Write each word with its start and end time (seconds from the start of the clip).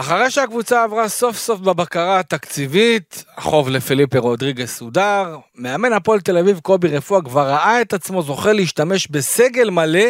אחרי 0.00 0.30
שהקבוצה 0.30 0.82
עברה 0.82 1.08
סוף 1.08 1.36
סוף 1.36 1.60
בבקרה 1.60 2.18
התקציבית, 2.18 3.24
החוב 3.36 3.68
לפליפה 3.68 4.18
רודריגס 4.18 4.76
סודר, 4.76 5.36
מאמן 5.54 5.92
הפועל 5.92 6.20
תל 6.20 6.38
אביב 6.38 6.60
קובי 6.60 6.88
רפואה 6.88 7.22
כבר 7.22 7.48
ראה 7.48 7.80
את 7.80 7.92
עצמו 7.92 8.22
זוכה 8.22 8.52
להשתמש 8.52 9.08
בסגל 9.08 9.70
מלא 9.70 10.04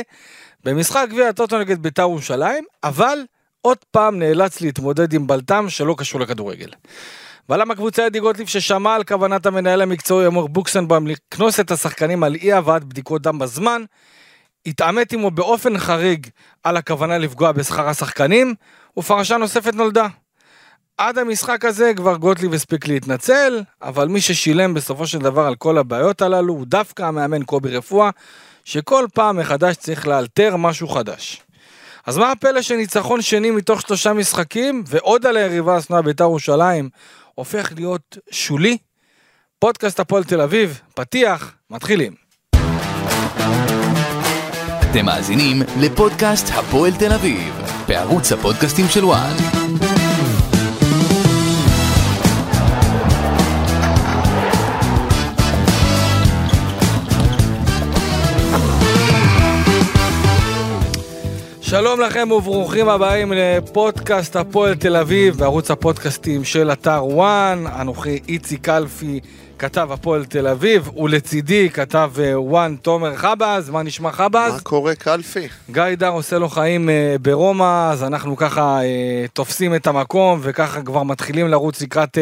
במשחק 0.64 1.06
גביע 1.10 1.28
הטוטו 1.28 1.58
נגד 1.58 1.82
בית"ר 1.82 2.02
ירושלים, 2.02 2.64
אבל 2.84 3.18
עוד 3.60 3.78
פעם 3.90 4.18
נאלץ 4.18 4.60
להתמודד 4.60 5.12
עם 5.12 5.26
בלטם 5.26 5.66
שלא 5.68 5.94
קשור 5.98 6.20
לכדורגל. 6.20 6.70
בלם 7.48 7.70
הקבוצה 7.70 8.06
אדי 8.06 8.20
גוטליב 8.20 8.48
ששמע 8.48 8.94
על 8.94 9.04
כוונת 9.04 9.46
המנהל 9.46 9.80
המקצועי 9.80 10.26
אמור 10.26 10.48
בוקסנבאום 10.48 11.06
לקנוס 11.06 11.60
את 11.60 11.70
השחקנים 11.70 12.22
על 12.22 12.34
אי 12.34 12.52
הבאת 12.52 12.84
בדיקות 12.84 13.22
דם 13.22 13.38
בזמן, 13.38 13.82
התעמת 14.66 15.12
עמו 15.12 15.30
באופן 15.30 15.78
חריג 15.78 16.26
על 16.64 16.76
הכוונה 16.76 17.18
לפגוע 17.18 17.52
בשכר 17.52 17.88
השחקנים, 17.88 18.54
ופרשה 18.98 19.36
נוספת 19.36 19.74
נולדה. 19.74 20.06
עד 20.98 21.18
המשחק 21.18 21.64
הזה 21.64 21.92
כבר 21.96 22.16
גוטליב 22.16 22.54
הספיק 22.54 22.88
להתנצל, 22.88 23.62
אבל 23.82 24.08
מי 24.08 24.20
ששילם 24.20 24.74
בסופו 24.74 25.06
של 25.06 25.18
דבר 25.18 25.46
על 25.46 25.54
כל 25.54 25.78
הבעיות 25.78 26.22
הללו 26.22 26.54
הוא 26.54 26.66
דווקא 26.66 27.02
המאמן 27.02 27.44
קובי 27.44 27.76
רפואה, 27.76 28.10
שכל 28.64 29.06
פעם 29.14 29.36
מחדש 29.36 29.76
צריך 29.76 30.06
לאלתר 30.06 30.56
משהו 30.56 30.88
חדש. 30.88 31.42
אז 32.06 32.18
מה 32.18 32.32
הפלא 32.32 32.62
שניצחון 32.62 33.22
שני 33.22 33.50
מתוך 33.50 33.80
שלושה 33.80 34.12
משחקים, 34.12 34.84
ועוד 34.86 35.26
על 35.26 35.36
היריבה 35.36 35.76
השנואה 35.76 36.02
בית"ר 36.02 36.24
ירושלים, 36.24 36.88
הופך 37.34 37.72
להיות 37.76 38.18
שולי? 38.30 38.78
פודקאסט 39.58 40.00
הפועל 40.00 40.24
תל 40.24 40.40
אביב, 40.40 40.80
פתיח, 40.94 41.54
מתחילים. 41.70 42.14
אתם 44.90 45.04
מאזינים 45.04 45.62
לפודקאסט 45.80 46.46
הפועל 46.54 46.92
תל 46.98 47.12
אביב, 47.12 47.67
בערוץ 47.88 48.32
הפודקאסטים 48.32 48.86
של 48.88 49.04
וואן. 49.04 49.97
שלום 61.70 62.00
לכם 62.00 62.30
וברוכים 62.30 62.88
הבאים 62.88 63.32
לפודקאסט 63.36 64.36
הפועל 64.36 64.74
תל 64.74 64.96
אביב, 64.96 65.36
בערוץ 65.36 65.70
הפודקאסטים 65.70 66.44
של 66.44 66.72
אתר 66.72 67.04
וואן. 67.04 67.64
אנוכי 67.80 68.20
איציק 68.28 68.64
קלפי, 68.64 69.20
כתב 69.58 69.88
הפועל 69.92 70.24
תל 70.24 70.46
אביב, 70.46 70.98
ולצידי 70.98 71.70
כתב 71.70 72.10
אה, 72.18 72.40
וואן 72.40 72.76
תומר 72.82 73.16
חבז. 73.16 73.70
מה 73.70 73.82
נשמע 73.82 74.12
חבז? 74.12 74.52
מה 74.52 74.60
קורה 74.60 74.94
קלפי? 74.94 75.48
גיא 75.70 75.82
דר 75.96 76.08
עושה 76.08 76.38
לו 76.38 76.48
חיים 76.48 76.90
אה, 76.90 77.16
ברומא, 77.22 77.92
אז 77.92 78.04
אנחנו 78.04 78.36
ככה 78.36 78.80
אה, 78.82 79.24
תופסים 79.32 79.74
את 79.74 79.86
המקום, 79.86 80.40
וככה 80.42 80.82
כבר 80.82 81.02
מתחילים 81.02 81.48
לרוץ 81.48 81.82
לקראת 81.82 82.18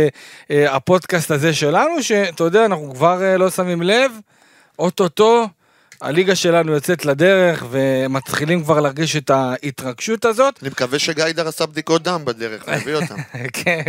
הפודקאסט 0.51 1.31
הזה 1.31 1.55
שלנו, 1.55 2.03
שאתה 2.03 2.45
יודע, 2.45 2.65
אנחנו 2.65 2.95
כבר 2.95 3.37
לא 3.39 3.51
שמים 3.51 3.83
לב, 3.83 4.13
אוטוטו. 4.79 5.47
הליגה 6.01 6.35
שלנו 6.35 6.73
יוצאת 6.73 7.05
לדרך 7.05 7.65
ומתחילים 7.71 8.63
כבר 8.63 8.81
להרגיש 8.81 9.17
את 9.17 9.31
ההתרגשות 9.31 10.25
הזאת. 10.25 10.59
אני 10.63 10.71
מקווה 10.71 10.99
שגיידר 10.99 11.49
עשה 11.49 11.67
בדיקות 11.67 12.03
דם 12.03 12.23
בדרך, 12.25 12.69
להביא 12.69 12.95
אותם. 13.01 13.15
כן, 13.53 13.83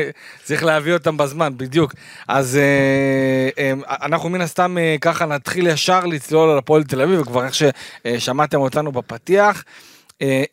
צריך 0.43 0.63
להביא 0.63 0.93
אותם 0.93 1.17
בזמן, 1.17 1.53
בדיוק. 1.57 1.93
אז 2.27 2.55
אה, 2.57 3.49
אה, 3.63 3.73
אנחנו 4.05 4.29
מן 4.29 4.41
הסתם 4.41 4.77
אה, 4.77 4.95
ככה 5.01 5.25
נתחיל 5.25 5.67
ישר 5.67 6.05
לצלול 6.05 6.49
על 6.49 6.57
הפועל 6.57 6.83
תל 6.83 7.01
אביב, 7.01 7.21
וכבר 7.21 7.45
איך 7.45 7.53
ששמעתם 7.53 8.59
אותנו 8.59 8.91
בפתיח. 8.91 9.63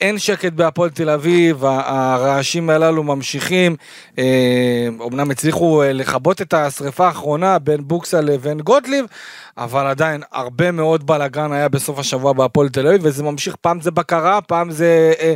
אין 0.01 0.19
שקט 0.19 0.53
בהפועל 0.53 0.91
תל 0.91 1.11
אביב, 1.11 1.65
הרעשים 1.65 2.71
הללו 2.71 3.03
ממשיכים, 3.03 3.77
אמנם 5.07 5.31
הצליחו 5.31 5.83
לכבות 5.87 6.43
את 6.43 6.55
השריפה 6.55 7.07
האחרונה 7.07 7.59
בין 7.59 7.89
בוקסה 7.89 8.21
לבין 8.21 8.61
גוטליב, 8.61 9.07
אבל 9.59 9.87
עדיין 9.87 10.23
הרבה 10.33 10.71
מאוד 10.71 11.07
בלאגן 11.07 11.53
היה 11.53 11.69
בסוף 11.69 11.99
השבוע 11.99 12.33
בהפועל 12.33 12.69
תל 12.69 12.87
אביב, 12.87 13.01
וזה 13.05 13.23
ממשיך, 13.23 13.57
פעם 13.57 13.81
זה 13.81 13.91
בקרה, 13.91 14.41
פעם 14.41 14.71
זה... 14.71 15.13
אה, 15.21 15.35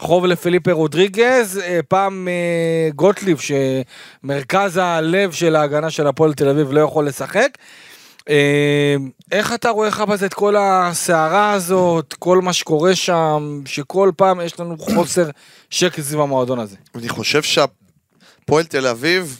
חוב 0.00 0.26
לפליפה 0.26 0.72
רודריגז, 0.72 1.60
אה, 1.64 1.80
פעם 1.88 2.28
אה, 2.28 2.90
גוטליב 2.94 3.38
שמרכז 3.38 4.76
הלב 4.82 5.32
של 5.32 5.56
ההגנה 5.56 5.90
של 5.90 6.06
הפועל 6.06 6.34
תל 6.34 6.48
אביב 6.48 6.72
לא 6.72 6.80
יכול 6.80 7.06
לשחק. 7.06 7.48
אה, 8.28 8.96
איך 9.32 9.52
אתה 9.52 9.70
רואה 9.70 9.88
לך 9.88 10.00
בזה 10.00 10.26
את 10.26 10.34
כל 10.34 10.56
הסערה 10.58 11.52
הזאת, 11.52 12.14
כל 12.18 12.38
מה 12.38 12.52
שקורה 12.52 12.94
שם, 12.94 13.60
שכל 13.66 14.10
פעם 14.16 14.40
יש 14.40 14.60
לנו 14.60 14.78
חוסר 14.78 15.30
שקט 15.70 16.00
סביב 16.00 16.20
המועדון 16.20 16.58
הזה? 16.58 16.76
אני 16.94 17.08
חושב 17.08 17.42
שהפועל 17.42 18.64
תל 18.64 18.86
אביב, 18.86 19.38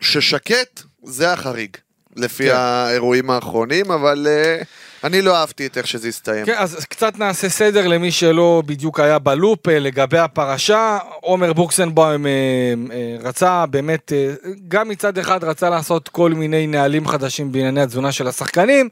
ששקט, 0.00 0.82
זה 1.02 1.32
החריג. 1.32 1.76
לפי 2.16 2.48
כן. 2.48 2.54
האירועים 2.54 3.30
האחרונים, 3.30 3.90
אבל 3.90 4.26
uh, 4.26 4.64
אני 5.04 5.22
לא 5.22 5.36
אהבתי 5.36 5.66
את 5.66 5.78
איך 5.78 5.86
שזה 5.86 6.08
הסתיים. 6.08 6.46
כן, 6.46 6.54
אז 6.56 6.84
קצת 6.84 7.18
נעשה 7.18 7.48
סדר 7.48 7.86
למי 7.88 8.10
שלא 8.10 8.62
בדיוק 8.66 9.00
היה 9.00 9.18
בלופ 9.18 9.68
אה, 9.68 9.78
לגבי 9.78 10.18
הפרשה. 10.18 10.98
עומר 11.20 11.52
בוקסנבוים 11.52 12.26
uh, 12.26 12.28
uh, 12.90 13.26
רצה 13.26 13.66
באמת, 13.66 14.12
גם 14.68 14.88
מצד 14.88 15.18
אחד 15.18 15.44
רצה 15.44 15.70
לעשות 15.70 16.08
כל 16.08 16.32
מיני 16.32 16.66
נהלים 16.66 17.08
חדשים 17.08 17.52
בענייני 17.52 17.80
התזונה 17.80 18.12
של 18.12 18.28
השחקנים, 18.28 18.88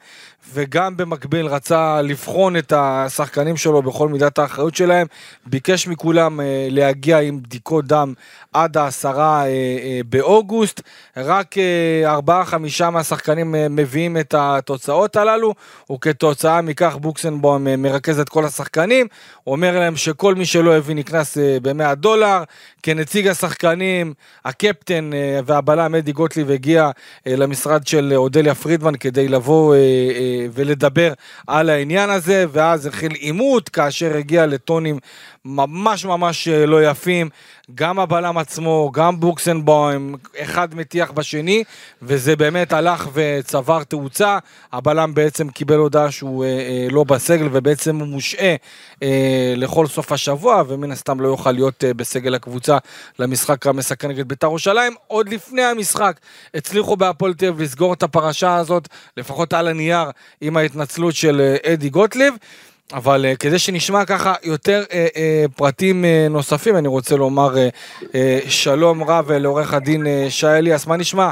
וגם 0.52 0.96
במקביל 0.96 1.46
רצה 1.46 2.02
לבחון 2.02 2.56
את 2.56 2.72
השחקנים 2.76 3.56
שלו 3.56 3.82
בכל 3.82 4.08
מידת 4.08 4.38
האחריות 4.38 4.74
שלהם. 4.74 5.06
ביקש 5.46 5.88
מכולם 5.88 6.40
להגיע 6.70 7.18
עם 7.18 7.42
בדיקות 7.42 7.86
דם 7.86 8.12
עד 8.52 8.76
העשרה 8.76 9.44
באוגוסט. 10.08 10.80
רק 11.16 11.54
ארבעה-חמישה 12.06 12.90
מהשחקנים 12.90 13.54
מביאים 13.70 14.16
את 14.16 14.34
התוצאות 14.38 15.16
הללו, 15.16 15.54
וכתוצאה 16.06 16.62
מכך 16.62 16.96
בוקסנבוים 17.00 17.66
uh, 17.66 17.70
מרכז 17.76 18.20
את 18.20 18.28
כל 18.28 18.44
השחקנים. 18.44 19.06
אומר 19.46 19.78
להם 19.78 19.96
שכל 19.96 20.34
מי 20.34 20.46
שלא 20.46 20.76
הבין 20.76 20.98
נקנס 20.98 21.38
uh, 21.38 21.40
ב-100 21.62 21.94
דולר. 21.94 22.42
כנציג 22.82 23.28
השחקנים, 23.28 24.14
הקפטן 24.44 25.10
uh, 25.12 25.44
והבלם 25.46 25.94
אדי 25.94 26.12
גוטליב 26.12 26.50
הגיע 26.50 26.90
למשרד 27.26 27.86
של 27.86 28.12
אודליה 28.16 28.54
פרידמן 28.54 28.96
כדי 28.96 29.28
לבוא 29.28 29.74
ולדבר 30.52 31.12
על 31.46 31.70
העניין 31.70 32.10
הזה, 32.10 32.44
ואז 32.52 32.86
החל 32.86 33.10
עימות 33.10 33.68
כאשר 33.68 34.16
הגיע 34.16 34.46
לטונים 34.46 34.98
ממש 35.46 36.04
ממש 36.04 36.48
אה, 36.48 36.66
לא 36.66 36.84
יפים. 36.84 37.28
גם 37.74 37.98
הבלם 37.98 38.38
עצמו, 38.38 38.90
גם 38.94 39.20
בוקסנבוים, 39.20 40.14
אחד 40.38 40.74
מטיח 40.74 41.10
בשני, 41.10 41.64
וזה 42.02 42.36
באמת 42.36 42.72
הלך 42.72 43.08
וצבר 43.12 43.84
תאוצה. 43.84 44.38
הבלם 44.72 45.14
בעצם 45.14 45.48
קיבל 45.48 45.76
הודעה 45.76 46.10
שהוא 46.10 46.44
אה, 46.44 46.48
אה, 46.48 46.86
לא 46.90 47.04
בסגל, 47.04 47.48
ובעצם 47.52 47.96
הוא 47.96 48.08
מושעה 48.08 48.54
אה, 49.02 49.54
לכל 49.56 49.86
סוף 49.86 50.12
השבוע, 50.12 50.62
ומן 50.68 50.92
הסתם 50.92 51.20
לא 51.20 51.28
יוכל 51.28 51.52
להיות 51.52 51.84
אה, 51.84 51.94
בסגל 51.94 52.34
הקבוצה 52.34 52.78
למשחק 53.18 53.66
המסכן 53.66 54.08
נגד 54.08 54.28
בית"ר 54.28 54.46
ירושלים. 54.46 54.94
עוד 55.06 55.28
לפני 55.28 55.62
המשחק 55.62 56.20
הצליחו 56.54 56.96
בהפועל 56.96 57.34
תל 57.34 57.46
אביב 57.46 57.62
לסגור 57.62 57.92
את 57.92 58.02
הפרשה 58.02 58.56
הזאת, 58.56 58.88
לפחות 59.16 59.52
על 59.52 59.68
הנייר, 59.68 60.10
עם 60.40 60.56
ההתנצלות 60.56 61.14
של 61.14 61.40
אה, 61.40 61.72
אדי 61.72 61.88
גוטליב. 61.88 62.34
אבל 62.92 63.24
uh, 63.32 63.36
כדי 63.36 63.58
שנשמע 63.58 64.04
ככה 64.04 64.34
יותר 64.42 64.82
uh, 64.84 64.90
uh, 64.90 65.56
פרטים 65.56 66.04
uh, 66.04 66.32
נוספים, 66.32 66.76
אני 66.76 66.88
רוצה 66.88 67.16
לומר 67.16 67.54
uh, 67.54 68.02
uh, 68.02 68.06
שלום 68.48 69.02
רב 69.02 69.32
לעורך 69.32 69.74
הדין 69.74 70.02
uh, 70.02 70.30
שי 70.30 70.46
אליאס, 70.46 70.86
מה 70.86 70.96
נשמע? 70.96 71.30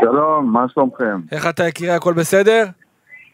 שלום, 0.00 0.52
מה 0.52 0.64
שלומכם? 0.74 1.20
איך 1.32 1.46
אתה 1.46 1.68
יקירי, 1.68 1.90
הכל 1.90 2.12
בסדר? 2.12 2.66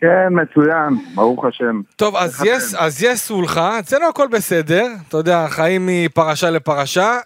כן, 0.01 0.29
מצוין, 0.31 1.15
ברוך 1.15 1.45
השם. 1.45 1.81
טוב, 1.97 2.17
אז 2.17 2.45
יש, 2.45 2.63
אז 2.79 3.03
יש 3.03 3.19
סולחה, 3.19 3.79
אצלנו 3.79 4.09
הכל 4.09 4.27
בסדר, 4.27 4.87
אתה 5.09 5.17
יודע, 5.17 5.47
חיים 5.49 5.87
מפרשה 5.87 6.51
לפרשה. 6.51 7.19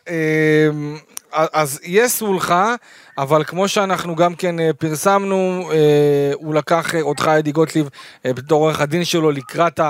אז 1.33 1.81
יש 1.85 2.13
סולחה, 2.13 2.75
אבל 3.19 3.45
כמו 3.45 3.69
שאנחנו 3.69 4.15
גם 4.15 4.35
כן 4.39 4.61
אה, 4.61 4.71
פרסמנו, 4.79 5.63
אה, 5.73 6.31
הוא 6.35 6.55
לקח 6.55 6.95
אה, 6.95 7.01
אותך, 7.01 7.29
אדי 7.29 7.53
גוטליב, 7.53 7.89
בתור 8.27 8.63
עורך 8.63 8.81
הדין 8.81 9.05
שלו 9.05 9.31
לקראת 9.31 9.81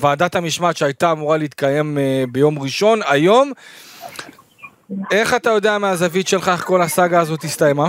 ועדת 0.00 0.34
המשמעת 0.34 0.76
שהייתה 0.76 1.12
אמורה 1.12 1.36
להתקיים 1.36 1.98
ביום 2.32 2.58
ראשון, 2.58 2.98
היום. 3.10 3.52
איך 5.12 5.34
אתה 5.34 5.50
יודע 5.50 5.78
מהזווית 5.78 6.28
שלך 6.28 6.48
איך 6.48 6.64
כל 6.64 6.82
הסאגה 6.82 7.20
הזאת 7.20 7.44
הסתיימה? 7.44 7.86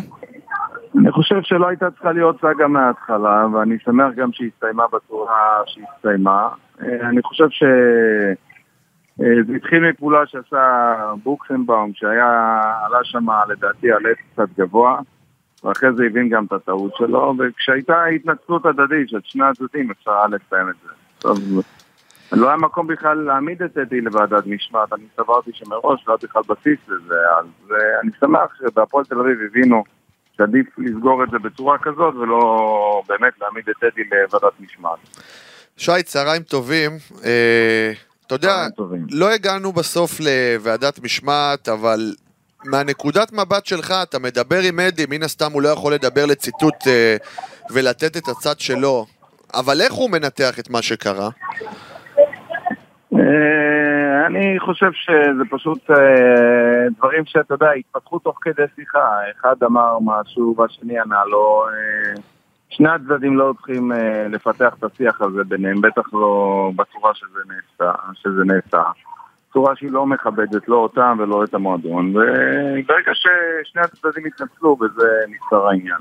אני 0.99 1.11
חושב 1.11 1.35
שלא 1.43 1.67
הייתה 1.67 1.91
צריכה 1.91 2.11
להיות 2.11 2.35
סאגה 2.41 2.67
מההתחלה, 2.67 3.45
ואני 3.53 3.75
שמח 3.85 4.13
גם 4.15 4.29
שהיא 4.33 4.49
הסתיימה 4.55 4.83
בצורה 4.93 5.61
שהיא 5.65 5.85
הסתיימה. 5.95 6.47
אני 6.81 7.21
חושב 7.23 7.49
ש... 7.49 7.63
אה, 9.21 9.43
זה 9.47 9.53
התחיל 9.55 9.89
מפעולה 9.89 10.27
שעשה 10.27 10.95
בוקסנבאום, 11.23 11.91
שהיה, 11.93 12.61
עלה 12.85 12.99
שם 13.03 13.25
לדעתי 13.49 13.91
על 13.91 14.05
עץ 14.05 14.17
קצת 14.33 14.49
גבוה, 14.59 14.99
ואחרי 15.63 15.89
זה 15.95 16.05
הבין 16.05 16.29
גם 16.29 16.45
את 16.45 16.53
הטעות 16.53 16.91
שלו, 16.97 17.33
וכשהייתה 17.39 18.05
התנצלות 18.05 18.65
הדדית 18.65 19.09
של 19.09 19.19
שני 19.23 19.43
הצדדים 19.45 19.91
אפשר 19.91 20.11
היה 20.11 20.27
לסיים 20.27 20.69
את 20.69 20.75
זה. 20.83 20.89
טוב. 21.19 21.39
לא 22.31 22.47
היה 22.47 22.57
מקום 22.57 22.87
בכלל 22.87 23.17
להעמיד 23.17 23.63
את 23.63 23.77
אדי 23.77 24.01
לוועדת 24.01 24.45
משמעת, 24.45 24.93
אני 24.93 25.03
סברתי 25.15 25.51
שמראש 25.53 26.03
לא 26.07 26.13
היה 26.13 26.29
בכלל 26.29 26.41
בסיס 26.47 26.79
לזה, 26.87 27.15
אז 27.39 27.45
uh, 27.69 27.73
אני 28.03 28.11
שמח 28.19 28.55
שבהפועל 28.59 29.05
תל 29.05 29.19
אביב 29.19 29.37
הבינו 29.49 29.83
שעדיף 30.37 30.67
לסגור 30.77 31.23
את 31.23 31.29
זה 31.29 31.39
בצורה 31.39 31.77
כזאת 31.77 32.15
ולא 32.15 33.01
באמת 33.07 33.33
להעמיד 33.41 33.69
את 33.69 33.83
אדי 33.83 34.01
לוועדת 34.03 34.59
משמעת. 34.59 34.99
שי, 35.77 36.03
צהריים 36.03 36.41
טובים. 36.43 36.91
אה, 37.25 37.91
אתה 38.29 38.35
יודע. 38.35 38.67
לא 39.11 39.31
הגענו 39.31 39.71
בסוף 39.71 40.19
לוועדת 40.19 40.99
משמעת, 41.03 41.69
אבל 41.69 42.13
מהנקודת 42.65 43.33
מבט 43.33 43.65
שלך, 43.65 43.93
אתה 44.03 44.19
מדבר 44.19 44.59
עם 44.69 44.79
אדי, 44.79 45.05
מן 45.09 45.23
הסתם 45.23 45.51
הוא 45.51 45.61
לא 45.61 45.69
יכול 45.69 45.93
לדבר 45.93 46.25
לציטוט 46.25 46.87
אה, 46.87 47.15
ולתת 47.71 48.17
את 48.17 48.27
הצד 48.27 48.59
שלו, 48.59 49.05
אבל 49.53 49.81
איך 49.81 49.93
הוא 49.93 50.09
מנתח 50.09 50.59
את 50.59 50.69
מה 50.69 50.81
שקרה? 50.81 51.29
אה, 53.15 54.25
אני 54.25 54.59
חושב 54.59 54.91
שזה 54.93 55.43
פשוט 55.49 55.91
אה, 55.91 56.89
דברים 56.97 57.25
שאתה 57.25 57.53
יודע, 57.53 57.71
התפתחו 57.71 58.19
תוך 58.19 58.37
כדי 58.41 58.63
שיחה. 58.75 59.09
אחד 59.31 59.55
אמר 59.63 59.97
משהו 60.01 60.55
והשני 60.57 60.99
ענה 60.99 61.25
לו. 61.25 61.65
אה, 61.67 62.21
שני 62.69 62.89
הצדדים 62.89 63.37
לא 63.37 63.43
הולכים 63.43 63.91
אה, 63.91 64.27
לפתח 64.29 64.73
את 64.79 64.83
השיח 64.83 65.21
הזה 65.21 65.43
ביניהם, 65.43 65.81
בטח 65.81 66.13
לא 66.13 66.71
בצורה 66.75 67.13
שזה 67.13 67.39
נעשה. 67.47 67.91
שזה 68.13 68.43
נעשה. 68.45 68.83
צורה 69.53 69.75
שהיא 69.75 69.91
לא 69.91 70.05
מכבדת 70.05 70.67
לא 70.67 70.75
אותם 70.75 71.17
ולא 71.19 71.43
את 71.43 71.53
המועדון, 71.53 72.09
וברגע 72.09 73.11
ששני 73.13 73.81
הצדדים 73.81 74.25
התנצלו, 74.25 74.75
בזה 74.75 75.07
נפתר 75.27 75.67
העניין. 75.67 75.99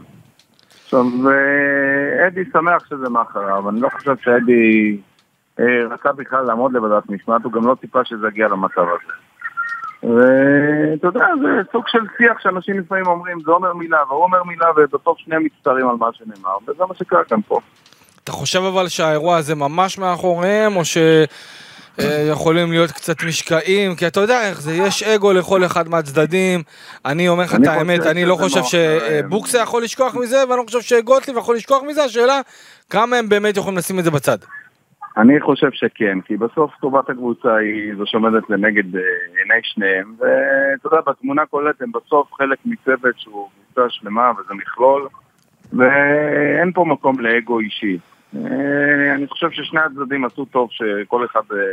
עכשיו, 0.85 1.05
אה, 1.31 2.27
אדי 2.27 2.45
שמח 2.53 2.87
שזה 2.89 3.11
מאחריו, 3.11 3.69
אני 3.69 3.81
לא 3.81 3.89
חושב 3.89 4.17
שאדי 4.21 4.99
אה, 5.61 5.87
רצה 5.91 6.13
בכלל 6.13 6.45
לעמוד 6.45 6.73
לוועדת 6.73 7.11
משמעת, 7.11 7.45
הוא 7.45 7.53
גם 7.53 7.67
לא 7.67 7.77
ציפה 7.81 8.05
שזה 8.05 8.29
יגיע 8.29 8.49
למצב 8.49 8.81
הזה. 8.81 9.28
ואתה 10.03 11.07
יודע, 11.07 11.27
זה 11.43 11.49
סוג 11.73 11.85
של 11.87 11.99
שיח 12.19 12.41
שאנשים 12.43 12.81
לפעמים 12.81 13.07
אומרים, 13.07 13.39
זה 13.45 13.51
אומר 13.51 13.73
מילה 13.73 13.99
והוא 14.09 14.23
אומר 14.23 14.43
מילה, 14.43 14.67
ובסוף 14.77 15.19
שניהם 15.19 15.45
מצטערים 15.45 15.89
על 15.89 15.97
מה 15.97 16.07
שנאמר, 16.13 16.57
וזה 16.69 16.85
מה 16.89 16.95
שקרה 16.95 17.25
כאן 17.25 17.39
פה. 17.49 17.61
אתה 18.25 18.33
חושב 18.33 18.63
אבל 18.63 18.89
שהאירוע 18.89 19.37
הזה 19.37 19.55
ממש 19.55 19.99
מאחוריהם, 19.99 20.77
או 20.77 20.83
שיכולים 21.99 22.71
להיות 22.71 22.91
קצת 22.91 23.23
משקעים? 23.23 23.97
כי 23.97 24.07
אתה 24.07 24.21
יודע 24.21 24.49
איך 24.49 24.61
זה, 24.61 24.73
יש 24.73 25.03
אגו 25.03 25.33
לכל 25.33 25.65
אחד 25.65 25.89
מהצדדים. 25.89 26.63
אני 27.05 27.29
אומר 27.29 27.45
לך 27.45 27.55
את 27.55 27.67
האמת, 27.67 28.01
אני 28.01 28.25
לא 28.25 28.37
חושב. 28.37 28.61
שבוקסה 28.65 29.59
יכול 29.59 29.83
לשכוח 29.83 30.15
מזה, 30.15 30.45
ואני 30.49 30.59
לא 30.59 30.65
חושב 30.67 30.81
שגוטליב 30.81 31.37
יכול 31.37 31.57
לשכוח 31.57 31.83
מזה, 31.83 32.05
השאלה 32.05 32.41
כמה 32.91 33.17
הם 33.17 33.29
באמת 33.29 33.57
יכולים 33.57 33.79
לשים 33.79 33.99
את 33.99 34.05
זה 34.05 34.11
בצד. 34.11 34.39
אני 35.19 35.41
חושב 35.41 35.71
שכן, 35.73 36.21
כי 36.21 36.37
בסוף 36.37 36.71
טובת 36.81 37.11
הקבוצה 37.11 37.57
היא 37.57 37.95
זו 37.97 38.07
שעומדת 38.07 38.51
לנגד 38.51 38.97
אה, 38.97 39.03
עיני 39.39 39.61
שניהם, 39.63 40.15
ואתה 40.19 40.87
יודע, 40.87 40.99
בתמונה 41.07 41.47
כוללת 41.47 41.83
הם 41.83 41.93
בסוף 41.93 42.33
חלק 42.33 42.59
מצוות 42.65 43.19
שהוא 43.19 43.49
קבוצה 43.65 43.91
שלמה 43.91 44.31
וזה 44.39 44.55
מכלול, 44.55 45.09
ואין 45.73 46.73
פה 46.73 46.85
מקום 46.85 47.21
לאגו 47.21 47.61
אישי. 47.61 47.99
אה, 48.37 49.15
אני 49.15 49.27
חושב 49.27 49.51
ששני 49.51 49.81
הצדדים 49.81 50.25
עשו 50.25 50.45
טוב 50.45 50.69
שכל 50.71 51.25
אחד 51.25 51.43
אה, 51.53 51.73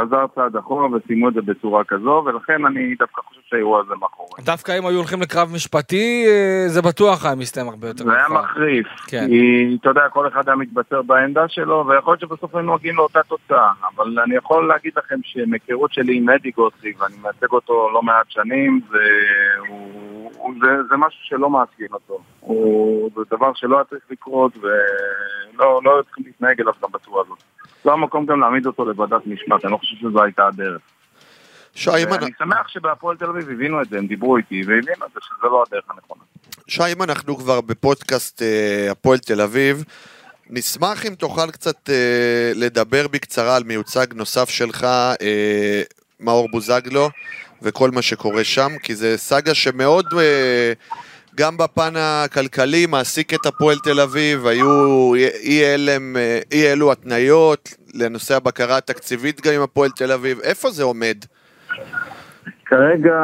חזר 0.00 0.26
צעד 0.34 0.56
אחורה 0.56 0.86
וסיימו 0.86 1.28
את 1.28 1.34
זה 1.34 1.42
בצורה 1.42 1.84
כזו, 1.84 2.22
ולכן 2.26 2.66
אני 2.66 2.94
דווקא 2.98 3.22
חושב 3.22 3.39
שהאירוע 3.50 3.80
הזה 3.80 3.94
מאחורי. 4.00 4.42
דווקא 4.44 4.78
אם 4.78 4.86
היו 4.86 4.96
הולכים 4.96 5.20
לקרב 5.22 5.48
משפטי, 5.54 6.24
אה, 6.28 6.68
זה 6.68 6.82
בטוח 6.82 7.24
היה 7.24 7.34
מסתיים 7.34 7.68
הרבה 7.68 7.88
יותר 7.88 8.04
זה 8.04 8.10
היה. 8.12 8.28
מחריף, 8.28 8.86
כן. 9.06 9.26
כי 9.28 9.76
אתה 9.80 9.88
יודע, 9.88 10.08
כל 10.12 10.28
אחד 10.28 10.48
היה 10.48 10.56
מתבצר 10.56 11.02
בעמדה 11.02 11.48
שלו, 11.48 11.84
ויכול 11.88 12.12
להיות 12.12 12.20
שבסוף 12.20 12.54
היינו 12.54 12.74
מגיעים 12.74 12.96
לאותה 12.96 13.20
תוצאה. 13.22 13.70
אבל 13.96 14.18
אני 14.18 14.36
יכול 14.36 14.68
להגיד 14.68 14.92
לכם 14.96 15.16
שמהיכרות 15.22 15.92
שלי 15.92 16.16
עם 16.16 16.28
אדי 16.30 16.50
גוטליב, 16.50 17.00
ואני 17.02 17.14
מייצג 17.22 17.52
אותו 17.52 17.90
לא 17.92 18.02
מעט 18.02 18.26
שנים, 18.28 18.80
והוא- 18.90 20.30
הוא- 20.36 20.54
זה, 20.60 20.82
זה 20.90 20.96
משהו 20.96 21.20
שלא 21.22 21.50
מעצבן 21.50 21.92
אותו. 21.92 22.18
הוא, 22.40 23.10
זה 23.16 23.36
דבר 23.36 23.52
שלא 23.54 23.76
היה 23.76 23.84
צריך 23.84 24.02
לקרות, 24.10 24.52
ולא 24.62 25.80
לא 25.84 26.02
צריכים 26.06 26.24
להתנהג 26.26 26.60
אליו 26.60 26.72
גם 26.82 26.88
בצורה 26.92 27.22
הזאת. 27.26 27.38
לא 27.84 27.92
המקום 27.92 28.26
גם 28.26 28.40
להעמיד 28.40 28.66
אותו 28.66 28.84
לוועדת 28.84 29.26
משמעת, 29.26 29.64
אני 29.64 29.72
לא 29.72 29.76
חושב 29.76 29.96
שזו 29.96 30.22
הייתה 30.22 30.46
הדרך. 30.46 30.80
שי, 31.74 31.90
ואני 31.90 32.30
שמח 32.38 32.68
שבהפועל 32.68 33.16
תל 33.16 33.24
אביב 33.24 33.50
הבינו 33.50 33.82
את 33.82 33.88
זה, 33.88 33.98
הם 33.98 34.06
דיברו 34.06 34.36
איתי, 34.36 34.62
והבינו 34.66 35.06
את 35.06 35.10
זה 35.14 35.20
שזה 35.22 35.46
לא 35.50 35.64
הדרך 35.66 35.84
הנכונה. 35.90 36.22
שי, 36.68 36.92
אם 36.92 37.02
אנחנו 37.02 37.36
כבר 37.36 37.60
בפודקאסט 37.60 38.42
אה, 38.42 38.90
הפועל 38.90 39.18
תל 39.18 39.40
אביב, 39.40 39.84
נשמח 40.50 41.06
אם 41.06 41.14
תוכל 41.14 41.50
קצת 41.50 41.90
אה, 41.90 42.52
לדבר 42.54 43.08
בקצרה 43.08 43.56
על 43.56 43.64
מיוצג 43.64 44.06
נוסף 44.14 44.48
שלך, 44.48 44.84
אה, 44.84 45.82
מאור 46.20 46.48
בוזגלו, 46.50 47.08
וכל 47.62 47.90
מה 47.90 48.02
שקורה 48.02 48.44
שם, 48.44 48.78
כי 48.82 48.94
זה 48.94 49.16
סאגה 49.16 49.54
שמאוד, 49.54 50.06
אה, 50.18 50.72
גם 51.34 51.56
בפן 51.56 51.92
הכלכלי, 51.96 52.86
מעסיק 52.86 53.34
את 53.34 53.46
הפועל 53.46 53.78
תל 53.78 54.00
אביב, 54.00 54.46
היו 54.46 55.14
אי, 55.14 55.74
אלם, 55.74 56.16
אה, 56.16 56.40
אי 56.52 56.72
אלו 56.72 56.92
התניות 56.92 57.74
לנושא 57.94 58.36
הבקרה 58.36 58.76
התקציבית 58.76 59.40
גם 59.40 59.54
עם 59.54 59.62
הפועל 59.62 59.90
תל 59.90 60.12
אביב, 60.12 60.40
איפה 60.40 60.70
זה 60.70 60.82
עומד? 60.82 61.16
כרגע 62.70 63.20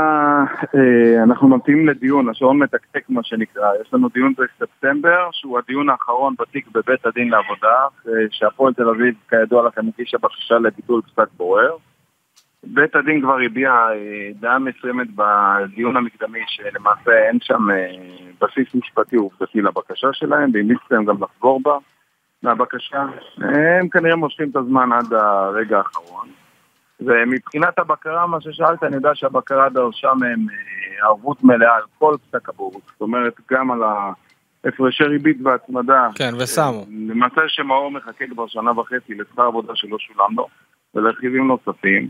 אה, 0.75 1.23
אנחנו 1.23 1.49
ממתינים 1.49 1.89
לדיון, 1.89 2.29
השעון 2.29 2.59
מתקתק 2.59 3.05
מה 3.09 3.21
שנקרא. 3.25 3.69
יש 3.81 3.95
לנו 3.95 4.09
דיון 4.09 4.35
בספטמבר, 4.39 5.29
שהוא 5.33 5.59
הדיון 5.59 5.91
האחרון 5.91 6.35
בתיק 6.39 6.69
בבית 6.73 7.07
הדין 7.07 7.29
לעבודה, 7.29 7.77
אה, 8.09 8.13
שהפועל 8.31 8.75
תל 8.75 8.89
אביב, 8.89 9.15
כידוע 9.31 9.69
לכם, 9.69 9.83
הגישה 9.89 10.19
בקשה 10.19 10.55
לביטול 10.59 11.03
פסק 11.03 11.29
בורר. 11.37 11.77
בית 12.65 12.97
הדין 12.97 13.21
כבר 13.21 13.39
הביע 13.47 13.71
אה, 13.71 14.31
דעה 14.41 14.59
מסוימת 14.59 15.07
בדיון 15.15 15.97
המקדמי, 15.97 16.41
שלמעשה 16.47 17.11
אין 17.29 17.39
שם 17.43 17.67
בסיס 18.41 18.75
משפטי 18.75 19.17
עובדתי 19.17 19.61
לבקשה 19.61 20.09
שלהם, 20.13 20.51
והמליץ 20.55 20.81
להם 20.91 21.05
גם 21.05 21.17
לחזור 21.23 21.61
בה 21.63 21.79
מהבקשה. 22.43 23.05
הם 23.39 23.89
כנראה 23.89 24.17
מושכים 24.17 24.51
את 24.51 24.57
הזמן 24.57 24.93
עד 24.93 25.13
הרגע 25.13 25.79
האחרון. 25.79 26.46
ומבחינת 27.01 27.79
הבקרה, 27.79 28.27
מה 28.27 28.41
ששאלת, 28.41 28.83
אני 28.83 28.97
יודע 28.97 29.11
שהבקרה 29.15 29.69
דרשה 29.69 30.15
מהם 30.15 30.47
אה, 30.51 31.07
ערבות 31.07 31.45
מלאה 31.45 31.77
על 31.77 31.83
כל 31.99 32.15
פסק 32.29 32.49
הבוררות. 32.49 32.83
זאת 32.93 33.01
אומרת, 33.01 33.33
גם 33.53 33.71
על 33.71 33.81
ההפרשי 34.65 35.05
ריבית 35.05 35.37
והצמדה. 35.45 36.09
כן, 36.15 36.35
ושמו. 36.39 36.87
למעשה 37.09 37.41
שמאור 37.49 37.91
מחכה 37.91 38.25
כבר 38.31 38.47
שנה 38.47 38.81
וחצי 38.81 39.15
לשכר 39.15 39.43
עבודה 39.43 39.73
שלא 39.75 39.97
שולם 39.99 40.37
לו, 40.37 40.47
ולרכיבים 40.95 41.47
נוספים, 41.47 42.09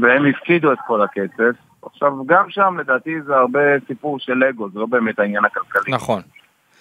והם 0.00 0.26
הפקידו 0.26 0.72
את 0.72 0.78
כל 0.86 1.02
הכסף. 1.02 1.56
עכשיו, 1.82 2.26
גם 2.26 2.44
שם 2.50 2.76
לדעתי 2.80 3.22
זה 3.22 3.36
הרבה 3.36 3.60
סיפור 3.86 4.18
של 4.18 4.44
אגו, 4.44 4.70
זה 4.70 4.78
לא 4.78 4.86
באמת 4.86 5.18
העניין 5.18 5.44
הכלכלי. 5.44 5.94
נכון. 5.94 6.22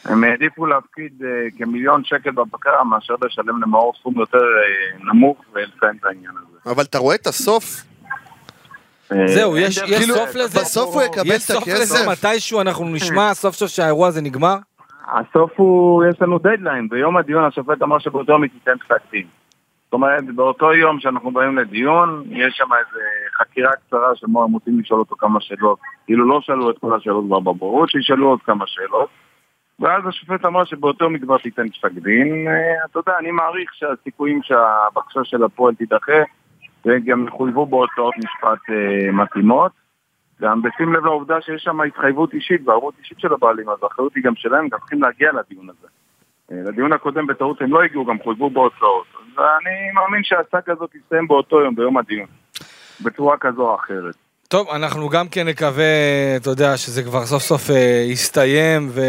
הם 0.05 0.23
העדיפו 0.23 0.65
להפקיד 0.65 1.23
אה, 1.23 1.29
כמיליון 1.57 2.03
שקל 2.03 2.31
בבקרה 2.31 2.83
מאשר 2.83 3.13
לשלם 3.21 3.61
למאור 3.61 3.93
סכום 3.99 4.19
יותר 4.19 4.37
אה, 4.37 5.13
נמוך 5.13 5.37
ולסיים 5.53 5.95
את 5.99 6.05
העניין 6.05 6.31
הזה. 6.37 6.71
אבל 6.71 6.83
אתה 6.83 6.97
רואה 6.97 7.15
את 7.15 7.27
הסוף? 7.27 7.63
אה, 9.11 9.27
זהו, 9.27 9.57
יש 9.57 9.77
יש 9.77 10.09
אחרת. 10.09 10.17
סוף 10.17 10.35
לזה? 10.35 10.59
בסוף 10.59 10.95
הוא 10.95 11.03
יקבל 11.03 11.27
יש 11.27 11.35
את 11.35 11.39
סוף 11.39 11.63
הכסף? 11.63 11.81
לזה 11.81 12.09
מתישהו 12.09 12.61
אנחנו 12.61 12.85
נשמע 12.85 13.33
סוף 13.33 13.55
סוף 13.55 13.69
שהאירוע 13.69 14.07
הזה 14.07 14.21
נגמר? 14.21 14.55
הסוף 15.07 15.51
הוא, 15.55 16.03
יש 16.05 16.21
לנו 16.21 16.39
דדליין, 16.39 16.89
ביום 16.89 17.17
הדיון 17.17 17.43
השופט 17.43 17.81
אמר 17.81 17.99
שבאותו 17.99 18.31
יום 18.31 18.43
היא 18.43 18.51
תיתן 18.51 18.77
פסק 18.77 19.01
דין. 19.11 19.27
זאת 19.85 19.93
אומרת, 19.93 20.35
באותו 20.35 20.73
יום 20.73 20.99
שאנחנו 20.99 21.31
באים 21.31 21.57
לדיון, 21.57 22.23
יש 22.29 22.53
שם 22.57 22.67
איזה 22.73 22.99
חקירה 23.37 23.71
קצרה 23.71 24.15
שבו 24.15 24.43
הם 24.43 24.51
רוצים 24.51 24.79
לשאול 24.79 24.99
אותו 24.99 25.15
כמה 25.15 25.41
שאלות. 25.41 25.79
כאילו 26.05 26.29
לא 26.29 26.41
שאלו 26.41 26.69
את 26.69 26.75
כל 26.81 26.95
השאלות 26.95 27.25
כבר 27.25 27.39
בבורות, 27.39 27.89
שישאלו 27.89 28.27
עוד 28.27 28.39
כמה 28.45 28.65
שאלות. 28.67 29.09
ואז 29.79 30.03
השופט 30.07 30.45
אמר 30.45 30.65
שבאותו 30.65 31.07
כבר 31.21 31.37
תיתן 31.37 31.69
פסק 31.69 31.91
דין. 31.91 32.47
אה, 32.47 32.85
אתה 32.85 32.99
יודע, 32.99 33.13
אני 33.19 33.31
מעריך 33.31 33.73
שהסיכויים 33.73 34.39
שהבקשה 34.43 35.19
של 35.23 35.43
הפועל 35.43 35.75
תידחה, 35.75 36.21
וגם 36.85 37.27
יחויבו 37.27 37.65
בהוצאות 37.65 38.13
משפט 38.17 38.69
אה, 38.69 39.11
מתאימות. 39.11 39.71
גם 40.41 40.61
בשים 40.61 40.93
לב 40.93 41.05
לעובדה 41.05 41.41
שיש 41.41 41.63
שם 41.63 41.81
התחייבות 41.81 42.33
אישית 42.33 42.67
וערבות 42.67 42.93
אישית 42.99 43.19
של 43.19 43.33
הבעלים, 43.33 43.69
אז 43.69 43.77
האחריות 43.83 44.15
היא 44.15 44.23
גם 44.23 44.35
שלהם, 44.35 44.67
גם 44.67 44.79
צריכים 44.79 45.01
להגיע 45.01 45.31
לדיון 45.31 45.69
הזה. 45.69 45.87
אה, 46.51 46.71
לדיון 46.71 46.93
הקודם 46.93 47.27
בטעות 47.27 47.61
הם 47.61 47.73
לא 47.73 47.83
הגיעו, 47.83 48.05
גם 48.05 48.19
חויבו 48.23 48.49
בהוצאות. 48.49 49.07
ואני 49.35 49.91
מאמין 49.93 50.23
שהסאגה 50.23 50.73
הזאת 50.73 50.89
תסתיים 50.93 51.27
באותו 51.27 51.61
יום, 51.61 51.75
ביום 51.75 51.97
הדיון. 51.97 52.27
בצורה 53.03 53.37
כזו 53.37 53.61
או 53.61 53.75
אחרת. 53.75 54.15
טוב, 54.51 54.67
אנחנו 54.69 55.09
גם 55.09 55.27
כן 55.31 55.47
נקווה, 55.47 55.85
אתה 56.37 56.49
יודע, 56.49 56.77
שזה 56.77 57.03
כבר 57.03 57.25
סוף 57.25 57.41
סוף 57.43 57.69
אה, 57.69 58.03
יסתיים 58.11 58.87
ו... 58.89 59.01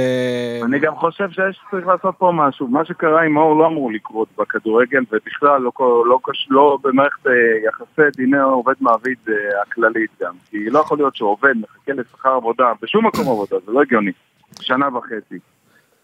אני 0.65 0.79
גם 0.79 0.97
חושב 0.97 1.31
שיש 1.31 1.61
צריך 1.71 1.87
לעשות 1.87 2.15
פה 2.19 2.33
משהו. 2.35 2.69
מה 2.69 2.85
שקרה 2.85 3.23
עם 3.23 3.33
מאור 3.33 3.59
לא 3.59 3.67
אמור 3.67 3.93
לקרות 3.93 4.29
בכדורגל, 4.39 5.01
ובכלל 5.13 5.61
לא, 5.61 5.73
לא, 6.07 6.19
קש- 6.23 6.47
לא 6.51 6.79
במערכת 6.83 7.27
אה, 7.27 7.33
יחסי 7.69 8.17
דיני 8.17 8.39
עובד 8.41 8.75
מעביד 8.81 9.17
אה, 9.29 9.35
הכללית 9.63 10.11
גם. 10.23 10.33
כי 10.51 10.71
לא 10.71 10.79
יכול 10.79 10.99
להיות 10.99 11.17
שעובד 11.17 11.55
מחכה 11.57 11.93
לשכר 11.93 12.31
עבודה 12.31 12.73
בשום 12.83 13.07
מקום 13.07 13.23
עבודה, 13.29 13.57
זה 13.67 13.73
לא 13.73 13.83
הגיוני. 13.83 14.13
שנה 14.61 14.97
וחצי. 14.97 15.39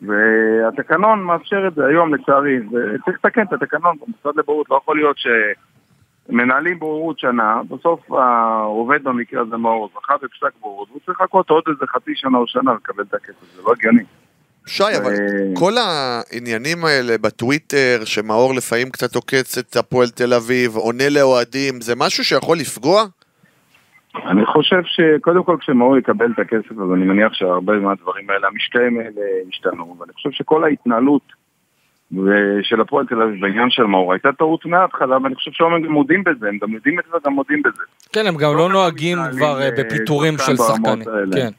והתקנון 0.02 1.22
מאפשר 1.22 1.68
את 1.68 1.74
זה 1.74 1.86
היום 1.86 2.14
לצערי, 2.14 2.56
וצריך 2.66 3.18
לתקן 3.24 3.42
את 3.42 3.52
התקנון 3.52 3.96
במשרד 4.06 4.36
לבריאות, 4.36 4.70
לא 4.70 4.76
יכול 4.82 4.96
להיות 4.96 5.16
מנהלים 6.28 6.78
בוררות 6.78 7.18
שנה, 7.18 7.60
בסוף 7.68 8.12
העובד 8.12 9.04
במקרה 9.04 9.42
הזה 9.42 9.56
מאור 9.56 9.90
זכה 9.94 10.14
בפסק 10.16 10.60
בוררות, 10.60 10.88
והוא 10.88 11.00
צריך 11.06 11.20
לחכות 11.20 11.50
עוד 11.50 11.64
איזה 11.68 11.86
חצי 11.86 12.12
שנה 12.14 12.38
או 12.38 12.46
שנה 12.46 12.74
לקבל 12.74 13.04
את 13.08 13.14
הכסף, 13.14 13.56
זה 13.56 13.62
לא 13.62 13.72
הגיוני. 13.72 14.02
שי, 14.66 14.82
אבל 15.02 15.10
אה, 15.10 15.54
כל 15.54 15.72
העניינים 15.78 16.84
האלה 16.84 17.18
בטוויטר, 17.18 18.04
שמאור 18.04 18.54
לפעמים 18.54 18.90
קצת 18.90 19.14
עוקץ 19.14 19.58
את 19.58 19.76
הפועל 19.76 20.08
תל 20.08 20.34
אביב, 20.34 20.76
עונה 20.76 21.08
לאוהדים, 21.10 21.80
זה 21.80 21.94
משהו 21.96 22.24
שיכול 22.24 22.56
לפגוע? 22.56 23.04
אני 24.26 24.46
חושב 24.46 24.82
שקודם 24.84 25.42
כל 25.42 25.56
כשמאור 25.60 25.98
יקבל 25.98 26.32
את 26.34 26.38
הכסף, 26.38 26.70
אז 26.70 26.92
אני 26.94 27.04
מניח 27.04 27.32
שהרבה 27.32 27.72
מהדברים 27.72 28.30
האלה, 28.30 28.48
המשקעים 28.48 28.98
האלה 28.98 29.26
ישתנו, 29.48 29.96
ואני 30.00 30.12
חושב 30.12 30.30
שכל 30.30 30.64
ההתנהלות 30.64 31.22
של 32.62 32.80
הפועל 32.80 33.06
תל 33.06 33.22
אביב 33.22 33.40
בעניין 33.40 33.70
של 33.70 33.82
מאור 33.82 34.12
הייתה 34.12 34.32
טעות 34.32 34.66
מההתחלה, 34.66 35.18
ואני 35.22 35.34
חושב 35.34 35.50
שהיום 35.54 35.74
הם 35.74 35.82
גם 35.82 35.92
מודים 35.92 36.24
בזה, 36.24 36.48
הם 36.48 36.58
גם 36.58 36.72
יודעים 36.72 36.98
את 37.00 37.04
זה 37.10 37.16
וגם 37.16 37.32
מודים 37.32 37.62
בזה. 37.62 37.82
כן, 38.12 38.26
הם 38.26 38.36
גם 38.36 38.56
לא 38.56 38.66
לא 38.66 38.72
נוהגים 38.72 39.18
כבר 39.32 39.60
אה, 39.60 39.64
אה, 39.64 39.70
בפיטורים 39.78 40.34
של 40.38 40.56
שחקנים. 40.56 41.04
כן. 41.32 41.50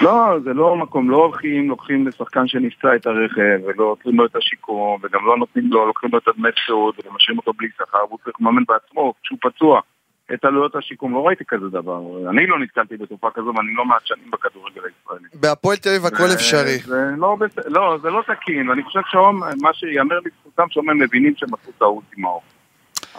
לא, 0.00 0.38
זה 0.44 0.52
לא 0.52 0.76
מקום, 0.76 1.10
לא 1.10 1.16
הולכים, 1.16 1.68
לוקחים 1.68 2.08
לשחקן 2.08 2.48
שנפצע 2.48 2.96
את 2.96 3.06
הרכב, 3.06 3.58
ולא 3.66 3.84
נותנים 3.84 4.16
לו 4.16 4.26
את 4.26 4.36
השיקום, 4.36 5.00
וגם 5.02 5.26
לא 5.26 5.36
נותנים 5.36 5.72
לו, 5.72 5.86
לוקחים 5.86 6.10
לו 6.12 6.18
את 6.18 6.28
הדמי 6.28 6.48
פציעות, 6.52 6.94
ומשאירים 6.98 7.38
אותו 7.38 7.52
בלי 7.52 7.68
שכר, 7.76 7.98
והוא 8.08 8.18
צריך 8.24 8.36
לממן 8.40 8.62
בעצמו, 8.68 9.14
כשהוא 9.22 9.38
פצוע, 9.42 9.80
את 10.34 10.44
עלויות 10.44 10.76
השיקום. 10.76 11.12
לא 11.14 11.26
ראיתי 11.26 11.44
כזה 11.48 11.68
דבר. 11.68 12.00
אני 12.30 12.46
לא 12.46 12.58
נתקלתי 12.58 12.96
בתופעה 12.96 13.30
כזו, 13.30 13.52
ואני 13.56 13.74
לא 13.74 13.84
מעט 13.84 14.06
שנים 14.06 14.30
בכדורגל 14.30 14.80
הישראלי. 14.84 15.28
בהפועל 15.34 15.76
תל 15.76 15.88
אביב 15.88 16.06
הכל 16.06 16.26
זה- 16.26 16.34
אפשרי. 16.34 16.78
זה 16.78 17.10
לא, 17.16 17.36
בס- 17.40 17.66
לא, 17.66 17.98
זה 18.02 18.10
לא 18.10 18.22
תקין, 18.26 18.68
ואני 18.68 18.82
חושב 18.82 19.00
שהיום, 19.10 19.40
מה 19.62 19.72
שיאמר 19.74 20.16
לזכותם, 20.24 20.64
שהיום 20.70 20.90
הם 20.90 20.98
מבינים 20.98 21.32
שהם 21.36 21.48
עשו 21.62 21.72
טעות 21.78 22.04
עם 22.16 22.22
מאור. 22.22 22.42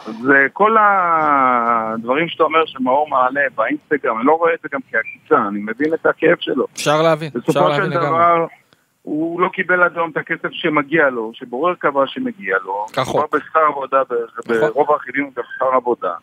אז 0.07 0.29
אה, 0.35 0.49
כל 0.53 0.75
הדברים 0.79 2.27
שאתה 2.27 2.43
אומר 2.43 2.65
שמאור 2.65 3.09
מעלה 3.09 3.41
באינסטגרם, 3.55 4.17
אני 4.17 4.25
לא 4.25 4.31
רואה 4.33 4.53
את 4.53 4.59
זה 4.63 4.69
גם 4.73 4.79
כעקיצה, 4.91 5.47
אני 5.47 5.59
מבין 5.59 5.93
את 5.93 6.05
הכאב 6.05 6.37
שלו. 6.39 6.65
אפשר 6.73 7.01
להבין, 7.01 7.27
אפשר 7.27 7.39
בסופו 7.39 7.59
של 7.59 7.67
להבין 7.69 7.89
לגמרי. 7.89 8.07
דבר, 8.07 8.45
הוא 9.01 9.41
לא 9.41 9.49
קיבל 9.49 9.83
עד 9.83 9.97
היום 9.97 10.09
את 10.11 10.17
הכסף 10.17 10.49
שמגיע 10.51 11.09
לו, 11.09 11.31
שבורר 11.33 11.75
קבע 11.75 12.03
שמגיע 12.07 12.57
לו. 12.65 12.85
כחוק. 12.93 13.15
מדובר 13.23 13.37
בשכר 13.39 13.59
עבודה, 13.59 14.01
נכון. 14.01 14.59
ברוב 14.59 14.91
האחרים 14.91 15.23
הוא 15.23 15.31
גם 15.35 15.43
שכר 15.55 15.65
עבודה. 15.75 16.13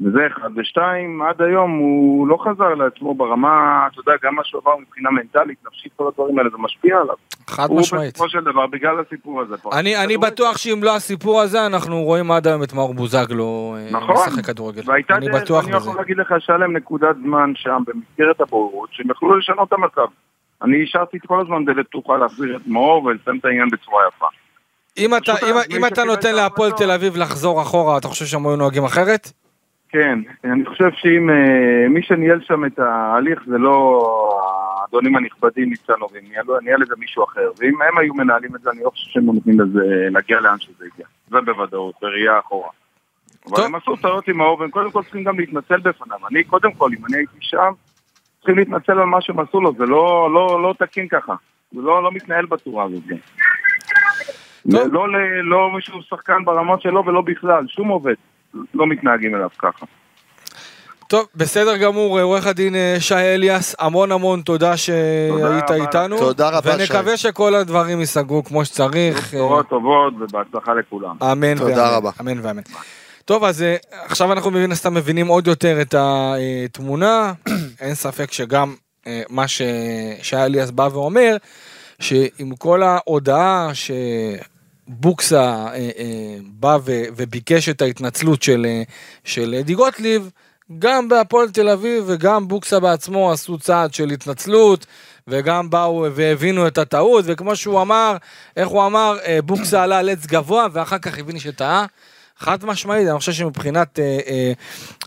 וזה 0.00 0.26
אחד. 0.26 0.50
ושתיים, 0.56 1.22
עד 1.22 1.42
היום 1.42 1.70
הוא 1.78 2.28
לא 2.28 2.36
חזר 2.44 2.74
לעצמו 2.74 3.14
ברמה, 3.14 3.86
אתה 3.92 4.00
יודע, 4.00 4.12
גם 4.22 4.34
מה 4.34 4.42
שהוא 4.44 4.60
עבר 4.60 4.76
מבחינה 4.76 5.10
מנטלית, 5.10 5.58
נפשית, 5.66 5.92
כל 5.96 6.08
הדברים 6.08 6.38
האלה, 6.38 6.50
זה 6.50 6.56
משפיע 6.58 6.96
עליו. 6.96 7.14
חד 7.46 7.68
הוא 7.68 7.80
משמעית. 7.80 8.14
בסופו 8.14 8.30
של 8.30 8.40
דבר, 8.40 8.66
בגלל 8.66 9.00
הסיפור 9.00 9.40
הזה 9.40 9.56
פה. 9.56 9.70
אני, 9.78 9.96
אני. 9.96 10.16
בטוח 10.16 10.58
שאם 10.58 10.80
לא 10.82 10.96
הסיפור 10.96 11.40
הזה, 11.40 11.66
אנחנו 11.66 12.02
רואים 12.02 12.30
עד 12.30 12.46
היום 12.46 12.62
את 12.62 12.72
מאור 12.72 12.94
בוזגלו 12.94 13.76
אה, 13.78 13.88
נכון. 13.90 14.14
משחק 14.14 14.46
כדורגל. 14.46 14.82
והייתה 14.86 15.14
אני 15.14 15.26
דרך, 15.28 15.50
אני. 15.68 15.76
יכול 15.76 15.96
להגיד 15.96 16.16
לך 16.16 16.34
שהיה 16.38 16.58
להם 16.58 16.76
נקודת 16.76 17.16
זמן 17.22 17.52
שם 17.54 17.82
במסגרת 17.86 18.40
הבוררות, 18.40 18.88
שהם 18.92 19.10
יכלו 19.10 19.36
לשנות 19.36 19.68
את 19.68 19.72
המצב. 19.72 20.12
אני 20.62 20.82
השארתי 20.82 21.18
כל 21.26 21.40
הזמן 21.40 21.64
דלת 21.64 21.86
פתוחה 21.86 22.16
להחזיר 22.16 22.56
את 22.56 22.66
מאור 22.66 23.04
ולסיים 23.04 23.38
את 23.38 23.44
העניין 23.44 23.68
בצורה 23.72 24.02
יפה. 24.08 24.26
אם 24.98 25.16
אתה, 25.16 25.32
אם, 25.32 25.76
אם 25.76 25.86
אתה 25.86 26.04
נותן 26.04 26.28
את 26.28 26.34
להפועל 26.34 26.70
תל 26.70 26.90
אביב 26.90 27.16
לחזור 27.16 27.62
אחורה, 27.62 27.98
אתה 27.98 28.08
חושב 28.08 28.24
שהם 28.24 28.46
היו 28.46 28.56
נוהגים 28.56 28.84
אחרת? 28.84 29.32
כן, 29.94 30.18
אני 30.44 30.64
חושב 30.64 30.90
שאם 30.92 31.30
אה, 31.30 31.88
מי 31.88 32.02
שניהל 32.02 32.40
שם 32.40 32.64
את 32.64 32.78
ההליך 32.78 33.42
זה 33.46 33.58
לא 33.58 34.00
האדונים 34.82 35.16
הנכבדים 35.16 35.70
ניצנו, 35.70 36.06
והם 36.12 36.24
ניהלו- 36.28 36.60
ניהל 36.60 36.82
את 36.82 36.88
זה 36.88 36.94
מישהו 36.98 37.24
אחר. 37.24 37.50
ואם 37.58 37.82
הם 37.82 37.98
היו 37.98 38.14
מנהלים 38.14 38.56
את 38.56 38.60
זה, 38.60 38.70
אני 38.70 38.80
לא 38.84 38.90
חושב 38.90 39.10
שהם 39.10 39.24
נותנים 39.24 39.60
לזה 39.60 40.08
להגיע 40.10 40.40
לאן 40.40 40.58
שזה 40.58 40.84
הגיע. 40.92 41.06
זה 41.30 41.40
בוודאות, 41.40 41.94
בראייה 42.02 42.38
אחורה. 42.38 42.68
אבל. 43.46 43.62
הם 43.64 43.74
עשו 43.74 43.96
טעויות 43.96 44.28
עם 44.28 44.40
האור, 44.40 44.60
והם 44.60 44.70
קודם 44.70 44.90
כל 44.90 45.02
צריכים 45.02 45.24
גם 45.24 45.38
להתנצל 45.38 45.80
בפניו. 45.80 46.18
אני, 46.30 46.44
קודם 46.44 46.72
כל, 46.72 46.90
אם 46.98 47.06
אני 47.06 47.16
הייתי 47.16 47.36
שם, 47.40 47.72
צריכים 48.36 48.58
להתנצל 48.58 48.92
על 48.92 49.06
מה 49.06 49.20
שהם 49.20 49.40
עשו 49.40 49.60
לו, 49.60 49.72
זה 49.78 49.84
לא, 49.84 50.30
לא, 50.32 50.62
לא 50.62 50.74
תקין 50.78 51.08
ככה. 51.08 51.34
זה 51.72 51.80
לא, 51.80 52.02
לא 52.02 52.12
מתנהל 52.12 52.46
בצורה 52.46 52.84
הזאת. 52.84 53.02
לא, 54.66 54.88
לא, 54.92 55.06
לא 55.44 55.70
מישהו 55.74 56.02
שחקן 56.02 56.44
ברמות 56.44 56.82
שלו 56.82 57.04
ולא 57.06 57.20
בכלל, 57.20 57.66
שום 57.68 57.88
עובד. 57.88 58.14
לא 58.74 58.86
מתנהגים 58.86 59.34
אליו 59.34 59.48
ככה. 59.58 59.86
טוב, 61.08 61.26
בסדר 61.34 61.76
גמור, 61.76 62.20
עורך 62.20 62.46
הדין 62.46 62.74
אה, 62.74 62.96
שי 63.00 63.14
אליאס, 63.14 63.76
המון 63.78 64.12
המון 64.12 64.42
תודה 64.42 64.76
שהיית. 64.76 65.70
איתנו. 65.70 66.18
תודה 66.18 66.48
רבה, 66.48 66.74
ונקווה 66.74 67.16
שכל 67.16 67.54
הדברים 67.54 68.00
ייסגרו 68.00 68.44
כמו 68.44 68.64
שצריך. 68.64 69.16
אה, 69.34 69.40
בשורות 69.40 69.68
טובות 69.68 70.14
ובהצלחה 70.20 70.74
לכולם. 70.74 71.16
אמן 71.22 71.58
תודה 71.58 71.70
ואמן. 71.82 71.94
רבה. 71.94 72.10
אמן 72.20 72.38
ואמן. 72.46 72.62
טוב, 73.24 73.44
אז 73.44 73.62
אה, 73.62 73.76
עכשיו 73.92 74.32
אנחנו 74.32 74.50
מן 74.50 74.72
הסתם 74.72 74.94
מבינים 74.94 75.26
עוד 75.26 75.46
יותר 75.46 75.80
את 75.82 75.94
התמונה. 75.98 77.32
אין 77.80 77.94
ספק 77.94 78.32
שגם 78.32 78.74
אה, 79.06 79.22
מה 79.28 79.48
ש- 79.48 79.62
שי 80.22 80.36
אליאס 80.36 80.70
בא 80.70 80.88
ואומר, 80.92 81.36
שעם 82.00 82.54
כל 82.58 82.82
ההודעה 82.82 83.70
שבוקסה 84.88 85.42
אה, 85.42 85.90
אה, 85.98 86.36
בא 86.42 86.78
ו- 86.84 87.04
וביקש 87.16 87.68
את 87.68 87.82
ההתנצלות 87.82 88.42
של, 88.42 88.66
אה, 88.68 88.82
של 89.24 89.54
אדי 89.60 89.74
גוטליב, 89.74 90.30
גם 90.78 91.08
בהפועל 91.08 91.50
תל 91.50 91.68
אביב 91.68 92.04
וגם 92.06 92.48
בוקסה 92.48 92.80
בעצמו 92.80 93.32
עשו 93.32 93.58
צעד 93.58 93.94
של 93.94 94.10
התנצלות. 94.10 94.86
וגם 95.28 95.70
באו 95.70 96.06
והבינו 96.14 96.66
את 96.66 96.78
הטעות, 96.78 97.24
וכמו 97.28 97.56
שהוא 97.56 97.82
אמר, 97.82 98.16
איך 98.56 98.68
הוא 98.68 98.86
אמר, 98.86 99.16
אה, 99.24 99.42
בוקסה 99.42 99.82
עלה 99.82 99.98
על 99.98 100.08
עץ 100.08 100.26
גבוה, 100.26 100.66
ואחר 100.72 100.98
כך 100.98 101.18
הבין 101.18 101.38
שטעה. 101.38 101.86
חד 102.38 102.64
משמעית, 102.64 103.08
אני 103.08 103.18
חושב 103.18 103.32
שמבחינת 103.32 103.98
אה, 103.98 104.18
אה, 104.26 104.52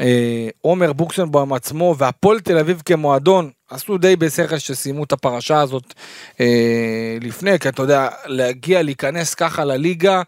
אה, 0.01 0.49
עומר 0.61 0.93
בוקסנבוים 0.93 1.53
עצמו 1.53 1.95
והפועל 1.97 2.39
תל 2.39 2.57
אביב 2.57 2.81
כמועדון, 2.85 3.49
עשו 3.69 3.97
די 3.97 4.15
בשכל 4.15 4.57
שסיימו 4.57 5.03
את 5.03 5.11
הפרשה 5.11 5.61
הזאת 5.61 5.93
אה, 6.39 7.17
לפני, 7.21 7.59
כי 7.59 7.69
אתה 7.69 7.81
יודע, 7.81 8.09
להגיע, 8.25 8.81
להיכנס 8.81 9.33
ככה 9.33 9.65
לליגה 9.65 10.21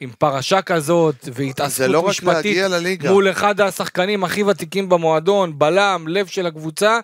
עם 0.00 0.10
פרשה 0.18 0.62
כזאת, 0.62 1.28
והתעסקות 1.34 1.88
לא 1.88 2.02
משפטית 2.02 2.56
לליגה. 2.56 3.10
מול 3.10 3.30
אחד 3.30 3.60
השחקנים 3.60 4.24
הכי 4.24 4.42
ותיקים 4.42 4.88
במועדון, 4.88 5.58
בלם, 5.58 6.04
לב 6.08 6.26
של 6.26 6.46
הקבוצה, 6.46 6.98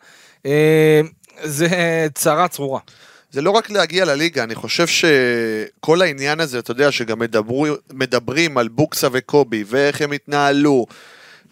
אה, 0.47 1.00
זה 1.43 1.69
צרה 2.14 2.49
צרורה. 2.49 2.81
זה 3.30 3.42
לא 3.42 3.50
רק 3.50 3.70
להגיע 3.70 4.04
לליגה, 4.04 4.42
אני 4.42 4.54
חושב 4.54 4.87
שכל 4.87 6.02
העניין 6.02 6.40
הזה, 6.40 6.58
אתה 6.58 6.70
יודע, 6.70 6.92
שגם 6.92 7.18
מדברו, 7.18 7.66
מדברים 7.92 8.58
על 8.58 8.68
בוקסה 8.68 9.08
וקובי, 9.12 9.64
ואיך 9.66 10.02
הם 10.02 10.12
התנהלו, 10.12 10.87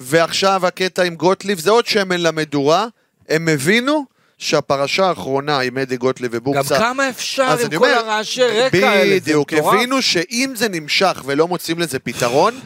ועכשיו 0.00 0.66
הקטע 0.66 1.02
עם 1.02 1.14
גוטליב, 1.14 1.58
זה 1.58 1.70
עוד 1.70 1.86
שמן 1.86 2.20
למדורה, 2.20 2.86
הם 3.28 3.48
הבינו 3.48 4.04
שהפרשה 4.38 5.06
האחרונה 5.06 5.60
עם 5.60 5.78
אדי 5.78 5.96
גוטליב 5.96 6.32
גם 6.32 6.38
ובוקסה... 6.38 6.78
כמה 6.78 7.08
אפשר 7.08 7.42
עם 7.62 7.70
כל 7.70 7.76
אומר, 7.76 7.88
הרעשי 7.88 8.42
רקע 8.42 8.88
האלה, 8.88 9.14
זה 9.14 9.20
בדיוק, 9.20 9.52
מטורף. 9.52 9.74
הבינו 9.74 10.02
שאם 10.02 10.52
זה 10.56 10.68
נמשך 10.68 11.22
ולא 11.26 11.48
מוצאים 11.48 11.78
לזה 11.78 11.98
פתרון, 11.98 12.60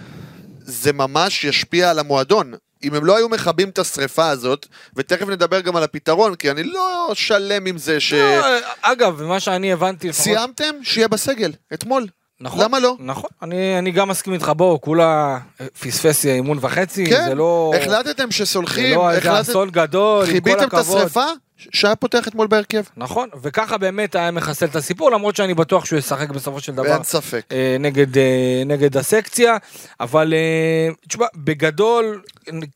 זה 0.61 0.93
ממש 0.93 1.45
ישפיע 1.45 1.91
על 1.91 1.99
המועדון. 1.99 2.55
אם 2.83 2.95
הם 2.95 3.05
לא 3.05 3.17
היו 3.17 3.29
מכבים 3.29 3.69
את 3.69 3.79
השריפה 3.79 4.29
הזאת, 4.29 4.67
ותכף 4.97 5.29
נדבר 5.29 5.61
גם 5.61 5.77
על 5.77 5.83
הפתרון, 5.83 6.35
כי 6.35 6.51
אני 6.51 6.63
לא 6.63 7.11
שלם 7.15 7.67
עם 7.67 7.79
זה 7.79 8.01
ש... 8.01 8.13
לא, 8.13 8.47
אגב, 8.83 9.23
מה 9.23 9.41
שאני 9.41 9.73
הבנתי 9.73 10.09
לפחות... 10.09 10.25
סיימתם? 10.25 10.75
שיהיה 10.83 11.09
בסגל, 11.09 11.53
אתמול. 11.75 12.07
נכון. 12.41 12.65
למה 12.65 12.79
לא? 12.79 12.97
נכון, 12.99 13.31
אני, 13.43 13.79
אני 13.79 13.91
גם 13.91 14.09
מסכים 14.09 14.33
איתך, 14.33 14.53
בוא, 14.57 14.79
כולה 14.81 15.39
פספס 15.81 16.27
אימון 16.27 16.59
וחצי, 16.61 17.07
כן, 17.07 17.25
זה 17.29 17.35
לא... 17.35 17.73
החלטתם 17.77 18.27
זה 18.27 18.33
שסולחים, 18.37 18.97
לא 18.99 19.11
איזה 19.11 19.31
החלטתם, 19.31 19.51
אסון 19.51 19.71
גדול, 19.71 20.21
עם 20.21 20.27
כל 20.27 20.33
חיביתם 20.33 20.59
את 20.59 20.63
הכבוד. 20.75 20.97
השריפה, 20.97 21.27
שהיה 21.73 21.97
פותח 21.97 22.29
אתמול 22.29 22.47
בהרכב. 22.47 22.83
נכון, 22.97 23.29
וככה 23.43 23.79
באמת 23.79 24.15
היה 24.15 24.31
מחסל 24.31 24.67
את 24.67 24.77
הסיפור, 24.77 25.11
למרות 25.11 25.37
שאני 25.37 25.55
בטוח 25.55 25.85
שהוא 25.85 25.99
ישחק 25.99 26.29
בסופו 26.31 26.61
של 26.61 26.73
דבר 26.73 26.91
ואין 26.91 27.03
ספק. 27.03 27.45
אה, 27.53 27.77
נגד, 27.81 28.19
אה, 28.19 28.63
נגד 28.67 28.97
הסקציה, 28.97 29.57
אבל 30.01 30.35
אה, 30.35 30.89
תשמע, 31.09 31.27
בגדול, 31.37 32.23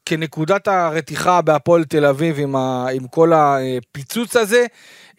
כנקודת 0.07 0.69
הרתיחה 0.69 1.41
בהפועל 1.43 1.85
תל 1.85 2.05
אביב 2.05 2.39
עם, 2.39 2.57
ה, 2.57 2.87
עם 2.95 3.09
כל 3.09 3.33
הפיצוץ 3.35 4.37
הזה, 4.37 4.67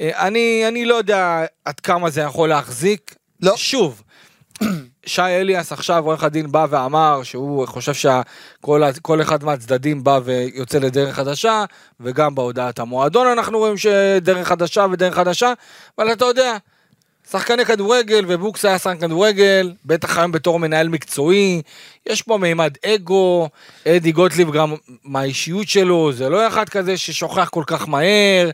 אה, 0.01 0.27
אני, 0.27 0.63
אני 0.67 0.85
לא 0.85 0.95
יודע 0.95 1.45
עד 1.65 1.79
כמה 1.79 2.09
זה 2.09 2.21
יכול 2.21 2.49
להחזיק. 2.49 3.15
לא. 3.41 3.53
שוב, 3.57 4.03
שי 5.05 5.21
אליאס 5.21 5.71
עכשיו, 5.71 6.05
עורך 6.05 6.23
הדין 6.23 6.51
בא 6.51 6.65
ואמר 6.69 7.23
שהוא 7.23 7.67
חושב 7.67 7.93
שכל 7.93 9.21
אחד 9.21 9.43
מהצדדים 9.43 10.03
בא 10.03 10.19
ויוצא 10.23 10.79
לדרך 10.79 11.15
חדשה, 11.15 11.65
וגם 11.99 12.35
בהודעת 12.35 12.79
המועדון 12.79 13.27
אנחנו 13.27 13.57
רואים 13.57 13.77
שדרך 13.77 14.47
חדשה 14.47 14.85
ודרך 14.91 15.15
חדשה, 15.15 15.53
אבל 15.97 16.11
אתה 16.11 16.25
יודע, 16.25 16.57
שחקני 17.31 17.65
כדורגל, 17.65 18.25
ובוקס 18.27 18.65
היה 18.65 18.79
שחקן 18.79 18.97
כדורגל, 18.99 19.73
בטח 19.85 20.17
היום 20.17 20.31
בתור 20.31 20.59
מנהל 20.59 20.87
מקצועי, 20.87 21.61
יש 22.05 22.21
פה 22.21 22.37
מימד 22.37 22.73
אגו, 22.85 23.49
אדי 23.87 24.11
גוטליב 24.11 24.51
גם 24.51 24.73
מהאישיות 25.03 25.67
שלו, 25.67 26.13
זה 26.13 26.29
לא 26.29 26.47
אחד 26.47 26.69
כזה 26.69 26.97
ששוכח 26.97 27.49
כל 27.49 27.63
כך 27.67 27.87
מהר. 27.87 28.49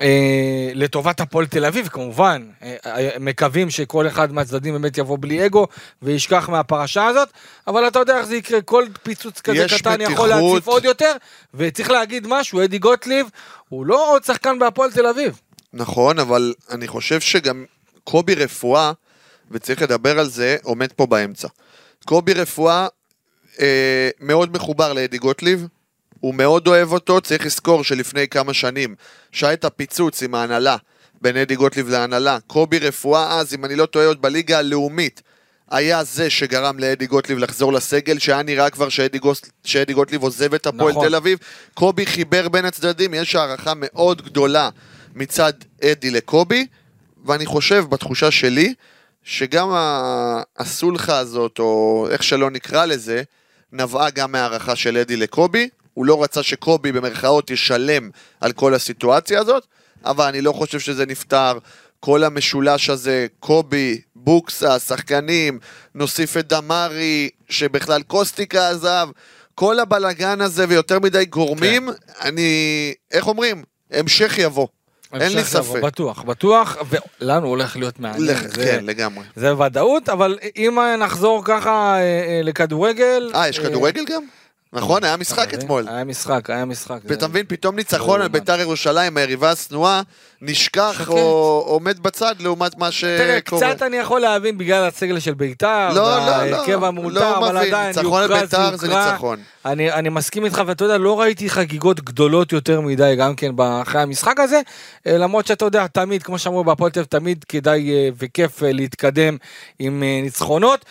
אה, 0.00 0.70
לטובת 0.74 1.20
הפועל 1.20 1.46
תל 1.46 1.64
אביב 1.64 1.88
כמובן, 1.88 2.46
אה, 2.62 2.76
אה, 2.86 3.08
מקווים 3.20 3.70
שכל 3.70 4.06
אחד 4.08 4.32
מהצדדים 4.32 4.72
באמת 4.72 4.98
יבוא 4.98 5.18
בלי 5.20 5.46
אגו 5.46 5.66
וישכח 6.02 6.48
מהפרשה 6.48 7.06
הזאת, 7.06 7.28
אבל 7.66 7.88
אתה 7.88 7.98
יודע 7.98 8.18
איך 8.18 8.26
זה 8.26 8.36
יקרה, 8.36 8.62
כל 8.62 8.84
פיצוץ 9.02 9.40
כזה 9.40 9.66
קטן 9.68 10.00
יכול 10.00 10.12
מתיחות. 10.12 10.28
להציף 10.28 10.66
עוד 10.66 10.84
יותר, 10.84 11.12
וצריך 11.54 11.90
להגיד 11.90 12.26
משהו, 12.26 12.64
אדי 12.64 12.78
גוטליב 12.78 13.26
הוא 13.68 13.86
לא 13.86 14.12
עוד 14.12 14.24
שחקן 14.24 14.58
בהפועל 14.58 14.92
תל 14.92 15.06
אביב. 15.06 15.40
נכון, 15.72 16.18
אבל 16.18 16.54
אני 16.70 16.88
חושב 16.88 17.20
שגם 17.20 17.64
קובי 18.04 18.34
רפואה, 18.34 18.92
וצריך 19.50 19.82
לדבר 19.82 20.18
על 20.18 20.28
זה, 20.28 20.56
עומד 20.62 20.92
פה 20.92 21.06
באמצע. 21.06 21.48
קובי 22.04 22.32
רפואה 22.32 22.86
אה, 23.60 24.10
מאוד 24.20 24.52
מחובר 24.52 24.92
לאדי 24.92 25.18
גוטליב, 25.18 25.66
הוא 26.24 26.34
מאוד 26.34 26.68
אוהב 26.68 26.92
אותו, 26.92 27.20
צריך 27.20 27.46
לזכור 27.46 27.84
שלפני 27.84 28.28
כמה 28.28 28.54
שנים, 28.54 28.94
שהיה 29.32 29.52
את 29.52 29.64
הפיצוץ 29.64 30.22
עם 30.22 30.34
ההנהלה 30.34 30.76
בין 31.22 31.36
אדי 31.36 31.56
גוטליב 31.56 31.88
להנהלה, 31.88 32.38
קובי 32.46 32.78
רפואה 32.78 33.38
אז, 33.38 33.54
אם 33.54 33.64
אני 33.64 33.76
לא 33.76 33.86
טועה 33.86 34.06
עוד 34.06 34.22
בליגה 34.22 34.58
הלאומית, 34.58 35.22
היה 35.70 36.04
זה 36.04 36.30
שגרם 36.30 36.78
לאדי 36.78 37.06
גוטליב 37.06 37.38
לחזור 37.38 37.72
לסגל, 37.72 38.18
שהיה 38.18 38.42
נראה 38.42 38.70
כבר 38.70 38.88
שאדי, 38.88 39.18
גוס, 39.18 39.42
שאדי 39.64 39.92
גוטליב 39.92 40.22
עוזב 40.22 40.54
את 40.54 40.66
הפועל 40.66 40.90
נכון. 40.90 41.08
תל 41.08 41.14
אביב. 41.14 41.38
קובי 41.74 42.06
חיבר 42.06 42.48
בין 42.48 42.64
הצדדים, 42.64 43.14
יש 43.14 43.34
הערכה 43.34 43.72
מאוד 43.76 44.22
גדולה 44.22 44.68
מצד 45.14 45.52
אדי 45.84 46.10
לקובי, 46.10 46.66
ואני 47.24 47.46
חושב, 47.46 47.84
בתחושה 47.88 48.30
שלי, 48.30 48.74
שגם 49.24 49.68
הסולחה 50.58 51.18
הזאת, 51.18 51.58
או 51.58 52.06
איך 52.10 52.22
שלא 52.22 52.50
נקרא 52.50 52.84
לזה, 52.84 53.22
נבעה 53.72 54.10
גם 54.10 54.32
מהערכה 54.32 54.76
של 54.76 54.96
אדי 54.96 55.16
לקובי. 55.16 55.68
הוא 55.94 56.06
לא 56.06 56.22
רצה 56.22 56.42
שקובי 56.42 56.92
במרכאות 56.92 57.50
ישלם 57.50 58.10
על 58.40 58.52
כל 58.52 58.74
הסיטואציה 58.74 59.40
הזאת, 59.40 59.66
אבל 60.04 60.24
אני 60.24 60.40
לא 60.40 60.52
חושב 60.52 60.80
שזה 60.80 61.06
נפתר. 61.06 61.58
כל 62.00 62.24
המשולש 62.24 62.90
הזה, 62.90 63.26
קובי, 63.40 64.00
בוקסה, 64.16 64.78
שחקנים, 64.78 65.58
נוסיף 65.94 66.36
את 66.36 66.48
דמארי, 66.48 67.28
שבכלל 67.48 68.02
קוסטיקה 68.02 68.68
עזב, 68.70 69.08
כל 69.54 69.78
הבלגן 69.80 70.40
הזה 70.40 70.64
ויותר 70.68 70.98
מדי 70.98 71.24
גורמים, 71.24 71.88
אני, 72.20 72.50
איך 73.12 73.26
אומרים? 73.26 73.62
המשך 73.90 74.34
יבוא. 74.38 74.66
אין 75.14 75.32
לי 75.32 75.38
המשך 75.38 75.54
יבוא, 75.54 75.74
ספק. 75.76 75.82
בטוח, 75.84 76.22
בטוח, 76.22 76.76
ולנו 77.20 77.46
הולך 77.48 77.76
להיות 77.76 78.00
מעניין. 78.00 78.26
לך, 78.30 78.42
זה- 78.46 78.64
כן, 78.64 78.84
לגמרי. 78.84 79.24
זה 79.36 79.56
ודאות, 79.58 80.08
אבל 80.08 80.38
אם 80.56 80.78
נחזור 80.98 81.42
ככה 81.44 81.94
אה, 81.94 82.00
אה, 82.00 82.40
לכדורגל... 82.42 83.30
אה, 83.34 83.48
יש 83.48 83.58
כדורגל 83.58 84.04
גם? 84.04 84.22
נכון, 84.74 85.04
היה 85.04 85.16
משחק 85.16 85.54
אה, 85.54 85.58
אתמול. 85.58 85.88
היה 85.88 86.04
משחק, 86.04 86.50
היה 86.50 86.64
משחק. 86.64 86.98
ואתה 87.04 87.28
מבין, 87.28 87.46
פתאום 87.48 87.76
ניצחון 87.76 88.20
על. 88.20 88.28
ביתר 88.28 88.60
ירושלים, 88.60 89.16
היריבה 89.16 89.50
השנואה, 89.50 90.02
נשכח. 90.42 91.08
או 91.08 91.64
עומד 91.66 91.98
בצד 92.02 92.34
לעומת 92.40 92.78
מה 92.78 92.88
תראה, 93.00 93.38
שקורה. 93.38 93.74
קצת 93.74 93.82
אני 93.82 93.96
יכול 93.96 94.20
להבין 94.20 94.58
בגלל 94.58 94.84
הסגל 94.84 95.18
של 95.18 95.34
ביתר, 95.34 95.88
לא, 95.88 95.94
לא, 95.94 96.02
לא, 96.16 96.22
וההרכב 96.22 96.84
המאולתר, 96.84 97.20
לא 97.20 97.38
אבל 97.38 97.56
עדיין, 97.56 97.86
ניצחון 97.96 98.22
על 98.22 98.40
ביתר 98.40 98.76
זה. 98.76 98.88
ניצחון. 98.88 99.38
אני, 99.64 99.92
אני 99.92 100.08
מסכים 100.08 100.44
איתך, 100.44 100.62
ואתה 100.66 100.84
יודע, 100.84 100.98
לא 100.98 101.20
ראיתי 101.20 101.50
חגיגות 101.50 102.00
גדולות 102.00 102.52
יותר 102.52 102.80
מדי 102.80 103.14
גם 103.18 103.34
כן 103.34 103.50
אחרי 103.82 104.00
המשחק 104.00 104.40
הזה, 104.40 104.60
אה, 105.06 105.18
למרות 105.18 105.46
שאתה 105.46 105.64
יודע, 105.64 105.86
תמיד, 105.86 106.22
כמו 106.22 106.38
שאמרו 106.38 106.64
בהפועל 106.64 106.90
תל 106.90 107.00
אביב, 107.00 107.08
תמיד 107.08 107.44
כדאי 107.44 107.90
אה, 107.90 108.08
וכיף 108.18 108.62
אה, 108.62 108.72
להתקדם 108.72 109.36
עם 109.78 110.02
ניצחונות, 110.22 110.84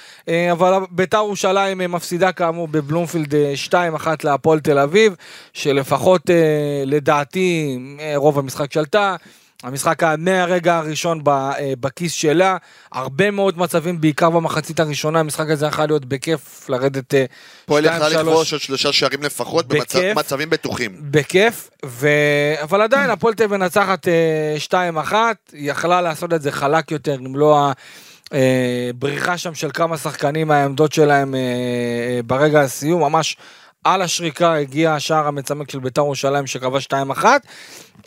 אבל 0.52 0.74
ביתר 0.92 1.18
ירושלים 1.18 1.78
מפסידה 1.78 2.32
כאמור 2.32 2.68
בבלומפילד 2.68 3.36
אה, 3.36 3.54
2-1 4.04 4.08
להפועל 4.24 4.60
תל 4.60 4.80
אביב, 4.80 5.16
שלפחות 5.54 6.30
לדעתי 6.86 7.78
רוב 8.16 8.40
המשחק 8.40 8.74
שלטה. 8.74 9.16
המשחק 9.64 10.04
היה 10.04 10.16
מהרגע 10.18 10.78
הראשון 10.78 11.24
אה, 11.28 11.74
בכיס 11.80 12.14
שלה, 12.14 12.58
הרבה 12.92 13.32
מאוד 13.32 13.58
מצבים, 13.58 14.02
בעיקר 14.02 14.30
במחצית 14.30 14.80
הראשונה, 14.80 15.20
המשחק 15.20 15.50
הזה 15.50 15.66
יכול 15.66 15.86
להיות 15.86 16.06
בכיף 16.06 16.70
לרדת 16.70 17.14
אה, 17.14 17.26
פועל 17.66 17.84
שתיים, 17.84 18.02
יכל 18.02 18.10
שלוש. 18.10 18.28
לכבוש 18.28 18.54
עוד 18.54 18.62
שלושה 18.62 18.94
שערים 18.94 19.24
לפחות. 19.24 19.68
במצבים 19.68 20.50
בטוחים. 20.50 20.92
בכיף, 21.02 21.70
ו... 21.86 22.08
אבל 22.62 22.82
עדיין 22.82 23.10
הפועל 23.10 23.34
תל 23.34 23.44
אביב 23.44 23.58
מנצחת 23.58 24.08
אה, 24.08 24.56
2-1, 25.10 25.14
היא 25.52 25.72
יכלה 25.72 26.02
לעשות 26.02 26.34
את 26.34 26.42
זה 26.42 26.52
חלק 26.52 26.92
יותר, 26.92 27.16
אם 27.16 27.36
לא 27.36 27.72
הבריחה 28.32 29.38
שם 29.38 29.56
של 29.56 29.70
כמה 29.74 29.98
שחקנים 29.98 30.48
מהעמדות 30.48 30.94
שלהם 30.94 31.36
אה, 31.36 31.40
אה, 31.40 32.20
ברגע 32.26 32.62
הסיום, 32.62 33.02
ממש 33.02 33.38
על 33.84 34.02
השריקה 34.02 34.56
הגיע 34.56 34.94
השער 34.94 35.28
המצמק 35.28 35.72
של 35.72 35.80
בית"ר 35.80 36.02
ירושלים 36.02 36.48
שכבש 36.48 36.88
2-1. 36.88 37.26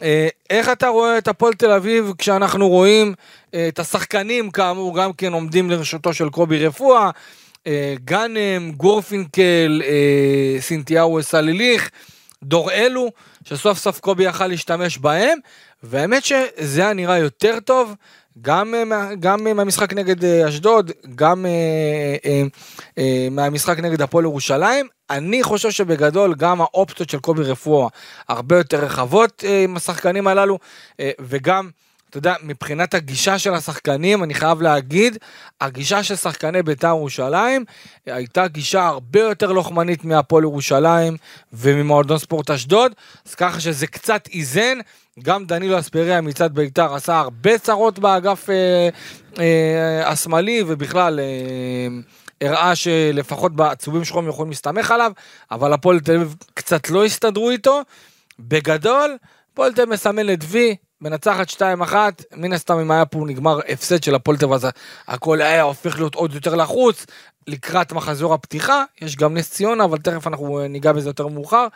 אה, 0.02 0.28
איך 0.50 0.68
אתה 0.68 0.88
רואה 0.88 1.18
את 1.18 1.28
הפועל 1.28 1.52
תל 1.52 1.70
אביב 1.70 2.12
כשאנחנו 2.18 2.68
רואים 2.68 3.14
אה, 3.54 3.68
את 3.68 3.78
השחקנים 3.78 4.50
כאמור 4.50 4.98
גם 4.98 5.12
כן 5.12 5.32
עומדים 5.32 5.70
לרשותו 5.70 6.14
של 6.14 6.28
קובי 6.28 6.66
רפואה, 6.66 7.10
אה, 7.66 7.94
גאנם, 8.04 8.72
גורפינקל, 8.72 9.82
סליליך, 11.20 11.90
דור 12.42 12.72
אלו, 12.72 13.10
שסוף 13.44 13.78
סוף 13.78 14.00
קובי 14.00 14.24
יכל 14.24 14.46
להשתמש 14.46 14.98
בהם, 14.98 15.38
והאמת 15.82 16.24
שזה 16.24 16.80
היה 16.80 16.92
נראה 16.92 17.18
יותר 17.18 17.60
טוב, 17.60 17.94
גם, 18.42 18.74
אה, 18.74 19.14
גם 19.14 19.46
אה, 19.46 19.54
מהמשחק 19.54 19.92
נגד 19.92 20.24
אה, 20.24 20.48
אשדוד, 20.48 20.90
גם 21.14 21.46
מהמשחק 23.30 23.78
נגד 23.78 24.02
הפועל 24.02 24.24
ירושלים. 24.24 24.86
אני 25.10 25.42
חושב 25.42 25.70
שבגדול 25.70 26.34
גם 26.34 26.60
האופציות 26.60 27.10
של 27.10 27.18
קובי 27.18 27.42
רפואה 27.42 27.88
הרבה 28.28 28.56
יותר 28.58 28.84
רחבות 28.84 29.44
עם 29.64 29.76
השחקנים 29.76 30.26
הללו, 30.26 30.58
וגם... 31.20 31.70
אתה 32.10 32.18
יודע, 32.18 32.34
מבחינת 32.42 32.94
הגישה 32.94 33.38
של 33.38 33.54
השחקנים, 33.54 34.24
אני 34.24 34.34
חייב 34.34 34.62
להגיד, 34.62 35.18
הגישה 35.60 36.02
של 36.02 36.16
שחקני 36.16 36.62
בית"ר 36.62 36.86
ירושלים 36.86 37.64
הייתה 38.06 38.48
גישה 38.48 38.86
הרבה 38.86 39.20
יותר 39.20 39.52
לוחמנית 39.52 40.04
מהפועל 40.04 40.42
ירושלים 40.42 41.16
וממועדון 41.52 42.18
ספורט 42.18 42.50
אשדוד, 42.50 42.92
אז 43.26 43.34
ככה 43.34 43.60
שזה 43.60 43.86
קצת 43.86 44.28
איזן. 44.32 44.78
גם 45.22 45.46
דנילו 45.46 45.78
אספריה 45.78 46.20
מצד 46.20 46.54
בית"ר 46.54 46.94
עשה 46.94 47.18
הרבה 47.18 47.58
צרות 47.58 47.98
באגף 47.98 48.50
אה, 48.50 48.88
אה, 49.38 50.08
השמאלי, 50.08 50.62
ובכלל 50.66 51.20
אה, 51.20 52.46
הראה 52.48 52.76
שלפחות 52.76 53.56
בעצובים 53.56 54.04
שחורים 54.04 54.28
יכולים 54.28 54.50
להסתמך 54.50 54.90
עליו, 54.90 55.12
אבל 55.50 55.72
הפועל 55.72 56.00
תל 56.00 56.14
אביב 56.14 56.34
קצת 56.54 56.90
לא 56.90 57.04
הסתדרו 57.04 57.50
איתו. 57.50 57.80
בגדול, 58.38 59.16
הפועל 59.52 59.72
תל 59.72 59.82
אביב 59.82 59.92
מסמלת 59.92 60.38
וי, 60.42 60.76
מנצחת 61.00 61.50
2-1, 61.50 61.94
מן 62.36 62.52
הסתם 62.52 62.78
אם 62.78 62.90
היה 62.90 63.06
פה 63.06 63.24
נגמר 63.26 63.60
הפסד 63.68 64.02
של 64.02 64.14
הפועל 64.14 64.36
תל 64.36 64.44
אביב, 64.44 64.54
אז 64.54 64.66
הכל 65.08 65.42
היה 65.42 65.62
הופך 65.62 65.98
להיות 65.98 66.14
עוד 66.14 66.34
יותר 66.34 66.54
לחוץ, 66.54 67.06
לקראת 67.46 67.92
מחזור 67.92 68.34
הפתיחה, 68.34 68.84
יש 69.02 69.16
גם 69.16 69.34
נס 69.34 69.50
ציונה, 69.50 69.84
אבל 69.84 69.98
תכף 69.98 70.26
אנחנו 70.26 70.60
אה, 70.60 70.68
ניגע 70.68 70.92
בזה 70.92 71.08
יותר 71.08 71.26
מאוחר. 71.26 71.66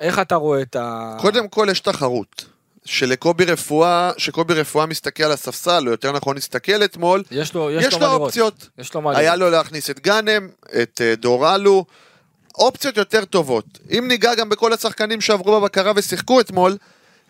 איך 0.00 0.18
אתה 0.18 0.34
רואה 0.34 0.62
את 0.62 0.76
ה... 0.76 1.16
קודם 1.20 1.48
כל 1.48 1.66
יש 1.70 1.80
תחרות. 1.80 2.53
שלקובי 2.84 3.44
רפואה, 3.44 4.10
שקובי 4.16 4.54
רפואה 4.54 4.86
מסתכל 4.86 5.22
על 5.22 5.32
הספסל, 5.32 5.84
או 5.86 5.90
יותר 5.90 6.12
נכון 6.12 6.36
הסתכל 6.36 6.84
אתמול, 6.84 7.22
יש 7.30 7.54
לו, 7.54 7.70
יש 7.70 7.84
יש 7.84 7.94
לו 7.94 8.00
לו. 8.00 8.12
אופציות. 8.12 8.68
יש 8.78 8.94
לו 8.94 9.00
מה 9.00 9.18
היה. 9.18 9.36
לו 9.36 9.50
להכניס 9.50 9.90
את 9.90 10.00
גאנם, 10.00 10.48
את 10.82 11.00
אה, 11.04 11.14
דורלו, 11.16 11.84
אופציות 12.54 12.96
יותר 12.96 13.24
טובות. 13.24 13.64
אם 13.98 14.04
ניגע 14.08 14.34
גם 14.34 14.48
בכל 14.48 14.72
השחקנים 14.72 15.20
שעברו 15.20 15.60
בבקרה 15.60 15.92
ושיחקו 15.96 16.40
אתמול, 16.40 16.76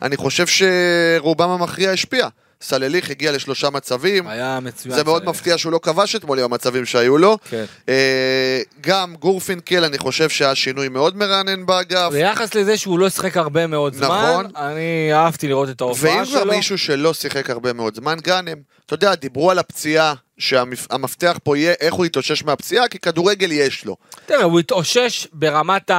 אני 0.02 0.16
חושב 0.16 0.44
שרובם 0.46 1.50
המכריע 1.50 1.90
השפיע. 1.90 2.28
סלליך 2.68 3.10
הגיע 3.10 3.32
לשלושה 3.32 3.70
מצבים, 3.70 4.28
היה 4.28 4.58
מצוין. 4.62 4.94
זה 4.94 5.04
מאוד 5.04 5.22
סלליך. 5.22 5.36
מפתיע 5.36 5.58
שהוא 5.58 5.72
לא 5.72 5.80
כבש 5.82 6.16
אתמול 6.16 6.38
עם 6.38 6.44
המצבים 6.44 6.86
שהיו 6.86 7.18
לו. 7.18 7.38
כן. 7.50 7.64
אה, 7.88 8.60
גם 8.80 9.14
גורפינקל, 9.20 9.84
אני 9.84 9.98
חושב 9.98 10.28
שהיה 10.28 10.54
שינוי 10.54 10.88
מאוד 10.88 11.16
מרענן 11.16 11.66
באגף. 11.66 12.08
ביחס 12.12 12.54
לזה 12.54 12.76
שהוא 12.76 12.98
לא 12.98 13.08
שיחק 13.10 13.36
הרבה 13.36 13.66
מאוד 13.66 13.94
זמן, 13.94 14.06
נכון. 14.06 14.46
אני 14.56 15.10
אהבתי 15.14 15.48
לראות 15.48 15.68
את 15.68 15.80
ההופעה 15.80 16.16
ואם 16.16 16.24
שלו. 16.24 16.40
כבר 16.42 16.50
מישהו 16.56 16.78
שלא 16.78 17.14
שיחק 17.14 17.50
הרבה 17.50 17.72
מאוד 17.72 17.94
זמן, 17.94 18.16
גאנם. 18.22 18.56
אתה 18.86 18.94
יודע, 18.94 19.14
דיברו 19.14 19.50
על 19.50 19.58
הפציעה, 19.58 20.14
שהמפתח 20.38 21.38
פה 21.42 21.58
יהיה 21.58 21.74
איך 21.80 21.94
הוא 21.94 22.06
יתאושש 22.06 22.44
מהפציעה, 22.44 22.88
כי 22.88 22.98
כדורגל 22.98 23.52
יש 23.52 23.84
לו. 23.84 23.96
תראה, 24.26 24.42
הוא 24.44 24.60
התאושש 24.60 25.26
ברמת 25.32 25.90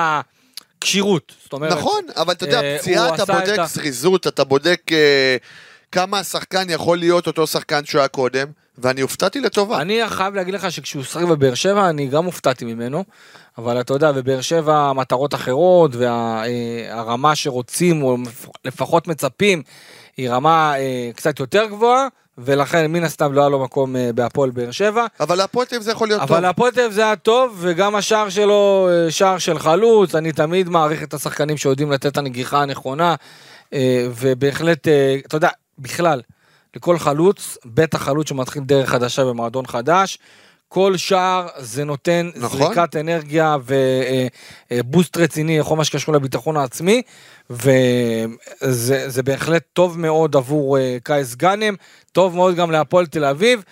הכשירות. 0.79 1.31
זאת 1.43 1.53
אומרת, 1.53 1.71
נכון, 1.71 2.01
אבל 2.15 2.33
אתה 2.33 2.45
יודע, 2.45 2.61
אה, 2.61 2.77
פציעה 2.79 3.15
אתה 3.15 3.25
בודק 3.25 3.59
ה- 3.59 3.65
זריזות, 3.65 4.27
אתה 4.27 4.43
בודק 4.43 4.81
אה, 4.91 5.37
כמה 5.91 6.19
השחקן 6.19 6.69
יכול 6.69 6.97
להיות 6.97 7.27
אותו 7.27 7.47
שחקן 7.47 7.85
שהוא 7.85 7.99
היה 7.99 8.07
קודם, 8.07 8.47
ואני 8.77 9.01
הופתעתי 9.01 9.41
לטובה. 9.41 9.81
אני 9.81 10.09
חייב 10.09 10.35
להגיד 10.35 10.53
לך 10.53 10.71
שכשהוא 10.71 11.03
שחק 11.03 11.23
בבאר 11.23 11.53
שבע, 11.53 11.89
אני 11.89 12.07
גם 12.07 12.25
הופתעתי 12.25 12.65
ממנו, 12.65 13.03
אבל 13.57 13.81
אתה 13.81 13.93
יודע, 13.93 14.11
בבאר 14.11 14.41
שבע 14.41 14.93
מטרות 14.93 15.33
אחרות, 15.33 15.91
והרמה 15.95 17.35
שרוצים, 17.35 18.03
או 18.03 18.17
לפחות 18.65 19.07
מצפים, 19.07 19.63
היא 20.17 20.29
רמה 20.29 20.73
אה, 20.77 21.09
קצת 21.15 21.39
יותר 21.39 21.65
גבוהה, 21.65 22.07
ולכן 22.37 22.91
מן 22.91 23.03
הסתם 23.03 23.33
לא 23.33 23.41
היה 23.41 23.49
לו 23.49 23.63
מקום 23.63 23.95
אה, 23.95 24.09
בהפועל 24.15 24.49
באר 24.49 24.71
שבע. 24.71 25.05
אבל 25.19 25.37
להפועל 25.37 25.65
תל 25.65 25.79
זה 25.79 25.91
יכול 25.91 26.07
להיות 26.07 26.21
טוב. 26.21 26.31
אבל 26.31 26.41
להפועל 26.41 26.71
תל 26.71 26.91
זה 26.91 27.01
היה 27.01 27.15
טוב, 27.15 27.57
וגם 27.59 27.95
השער 27.95 28.29
שלו, 28.29 28.89
אה, 28.91 29.11
שער 29.11 29.37
של 29.37 29.59
חלוץ, 29.59 30.15
אני 30.15 30.31
תמיד 30.31 30.69
מעריך 30.69 31.03
את 31.03 31.13
השחקנים 31.13 31.57
שיודעים 31.57 31.91
לתת 31.91 32.05
את 32.05 32.17
הנגיחה 32.17 32.61
הנכונה. 32.61 33.15
אה, 33.73 34.07
ובהחלט, 34.15 34.87
אה, 34.87 35.17
אתה 35.27 35.37
יודע, 35.37 35.49
בכלל, 35.79 36.21
לכל 36.75 36.99
חלוץ, 36.99 37.57
בטח 37.65 38.03
חלוץ 38.03 38.29
שמתחיל 38.29 38.63
דרך 38.63 38.89
חדשה 38.89 39.25
במועדון 39.25 39.67
חדש, 39.67 40.19
כל 40.67 40.97
שער 40.97 41.47
זה 41.57 41.83
נותן 41.83 42.29
נכון. 42.35 42.59
זריקת 42.59 42.95
אנרגיה 42.95 43.57
ובוסט 44.71 45.17
רציני 45.17 45.59
לכל 45.59 45.75
מה 45.75 45.85
שקשור 45.85 46.13
לביטחון 46.13 46.57
העצמי, 46.57 47.01
וזה 47.49 49.09
זה 49.09 49.23
בהחלט 49.23 49.63
טוב 49.73 49.99
מאוד 49.99 50.35
עבור 50.35 50.77
אה, 50.77 50.97
קייס 51.03 51.35
גאנם, 51.35 51.75
טוב 52.11 52.35
מאוד 52.35 52.55
גם 52.55 52.71
להפועל 52.71 53.05
תל 53.05 53.25
אביב, 53.25 53.63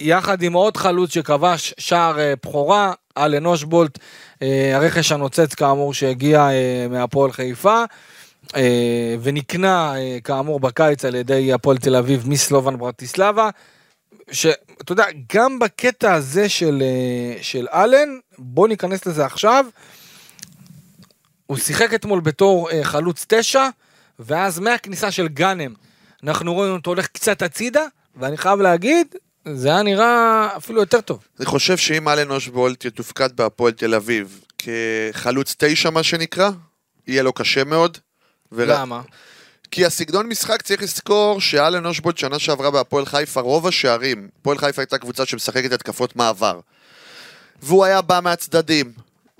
יחד 0.00 0.42
עם 0.42 0.52
עוד 0.52 0.76
חלוץ 0.76 1.14
שכבש 1.14 1.74
שער 1.78 2.18
אה, 2.20 2.34
בכורה, 2.42 2.92
אלן 3.18 3.46
אושבולט, 3.46 3.98
אה, 4.42 4.76
הרכש 4.76 5.12
הנוצץ 5.12 5.54
כאמור 5.54 5.94
שהגיע 5.94 6.40
אה, 6.40 6.86
מהפועל 6.90 7.32
חיפה. 7.32 7.84
אה, 8.56 9.16
ונקנה 9.22 9.94
אה, 9.96 10.18
כאמור 10.24 10.60
בקיץ 10.60 11.04
על 11.04 11.14
ידי 11.14 11.52
הפועל 11.52 11.78
תל 11.78 11.96
אביב 11.96 12.28
מסלובן 12.28 12.78
ברטיסלבה. 12.78 13.50
שאתה 14.30 14.92
יודע, 14.92 15.04
גם 15.34 15.58
בקטע 15.58 16.14
הזה 16.14 16.48
של, 16.48 16.82
אה, 16.82 17.42
של 17.42 17.66
אלן, 17.72 18.18
בוא 18.38 18.68
ניכנס 18.68 19.06
לזה 19.06 19.24
עכשיו. 19.24 19.66
הוא 21.46 21.56
שיחק 21.58 21.94
אתמול 21.94 22.20
בתור 22.20 22.68
חלוץ 22.82 23.26
תשע, 23.28 23.68
ואז 24.18 24.58
מהכניסה 24.58 25.10
של 25.10 25.28
גאנם, 25.28 25.74
אנחנו 26.24 26.54
רואים 26.54 26.72
אותו 26.72 26.90
הולך 26.90 27.06
קצת 27.06 27.42
הצידה, 27.42 27.82
ואני 28.16 28.36
חייב 28.36 28.60
להגיד, 28.60 29.14
זה 29.54 29.68
היה 29.68 29.82
נראה 29.82 30.48
אפילו 30.56 30.80
יותר 30.80 31.00
טוב. 31.00 31.18
אני 31.38 31.46
חושב 31.46 31.76
שאם 31.76 32.08
אלן 32.08 32.30
אושבולט 32.30 32.84
יתופקד 32.84 33.36
בהפועל 33.36 33.72
תל 33.72 33.94
אביב 33.94 34.40
כחלוץ 34.58 35.54
תשע 35.58 35.90
מה 35.90 36.02
שנקרא, 36.02 36.50
יהיה 37.06 37.22
לו 37.22 37.32
קשה 37.32 37.64
מאוד. 37.64 37.98
ור- 38.52 38.64
למה? 38.66 39.00
כי 39.70 39.86
הסגנון 39.86 40.26
משחק 40.26 40.62
צריך 40.62 40.82
לזכור 40.82 41.40
שאלן 41.40 41.86
אושבולט 41.86 42.18
שנה 42.18 42.38
שעברה 42.38 42.70
בהפועל 42.70 43.06
חיפה, 43.06 43.40
רוב 43.40 43.66
השערים, 43.66 44.28
הפועל 44.40 44.58
חיפה 44.58 44.82
הייתה 44.82 44.98
קבוצה 44.98 45.26
שמשחקת 45.26 45.72
התקפות 45.72 46.16
מעבר. 46.16 46.60
והוא 47.62 47.84
היה 47.84 48.00
בא 48.02 48.20
מהצדדים, 48.22 48.92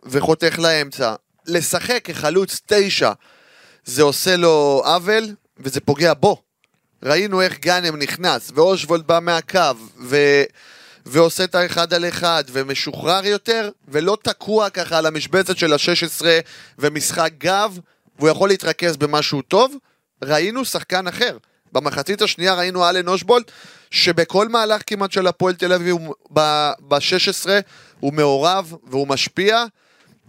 וחותך 0.06 0.58
לאמצע. 0.58 1.14
לשחק 1.46 2.00
כחלוץ 2.04 2.60
תשע, 2.66 3.12
זה 3.84 4.02
עושה 4.02 4.36
לו 4.36 4.82
עוול, 4.84 5.24
וזה 5.58 5.80
פוגע 5.80 6.14
בו. 6.14 6.42
ראינו 7.02 7.42
איך 7.42 7.58
גאנם 7.58 7.96
נכנס, 7.96 8.50
ואושבולט 8.54 9.04
בא 9.04 9.18
מהקו, 9.22 9.60
ו... 10.00 10.16
ועושה 11.06 11.44
את 11.44 11.54
האחד 11.54 11.94
על 11.94 12.08
אחד, 12.08 12.44
ומשוחרר 12.52 13.26
יותר, 13.26 13.70
ולא 13.88 14.18
תקוע 14.22 14.70
ככה 14.70 14.98
על 14.98 15.06
המשבצת 15.06 15.58
של 15.58 15.72
ה-16 15.72 16.24
ומשחק 16.78 17.30
גב, 17.38 17.78
והוא 18.18 18.28
יכול 18.30 18.48
להתרכז 18.48 18.96
במשהו 18.96 19.42
טוב. 19.42 19.74
ראינו 20.24 20.64
שחקן 20.64 21.06
אחר. 21.08 21.36
במחצית 21.72 22.22
השנייה 22.22 22.54
ראינו 22.54 22.88
אלן 22.88 23.08
אושבולט, 23.08 23.50
שבכל 23.90 24.48
מהלך 24.48 24.82
כמעט 24.86 25.12
של 25.12 25.26
הפועל 25.26 25.54
תל 25.54 25.72
אביב 25.72 25.96
הוא- 25.96 26.14
ב- 26.32 26.70
ב-16 26.88 27.48
הוא 28.00 28.12
מעורב 28.12 28.74
והוא 28.86 29.08
משפיע, 29.08 29.64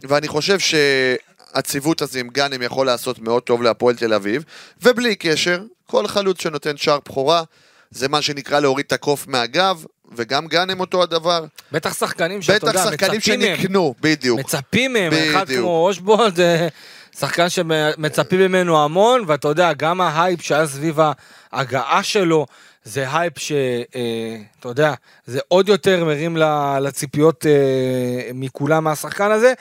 ואני 0.03 0.27
חושב 0.27 0.57
שהציוות 0.59 2.01
הזה 2.01 2.19
עם 2.19 2.29
גאנם 2.29 2.61
יכול 2.61 2.85
לעשות 2.85 3.19
מאוד 3.19 3.43
טוב 3.43 3.61
להפועל 3.63 3.95
תל 3.95 4.13
אביב, 4.13 4.43
ובלי 4.83 5.15
קשר, 5.15 5.61
כל 5.87 6.07
חלוץ 6.07 6.41
שנותן 6.41 6.77
שער 6.77 6.99
בכורה, 7.05 7.43
זה 7.91 8.07
מה 8.07 8.21
שנקרא 8.21 8.59
להוריד 8.59 8.85
את 8.85 8.93
הקוף 8.93 9.27
מהגב, 9.27 9.85
וגם 10.15 10.47
גאנם 10.47 10.79
אותו 10.79 11.03
הדבר. 11.03 11.45
בטח 11.71 11.93
שחקנים 11.93 12.41
שאתה 12.41 12.65
בטח 12.65 12.67
יודע, 12.67 12.83
שחקנים 12.91 13.17
מצפים 13.17 13.39
מהם. 13.39 13.57
שנקנו, 13.57 13.95
בדיוק. 14.01 14.39
מצפים 14.39 14.93
מהם, 14.93 15.11
אחד. 15.13 15.45
כמו 15.47 15.87
אושבולד, 15.87 16.35
זה 16.35 16.67
שחקן 17.19 17.49
שמצפים 17.49 18.39
ממנו 18.39 18.83
המון, 18.83 19.23
ואתה 19.27 19.47
יודע, 19.47 19.73
גם 19.73 20.01
ההייפ 20.01 20.41
שהיה 20.41 20.67
סביב 20.67 20.99
ההגעה 21.51 22.03
שלו, 22.03 22.45
זה 22.83 23.05
הייפ 23.13 23.39
שאתה 23.39 24.69
יודע, 24.69 24.93
זה 25.25 25.39
עוד 25.47 25.69
יותר 25.69 26.05
מרים 26.05 26.37
לציפיות 26.81 27.45
אה, 27.45 28.31
מכולם 28.33 28.83
מהשחקן 28.83 29.31
הזה. 29.31 29.53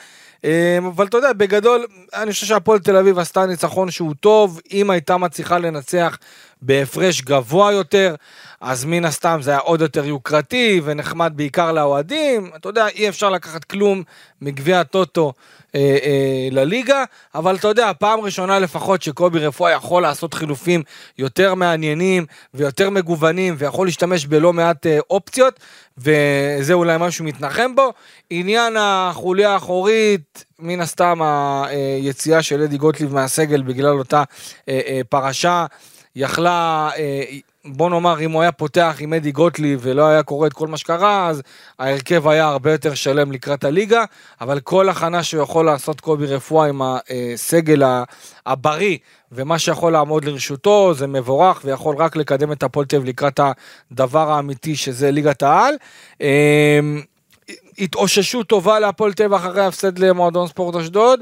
אה, 0.44 0.78
אבל 0.78 1.06
אתה 1.06 1.16
יודע, 1.16 1.32
בגדול, 1.32 1.86
אני 2.14 2.32
חושב 2.32 2.46
שהפועל 2.46 2.78
תל 2.78 2.96
אביב 2.96 3.18
עשתה 3.18 3.46
ניצחון 3.46 3.90
שהוא 3.90 4.14
טוב, 4.20 4.60
אם 4.72 4.90
הייתה 4.90 5.16
מצליחה 5.16 5.58
לנצח 5.58 6.18
בהפרש 6.62 7.22
גבוה 7.22 7.72
יותר, 7.72 8.14
אז 8.60 8.84
מן 8.84 9.04
הסתם 9.04 9.38
זה 9.42 9.50
היה 9.50 9.60
עוד 9.60 9.80
יותר 9.80 10.04
יוקרתי 10.04 10.80
ונחמד 10.84 11.32
בעיקר 11.36 11.72
לאוהדים. 11.72 12.50
אתה 12.56 12.68
יודע, 12.68 12.88
אי 12.88 13.08
אפשר 13.08 13.30
לקחת 13.30 13.64
כלום 13.64 14.02
מגביע 14.42 14.80
הטוטו 14.80 15.32
אה, 15.74 15.80
אה, 15.80 16.48
לליגה, 16.50 17.04
אבל 17.34 17.56
אתה 17.56 17.68
יודע, 17.68 17.92
פעם 17.98 18.20
ראשונה 18.20 18.58
לפחות 18.58 19.02
שקובי 19.02 19.38
רפואה 19.38 19.72
יכול 19.72 20.02
לעשות 20.02 20.34
חילופים 20.34 20.82
יותר 21.18 21.54
מעניינים 21.54 22.26
ויותר 22.54 22.90
מגוונים 22.90 23.54
ויכול 23.58 23.86
להשתמש 23.86 24.26
בלא 24.26 24.52
מעט 24.52 24.86
אה, 24.86 24.98
אופציות, 25.10 25.60
וזה 25.98 26.72
אולי 26.72 26.96
משהו 27.00 27.24
מתנחם 27.24 27.74
בו. 27.74 27.92
עניין 28.30 28.76
החוליה 28.80 29.50
האחורית, 29.50 30.44
מן 30.58 30.80
הסתם 30.80 31.20
היציאה 31.22 32.42
של 32.42 32.62
אדי 32.62 32.76
גוטליב 32.76 33.14
מהסגל 33.14 33.62
בגלל 33.62 33.98
אותה 33.98 34.22
אה, 34.68 34.80
אה, 34.86 35.00
פרשה. 35.08 35.66
יכלה, 36.18 36.90
אה, 36.96 37.22
בוא 37.64 37.90
נאמר, 37.90 38.20
אם 38.20 38.31
הוא 38.31 38.42
היה 38.42 38.52
פותח 38.52 38.96
עם 39.00 39.14
אדי 39.14 39.33
גוטליב 39.33 39.81
ולא 39.83 40.07
היה 40.07 40.22
קורה 40.22 40.46
את 40.46 40.52
כל 40.52 40.68
מה 40.68 40.76
שקרה, 40.76 41.28
אז 41.28 41.42
ההרכב 41.78 42.28
היה 42.28 42.44
הרבה 42.44 42.72
יותר 42.72 42.94
שלם 42.94 43.33
לקראת 43.33 43.64
הליגה, 43.64 44.04
אבל 44.40 44.61
כל 44.61 44.88
הכנה 44.88 45.22
שהוא 45.22 45.42
יכול 45.42 45.66
לעשות 45.66 46.00
קובי 46.00 46.26
רפואה 46.26 46.68
עם 46.68 46.83
הסגל 46.83 47.83
הבריא 48.46 48.98
ומה 49.33 49.59
שיכול 49.59 49.92
לעמוד 49.92 50.24
לרשותו, 50.24 50.94
זה 50.94 51.07
מבורך 51.07 51.61
ויכול 51.64 51.96
רק 51.96 52.16
לקדם 52.16 52.52
את 52.52 52.62
הפועל 52.62 52.87
תל 52.87 52.98
לקראת 52.98 53.40
הדבר 53.90 54.31
האמיתי 54.31 54.76
שזה 54.76 55.11
ליגת 55.11 55.42
העל. 55.42 55.74
אה, 56.22 56.81
התאוששות 57.78 58.46
טובה 58.46 58.78
להפועל 58.78 59.12
טבע 59.12 59.37
אחרי 59.37 59.61
ההפסד 59.61 59.98
למועדון 59.98 60.48
ספורט 60.48 60.74
אשדוד. 60.74 61.20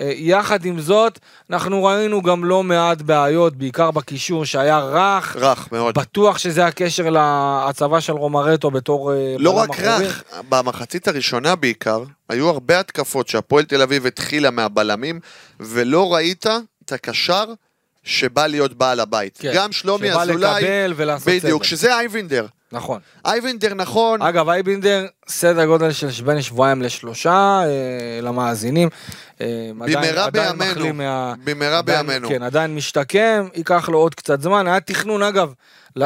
אה, 0.00 0.12
יחד 0.16 0.64
עם 0.64 0.80
זאת, 0.80 1.18
אנחנו 1.50 1.84
ראינו 1.84 2.22
גם 2.22 2.44
לא 2.44 2.62
מעט 2.62 3.02
בעיות, 3.02 3.56
בעיקר 3.56 3.90
בקישור 3.90 4.44
שהיה 4.44 4.78
רך. 4.78 5.36
רך 5.40 5.72
מאוד. 5.72 5.94
בטוח 5.98 6.38
שזה 6.38 6.66
הקשר 6.66 7.10
להצבה 7.10 8.00
של 8.00 8.12
רומרטו 8.12 8.70
בתור 8.70 9.12
אה, 9.12 9.36
לא 9.38 9.50
רק 9.50 9.70
אחורי. 9.70 10.06
רך, 10.06 10.24
במחצית 10.48 11.08
הראשונה 11.08 11.56
בעיקר, 11.56 12.02
היו 12.28 12.48
הרבה 12.48 12.80
התקפות 12.80 13.28
שהפועל 13.28 13.64
תל 13.64 13.82
אביב 13.82 14.06
התחילה 14.06 14.50
מהבלמים, 14.50 15.20
ולא 15.60 16.14
ראית 16.14 16.46
את 16.84 16.92
הקשר 16.92 17.44
שבא 18.04 18.46
להיות 18.46 18.74
בעל 18.74 19.00
הבית. 19.00 19.38
כן, 19.40 19.52
גם 19.54 19.72
שלומי 19.72 20.08
שבא 20.08 20.22
אזולאי, 20.22 20.62
לקבל 20.62 20.92
ולעשות 20.96 21.28
בדיוק, 21.28 21.64
סדר. 21.64 21.76
שזה 21.76 21.98
אייבינדר. 21.98 22.46
נכון. 22.74 23.00
אייבינדר 23.24 23.74
נכון, 23.74 24.22
אגב, 24.22 24.48
אייבינדר, 24.48 25.06
סדר 25.28 25.64
גודל 25.64 25.92
של 25.92 26.24
בין 26.24 26.42
שבועיים 26.42 26.82
לשלושה 26.82 27.60
אה, 27.64 27.68
למאזינים. 28.22 28.88
אה, 29.40 29.70
במהרה 29.78 30.30
בימינו, 30.30 30.94
מה- 30.94 31.34
במהרה 31.44 31.82
בימינו. 31.82 32.28
כן, 32.28 32.42
עדיין 32.42 32.74
משתקם, 32.74 33.48
ייקח 33.54 33.88
לו 33.88 33.98
עוד 33.98 34.14
קצת 34.14 34.40
זמן. 34.42 34.66
היה 34.66 34.80
תכנון, 34.80 35.22
אגב, 35.22 35.52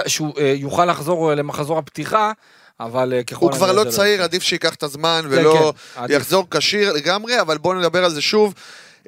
שהוא 0.06 0.32
אה, 0.38 0.52
יוכל 0.56 0.84
לחזור 0.84 1.30
אה, 1.30 1.34
למחזור 1.34 1.78
הפתיחה, 1.78 2.32
אבל 2.80 3.12
אה, 3.16 3.22
ככל 3.22 3.46
הוא 3.46 3.52
כבר 3.52 3.72
לא 3.72 3.84
זה 3.84 3.90
צעיר, 3.96 4.22
עדיף 4.22 4.42
שייקח 4.42 4.74
את 4.74 4.82
הזמן 4.82 5.20
כן, 5.24 5.28
ולא 5.38 5.72
כן, 5.96 6.00
עדיף. 6.02 6.16
יחזור 6.16 6.46
כשיר 6.50 6.92
לגמרי, 6.92 7.40
אבל 7.40 7.58
בואו 7.58 7.74
נדבר 7.78 8.04
על 8.04 8.10
זה 8.10 8.20
שוב. 8.20 8.54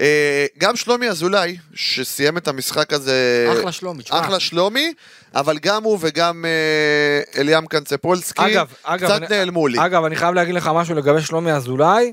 אה, 0.00 0.46
גם 0.58 0.76
שלומי 0.76 1.08
אזולאי, 1.08 1.56
שסיים 1.74 2.36
את 2.36 2.48
המשחק 2.48 2.92
הזה... 2.92 3.48
אחלה 3.58 3.72
שלומי, 3.72 4.02
תשמע. 4.02 4.20
אחלה 4.20 4.40
שלומי, 4.40 4.92
אבל 5.34 5.58
גם 5.58 5.84
הוא 5.84 5.98
וגם 6.00 6.44
אה, 6.44 7.40
אליאם 7.40 7.66
קנצפולסקי 7.66 8.42
אגב, 8.46 8.72
אגב, 8.82 9.06
קצת 9.06 9.16
אני- 9.22 9.36
נעלמו 9.36 9.68
לי. 9.68 9.78
אגב, 9.86 10.04
אני 10.04 10.16
חייב 10.16 10.34
להגיד 10.34 10.54
לך 10.54 10.70
משהו 10.74 10.94
לגבי 10.94 11.22
שלומי 11.22 11.52
אזולאי. 11.52 12.12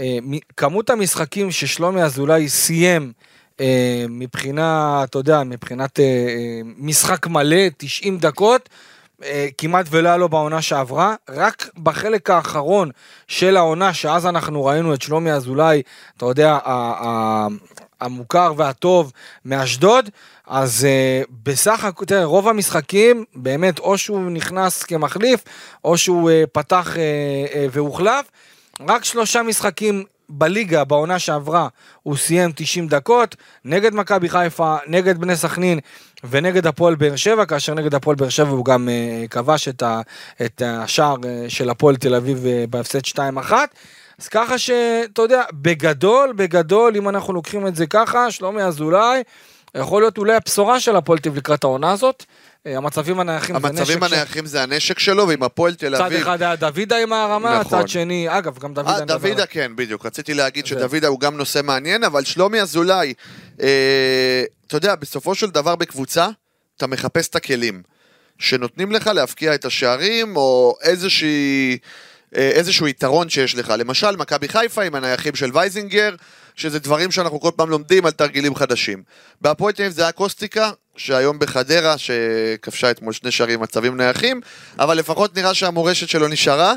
אה, 0.00 0.18
כמות 0.56 0.90
המשחקים 0.90 1.50
ששלומי 1.50 2.02
אזולאי 2.02 2.48
סיים 2.48 3.12
מבחינה, 4.08 5.00
אתה 5.04 5.18
יודע, 5.18 5.42
מבחינת 5.42 5.98
משחק 6.76 7.26
מלא, 7.26 7.56
90 7.76 8.18
דקות, 8.18 8.68
כמעט 9.58 9.86
ולא 9.90 10.08
היה 10.08 10.16
לו 10.16 10.28
בעונה 10.28 10.62
שעברה. 10.62 11.14
רק 11.28 11.68
בחלק 11.82 12.30
האחרון 12.30 12.90
של 13.28 13.56
העונה, 13.56 13.94
שאז 13.94 14.26
אנחנו 14.26 14.64
ראינו 14.64 14.94
את 14.94 15.02
שלומי 15.02 15.32
אזולאי, 15.32 15.82
אתה 16.16 16.26
יודע, 16.26 16.58
המוכר 18.00 18.52
והטוב 18.56 19.12
מאשדוד, 19.44 20.10
אז 20.46 20.86
uh, 20.86 21.30
בסך 21.42 21.84
הכל, 21.84 22.04
תראה, 22.04 22.24
רוב 22.24 22.48
המשחקים, 22.48 23.24
באמת, 23.34 23.78
או 23.78 23.98
שהוא 23.98 24.30
נכנס 24.30 24.82
כמחליף, 24.82 25.44
או 25.84 25.98
שהוא 25.98 26.30
uh, 26.30 26.46
פתח 26.52 26.96
והוחלף. 27.72 28.30
רק 28.88 29.04
שלושה 29.04 29.42
משחקים 29.42 30.04
בליגה, 30.28 30.84
בעונה 30.84 31.18
שעברה, 31.18 31.68
הוא 32.02 32.16
סיים 32.16 32.52
90 32.54 32.88
דקות, 32.88 33.36
נגד 33.64 33.94
מכבי 33.94 34.28
חיפה, 34.28 34.76
נגד 34.86 35.18
בני 35.18 35.36
סכנין 35.36 35.78
ונגד 36.24 36.66
הפועל 36.66 36.94
באר 36.94 37.16
שבע, 37.16 37.44
כאשר 37.44 37.74
נגד 37.74 37.94
הפועל 37.94 38.16
באר 38.16 38.28
שבע 38.28 38.48
הוא 38.48 38.64
גם 38.64 38.88
uh, 38.88 39.28
כבש 39.28 39.68
את, 39.68 40.62
השער 40.64 41.16
uh, 41.16 41.26
של 41.48 41.70
הפועל 41.70 41.96
תל 41.96 42.14
אביב 42.14 42.44
uh, 42.44 42.70
בהפסד 42.70 43.04
2-1. 43.50 43.52
אז 44.18 44.28
ככה 44.28 44.58
שאתה 44.58 45.22
יודע, 45.22 45.42
בגדול, 45.52 46.32
בגדול, 46.36 46.96
אם 46.96 47.08
אנחנו 47.08 47.32
לוקחים 47.32 47.66
את 47.66 47.76
זה 47.76 47.86
ככה, 47.86 48.30
שלומי 48.30 48.62
אזולאי, 48.62 49.22
יכול 49.74 50.02
להיות 50.02 50.18
אולי 50.18 50.34
הבשורה 50.34 50.80
של 50.80 50.96
הפועל 50.96 51.18
תל 51.18 51.28
אביב 51.28 51.38
לקראת 51.38 51.64
העונה 51.64 51.90
הזאת. 51.90 52.24
אה, 52.66 52.76
המצבים 52.76 53.20
הנייחים 53.20 53.60
זה 53.60 53.68
נשק 53.68 53.78
המצבים 53.80 53.98
ש- 54.00 54.12
הנייחים 54.12 54.46
זה 54.46 54.62
הנשק 54.62 54.98
שלו, 54.98 55.28
ועם 55.28 55.42
הפועל 55.42 55.74
תל 55.74 55.96
צד 55.96 56.00
אביב... 56.04 56.20
אחד 56.20 56.42
היה 56.42 56.56
דוידה 56.56 56.96
עם 57.02 57.12
הרמה, 57.12 57.60
נכון. 57.60 57.80
צד 57.82 57.88
שני, 57.88 58.26
אגב, 58.38 58.58
גם 58.58 58.74
דוידה... 58.74 58.90
אה, 58.90 59.04
דוידה 59.04 59.26
עליו. 59.34 59.46
כן, 59.50 59.72
בדיוק. 59.76 60.06
רציתי 60.06 60.34
להגיד 60.34 60.64
זה- 60.64 60.68
שדוידה 60.68 61.08
הוא 61.08 61.20
גם 61.20 61.36
נושא 61.36 61.60
מעניין, 61.64 62.04
אבל 62.04 62.24
שלומי 62.24 62.60
אזולאי, 62.60 63.14
אה, 63.62 63.66
אתה 64.66 64.76
יודע, 64.76 64.94
בסופו 64.94 65.34
של 65.34 65.50
דבר 65.50 65.76
בקבוצה, 65.76 66.28
אתה 66.76 66.86
מחפש 66.86 67.28
את 67.28 67.36
הכלים 67.36 67.82
שנותנים 68.38 68.92
לך 68.92 69.06
להבקיע 69.06 69.54
את 69.54 69.64
השערים, 69.64 70.36
או 70.36 70.76
איזושהי, 70.82 71.78
אה, 72.36 72.50
איזשהו 72.50 72.88
יתרון 72.88 73.28
שיש 73.28 73.54
לך. 73.54 73.72
למשל, 73.78 74.16
מכבי 74.16 74.48
חיפה 74.48 74.82
עם 74.82 74.94
הנייחים 74.94 75.34
של 75.34 75.50
וייזינגר, 75.54 76.14
שזה 76.58 76.78
דברים 76.78 77.10
שאנחנו 77.10 77.40
כל 77.40 77.50
פעם 77.56 77.70
לומדים 77.70 78.06
על 78.06 78.12
תרגילים 78.12 78.54
חדשים. 78.54 79.02
בהפועל 79.40 79.72
תל 79.72 79.82
אביב 79.82 79.92
זה 79.94 80.02
היה 80.02 80.12
קוסטיקה, 80.12 80.70
שהיום 80.96 81.38
בחדרה, 81.38 81.94
שכבשה 81.98 82.90
אתמול 82.90 83.12
שני 83.12 83.30
שערים 83.30 83.60
מצבים 83.60 83.96
נייחים, 83.96 84.40
אבל 84.78 84.98
לפחות 84.98 85.36
נראה 85.36 85.54
שהמורשת 85.54 86.08
שלו 86.08 86.28
נשארה. 86.28 86.74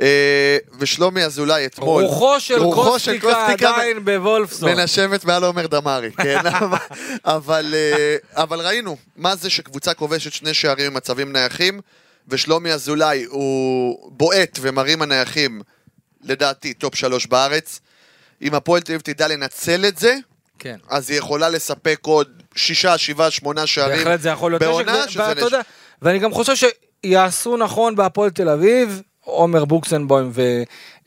אה, 0.00 0.56
ושלומי 0.78 1.22
אזולאי 1.24 1.66
אתמול, 1.66 2.04
רוחו 2.04 2.40
של 2.40 2.58
רוחו 2.58 2.98
של 2.98 3.20
קוסטיקה 3.20 3.70
עדיין 3.74 4.04
בוולפסון. 4.04 4.72
מנשמת 4.72 5.24
מעל 5.24 5.44
עומר 5.44 5.66
דמארי, 5.66 6.10
כן, 6.12 6.38
אבל- 6.60 6.78
אבל, 7.24 7.74
אה, 7.74 8.42
אבל 8.42 8.60
ראינו, 8.60 8.96
מה 9.16 9.36
זה 9.36 9.50
שקבוצה 9.50 9.94
כובשת 9.94 10.32
שני 10.32 10.54
שערים 10.54 10.86
עם 10.86 10.94
מצבים 10.94 11.32
נייחים, 11.32 11.80
ושלומי 12.28 12.72
אזולאי 12.72 13.24
הוא 13.24 14.10
בועט 14.12 14.58
ומרים 14.60 15.02
הנייחים, 15.02 15.60
לדעתי, 16.22 16.74
top 16.74 16.94
שלוש 16.94 17.26
בארץ. 17.26 17.80
אם 18.42 18.54
הפועל 18.54 18.80
תל 18.82 18.92
אביב 18.92 19.00
תדע 19.00 19.28
לנצל 19.28 19.84
את 19.88 19.98
זה, 19.98 20.16
כן. 20.58 20.76
אז 20.90 21.10
היא 21.10 21.18
יכולה 21.18 21.48
לספק 21.48 21.98
עוד 22.02 22.42
שישה, 22.54 22.98
שבעה, 22.98 23.30
שמונה 23.30 23.66
שערים 23.66 23.98
בהחלט 23.98 24.20
זה 24.20 24.28
יכול 24.28 24.52
להיות 24.52 24.62
בעונה, 24.62 25.08
שזה 25.08 25.22
נשק. 25.22 25.40
יודע, 25.40 25.60
ואני 26.02 26.18
גם 26.18 26.32
חושב 26.32 26.68
שיעשו 27.04 27.56
נכון 27.56 27.96
בהפועל 27.96 28.30
תל 28.30 28.48
אביב, 28.48 29.02
עומר 29.24 29.64
בוקסנבוים 29.64 30.32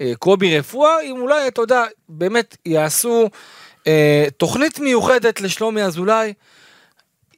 וקובי 0.02 0.60
רפואה, 0.60 1.02
אם 1.04 1.22
אולי, 1.22 1.48
אתה 1.48 1.62
יודע, 1.62 1.84
באמת 2.10 2.58
יעשו 2.66 3.30
אה, 3.88 4.26
תוכנית 4.38 4.80
מיוחדת 4.80 5.42
לשלומי 5.42 5.84
אזולאי. 5.84 6.34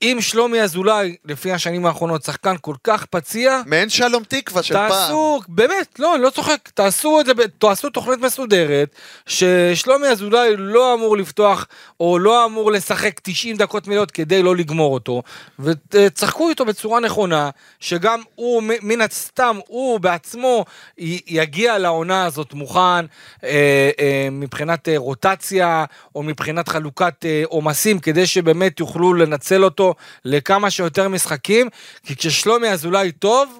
אם 0.01 0.17
שלומי 0.21 0.61
אזולאי, 0.61 1.15
לפי 1.25 1.51
השנים 1.51 1.85
האחרונות, 1.85 2.23
שחקן 2.23 2.55
כל 2.61 2.75
כך 2.83 3.05
פציע, 3.05 3.61
מעין 3.65 3.89
שלום 3.89 4.23
תקווה 4.27 4.63
של 4.63 4.73
פעם. 4.73 4.89
תעשו, 4.89 5.39
באמת, 5.47 5.99
לא, 5.99 6.15
אני 6.15 6.23
לא 6.23 6.29
צוחק, 6.29 6.69
תעשו 6.73 7.19
את 7.21 7.25
זה, 7.25 7.31
תעשו 7.57 7.89
תוכנית 7.89 8.19
מסודרת, 8.19 8.89
ששלומי 9.25 10.07
אזולאי 10.07 10.53
לא 10.57 10.93
אמור 10.93 11.17
לפתוח, 11.17 11.67
או 11.99 12.19
לא 12.19 12.45
אמור 12.45 12.71
לשחק 12.71 13.19
90 13.23 13.57
דקות 13.57 13.87
מלאות 13.87 14.11
כדי 14.11 14.43
לא 14.43 14.55
לגמור 14.55 14.93
אותו, 14.93 15.23
ותשחקו 15.59 16.49
איתו 16.49 16.65
בצורה 16.65 16.99
נכונה, 16.99 17.49
שגם 17.79 18.21
הוא, 18.35 18.63
מן 18.81 19.01
הסתם, 19.01 19.59
הוא 19.67 19.99
בעצמו 19.99 20.65
י- 20.97 21.21
יגיע 21.27 21.77
לעונה 21.77 22.25
הזאת 22.25 22.53
מוכן, 22.53 22.79
אה, 22.79 23.05
אה, 23.99 24.27
מבחינת 24.31 24.89
אה, 24.89 24.93
רוטציה, 24.97 25.85
או 26.15 26.23
מבחינת 26.23 26.69
חלוקת 26.69 27.25
אה, 27.25 27.43
עומסים, 27.45 27.99
כדי 27.99 28.25
שבאמת 28.27 28.79
יוכלו 28.79 29.13
לנצל 29.13 29.63
אותו 29.63 29.86
לכמה 30.25 30.69
שיותר 30.69 31.07
משחקים, 31.07 31.69
כי 32.05 32.15
כששלומי 32.15 32.69
אזולאי 32.69 33.11
טוב, 33.11 33.59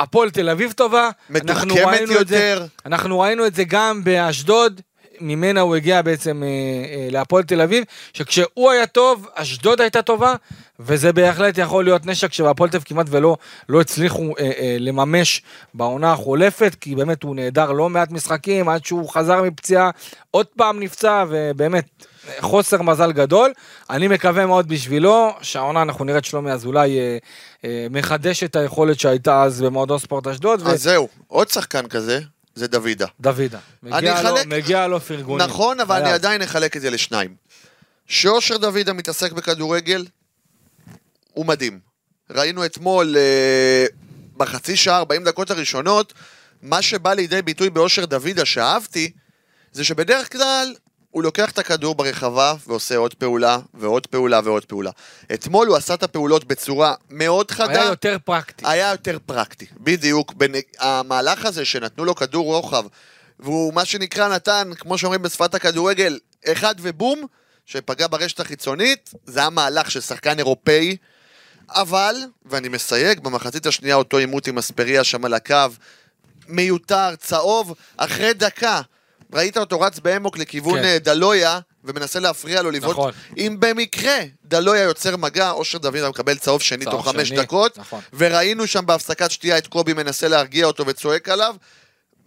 הפועל 0.00 0.30
תל 0.30 0.48
אביב 0.48 0.72
טובה, 0.72 1.10
אנחנו 1.30 1.66
מתוחכמת 1.66 2.00
את 2.02 2.08
זה, 2.08 2.14
יותר. 2.14 2.66
אנחנו 2.86 3.20
ראינו 3.20 3.46
את 3.46 3.54
זה 3.54 3.64
גם 3.64 4.04
באשדוד, 4.04 4.80
ממנה 5.20 5.60
הוא 5.60 5.76
הגיע 5.76 6.02
בעצם 6.02 6.42
אה, 6.42 6.48
אה, 6.48 7.08
להפועל 7.10 7.42
תל 7.42 7.60
אביב, 7.60 7.84
שכשהוא 8.12 8.70
היה 8.70 8.86
טוב, 8.86 9.26
אשדוד 9.34 9.80
הייתה 9.80 10.02
טובה, 10.02 10.34
וזה 10.80 11.12
בהחלט 11.12 11.58
יכול 11.58 11.84
להיות 11.84 12.06
נשק 12.06 12.32
שבהפועל 12.32 12.70
תל 12.70 12.76
אביב 12.76 12.88
כמעט 12.88 13.06
ולא 13.10 13.36
לא 13.68 13.80
הצליחו 13.80 14.34
אה, 14.38 14.50
אה, 14.58 14.76
לממש 14.78 15.42
בעונה 15.74 16.12
החולפת, 16.12 16.76
כי 16.80 16.94
באמת 16.94 17.22
הוא 17.22 17.36
נעדר 17.36 17.72
לא 17.72 17.88
מעט 17.88 18.10
משחקים, 18.10 18.68
עד 18.68 18.84
שהוא 18.84 19.10
חזר 19.10 19.42
מפציעה, 19.42 19.90
עוד 20.30 20.46
פעם 20.46 20.80
נפצע, 20.80 21.24
ובאמת 21.28 21.84
חוסר 22.40 22.82
מזל 22.82 23.12
גדול. 23.12 23.52
אני 23.90 24.08
מקווה 24.08 24.46
מאוד 24.46 24.68
בשבילו, 24.68 25.34
שהעונה 25.42 25.82
אנחנו 25.82 26.04
נראה 26.04 26.18
את 26.18 26.24
שלומי 26.24 26.52
אזולאי 26.52 26.98
אה, 26.98 27.18
אה, 27.64 27.86
מחדש 27.90 28.42
את 28.44 28.56
היכולת 28.56 29.00
שהייתה 29.00 29.42
אז 29.42 29.62
במועדון 29.62 29.98
ספורט 29.98 30.26
אשדוד, 30.26 30.66
אז 30.66 30.82
זהו, 30.82 31.08
עוד 31.28 31.48
שחקן 31.48 31.86
כזה, 31.88 32.20
זה 32.54 32.66
דוידה. 32.68 33.06
ודוידה. 33.20 33.58
מגיע, 33.82 34.22
לו, 34.22 34.28
אחלק- 34.30 34.46
מגיע 34.46 34.86
לו 34.86 35.00
פרגונים. 35.00 35.46
נכון, 35.46 35.80
אבל 35.80 35.94
חייב. 35.94 36.04
אני 36.06 36.14
עדיין 36.14 36.42
אחלק 36.42 36.76
את 36.76 36.82
זה 36.82 36.90
לשניים. 36.90 37.34
שאושר 38.06 38.56
דוידה 38.56 38.92
מתעסק 38.92 39.32
בכדורגל, 39.32 40.06
הוא 41.32 41.46
מדהים. 41.46 41.78
ראינו 42.30 42.64
אתמול, 42.64 43.16
אה, 43.16 43.86
בחצי 44.36 44.76
שעה, 44.76 44.98
40 44.98 45.24
דקות 45.24 45.50
הראשונות, 45.50 46.12
מה 46.62 46.82
שבא 46.82 47.12
לידי 47.12 47.42
ביטוי 47.42 47.70
באושר 47.70 48.04
דוידה, 48.04 48.44
שאהבתי, 48.44 49.10
זה 49.72 49.84
שבדרך 49.84 50.32
כלל 50.32 50.74
הוא 51.10 51.22
לוקח 51.22 51.50
את 51.50 51.58
הכדור 51.58 51.94
ברחבה 51.94 52.54
ועושה 52.66 52.96
עוד 52.96 53.14
פעולה 53.14 53.58
ועוד 53.74 54.06
פעולה 54.06 54.40
ועוד 54.44 54.64
פעולה. 54.64 54.90
אתמול 55.34 55.68
הוא 55.68 55.76
עשה 55.76 55.94
את 55.94 56.02
הפעולות 56.02 56.44
בצורה 56.44 56.94
מאוד 57.10 57.50
חדה. 57.50 57.70
היה 57.70 57.84
יותר 57.84 58.16
פרקטי. 58.24 58.64
היה 58.66 58.90
יותר 58.90 59.18
פרקטי, 59.26 59.66
בדיוק. 59.80 60.32
בין, 60.32 60.54
המהלך 60.78 61.44
הזה 61.44 61.64
שנתנו 61.64 62.04
לו 62.04 62.14
כדור 62.14 62.44
רוחב, 62.44 62.84
והוא 63.40 63.74
מה 63.74 63.84
שנקרא 63.84 64.28
נתן, 64.28 64.70
כמו 64.78 64.98
שאומרים 64.98 65.22
בשפת 65.22 65.54
הכדורגל, 65.54 66.18
אחד 66.46 66.74
ובום, 66.80 67.26
שפגע 67.66 68.06
ברשת 68.06 68.40
החיצונית, 68.40 69.14
זה 69.26 69.40
היה 69.40 69.50
מהלך 69.50 69.90
של 69.90 70.00
שחקן 70.00 70.38
אירופאי, 70.38 70.96
אבל, 71.68 72.16
ואני 72.46 72.68
מסייג, 72.68 73.20
במחצית 73.20 73.66
השנייה 73.66 73.94
אותו 73.94 74.16
עימות 74.16 74.46
עם 74.46 74.58
אספריה 74.58 75.04
שם 75.04 75.24
על 75.24 75.34
הקו, 75.34 75.66
מיותר, 76.48 77.16
צהוב, 77.16 77.74
אחרי 77.96 78.32
דקה. 78.32 78.80
ראית 79.34 79.56
אותו 79.56 79.80
רץ 79.80 79.98
באמוק 79.98 80.38
לכיוון 80.38 80.78
כן. 80.78 80.82
כן. 80.82 80.98
דלויה, 80.98 81.58
ומנסה 81.84 82.20
להפריע 82.20 82.62
לו 82.62 82.70
לבעוט. 82.70 82.92
נכון. 82.92 83.12
אם 83.36 83.56
במקרה 83.58 84.18
דלויה 84.44 84.82
יוצר 84.82 85.16
מגע, 85.16 85.50
אושר 85.50 85.78
דוד 85.78 86.08
מקבל 86.08 86.38
צהוב 86.38 86.62
שני 86.62 86.84
צהוב 86.84 86.96
תוך 86.96 87.08
חמש 87.08 87.28
שני, 87.28 87.36
דקות, 87.36 87.78
נכון. 87.78 88.00
וראינו 88.12 88.66
שם 88.66 88.86
בהפסקת 88.86 89.30
שתייה 89.30 89.58
את 89.58 89.66
קובי 89.66 89.92
מנסה 89.92 90.28
להרגיע 90.28 90.66
אותו 90.66 90.86
וצועק 90.86 91.28
עליו, 91.28 91.54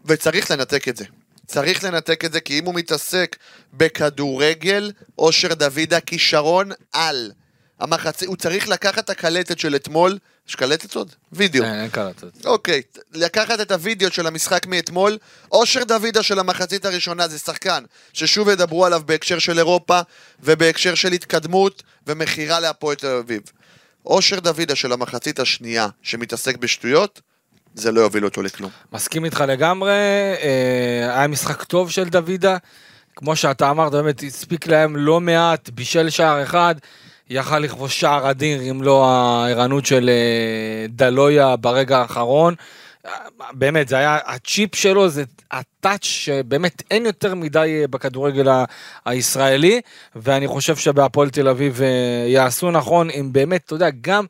וצריך 0.06 0.52
לנתק 0.52 0.88
את 0.88 0.98
זה. 0.98 1.06
צריך 1.48 1.84
לנתק 1.84 2.26
את 2.26 2.34
זה, 2.34 2.40
כי 2.40 2.60
אם 2.60 2.66
הוא 2.66 2.76
מתעסק 2.76 3.36
בכדורגל, 3.74 4.92
אושר 5.18 5.54
דוידה 5.54 6.00
כישרון 6.00 6.72
על. 6.94 7.32
המחצי, 7.80 8.26
הוא 8.26 8.36
צריך 8.36 8.68
לקחת 8.68 9.06
את 9.06 9.10
הקלטת 9.10 9.60
של 9.60 9.76
אתמול, 9.76 10.18
יש 10.50 10.56
קלטת 10.56 10.96
עוד? 10.96 11.12
וידאו. 11.32 11.64
אין, 11.64 11.74
אין 11.74 11.90
קלטות. 11.90 12.46
אוקיי, 12.46 12.82
לקחת 13.14 13.60
את 13.60 13.72
הוידאו 13.72 14.12
של 14.12 14.28
המשחק 14.28 14.66
מאתמול, 14.68 15.18
אושר 15.52 15.84
דוידה 15.84 16.24
של 16.24 16.40
המחצית 16.40 16.86
הראשונה 16.86 17.28
זה 17.28 17.40
שחקן 17.40 17.84
ששוב 18.14 18.50
ידברו 18.50 18.86
עליו 18.86 19.02
בהקשר 19.06 19.40
של 19.40 19.58
אירופה 19.58 20.00
ובהקשר 20.40 20.96
של 20.96 21.12
התקדמות 21.12 21.84
ומכירה 22.08 22.60
להפועל 22.60 22.96
תל 22.96 23.08
אביב. 23.08 23.42
אושר 24.06 24.40
דוידה 24.40 24.76
של 24.76 24.92
המחצית 24.92 25.40
השנייה 25.40 25.88
שמתעסק 26.02 26.58
בשטויות, 26.58 27.22
זה 27.76 27.92
לא 27.92 28.02
יוביל 28.02 28.26
אותו 28.26 28.42
לכלום. 28.42 28.72
מסכים 28.94 29.26
איתך 29.26 29.44
לגמרי, 29.48 29.92
אה, 30.42 31.18
היה 31.18 31.28
משחק 31.28 31.64
טוב 31.64 31.92
של 31.92 32.10
דוידה, 32.10 32.58
כמו 33.16 33.36
שאתה 33.36 33.70
אמרת, 33.70 33.92
באמת 33.92 34.24
הספיק 34.24 34.68
להם 34.68 34.96
לא 34.96 35.22
מעט, 35.22 35.70
בישל 35.70 36.10
שער 36.10 36.44
אחד, 36.44 36.76
יכל 37.34 37.60
לכבוש 37.60 38.00
שער 38.00 38.32
אדיר 38.32 38.62
אם 38.72 38.84
לא 38.84 39.06
הערנות 39.06 39.86
של 39.86 40.10
אה, 40.10 40.86
דלויה 40.90 41.56
ברגע 41.56 41.98
האחרון. 41.98 42.56
באמת, 43.54 43.88
זה 43.88 43.98
היה, 43.98 44.18
הצ'יפ 44.26 44.76
שלו 44.76 45.10
זה 45.10 45.24
הטאץ' 45.52 46.04
שבאמת 46.04 46.84
אין 46.92 47.06
יותר 47.06 47.36
מדי 47.36 47.80
אה, 47.82 47.88
בכדורגל 47.88 48.48
הישראלי, 49.06 49.82
ואני 50.16 50.48
חושב 50.48 50.76
שבהפועל 50.76 51.30
תל 51.30 51.48
אביב 51.48 51.82
אה, 51.82 51.88
יעשו 52.28 52.72
נכון, 52.72 53.10
אם 53.10 53.30
באמת, 53.32 53.62
אתה 53.66 53.74
יודע, 53.74 53.90
גם, 54.02 54.26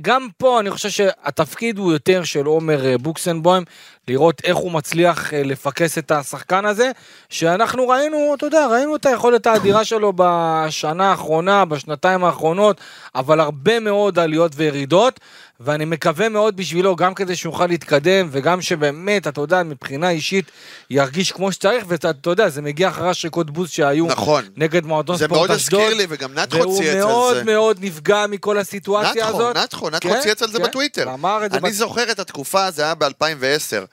גם 0.00 0.28
פה 0.38 0.60
אני 0.60 0.70
חושב 0.70 0.88
שהתפקיד 0.88 1.78
הוא 1.78 1.92
יותר 1.92 2.24
של 2.24 2.46
עומר 2.46 2.96
בוקסנבוים, 3.00 3.64
לראות 4.10 4.40
איך 4.44 4.56
הוא 4.56 4.72
מצליח 4.72 5.34
אה, 5.34 5.42
לפקס 5.42 5.98
את 5.98 6.10
השחקן 6.10 6.64
הזה, 6.64 6.90
שאנחנו 7.28 7.88
ראינו, 7.88 8.34
אתה 8.34 8.46
יודע, 8.46 8.66
ראינו 8.66 8.96
את 8.96 9.06
היכולת 9.06 9.46
האדירה 9.46 9.84
שלו 9.84 10.12
בשנה 10.16 11.10
האחרונה, 11.10 11.64
בשנתיים 11.64 12.24
האחרונות, 12.24 12.80
אבל 13.14 13.40
הרבה 13.40 13.80
מאוד 13.80 14.18
עליות 14.18 14.52
וירידות, 14.56 15.20
ואני 15.60 15.84
מקווה 15.84 16.28
מאוד 16.28 16.56
בשבילו, 16.56 16.96
גם 16.96 17.14
כדי 17.14 17.36
שיוכל 17.36 17.66
להתקדם, 17.66 18.28
וגם 18.32 18.62
שבאמת, 18.62 19.26
אתה 19.26 19.40
יודע, 19.40 19.62
מבחינה 19.62 20.10
אישית, 20.10 20.44
ירגיש 20.90 21.32
כמו 21.32 21.52
שצריך, 21.52 21.84
ואתה 21.88 22.10
יודע, 22.26 22.48
זה 22.48 22.62
מגיע 22.62 22.88
אחרי 22.88 23.08
השריקות 23.10 23.50
בוז 23.50 23.70
שהיו 23.70 24.06
נכון. 24.06 24.44
נגד 24.56 24.84
מועדון 24.84 25.16
זה 25.16 25.24
ספורט 25.24 25.38
מאוד 25.38 25.50
אשדוד. 25.50 25.80
הזכיר 25.80 25.96
לי, 25.96 26.06
וגם 26.08 26.34
נתחו 26.34 26.58
והוא 26.58 26.78
צייץ 26.78 26.90
על 26.94 26.98
מאוד 27.08 27.34
זה. 27.36 27.44
מאוד 27.44 27.76
נפגע 27.80 28.24
מכל 28.28 28.58
הסיטואציה 28.58 29.24
נתחו, 29.26 29.36
הזאת. 29.36 29.56
נתחו, 29.56 29.90
נתחו 29.90 30.08
כן, 30.08 30.20
צייץ 30.20 30.42
על 30.42 30.50
זה 30.50 30.58
כן, 30.58 30.64
בטוויטר. 30.64 31.14
אמר 31.14 31.46
את 31.46 31.50
זה 31.50 31.56
אני 31.58 31.68
בת- 31.68 31.74
זוכר 31.74 32.10
את 32.10 32.18
התקופה, 32.18 32.70
זה 32.70 32.82
היה 32.82 32.94
ב-2010. 32.94 33.86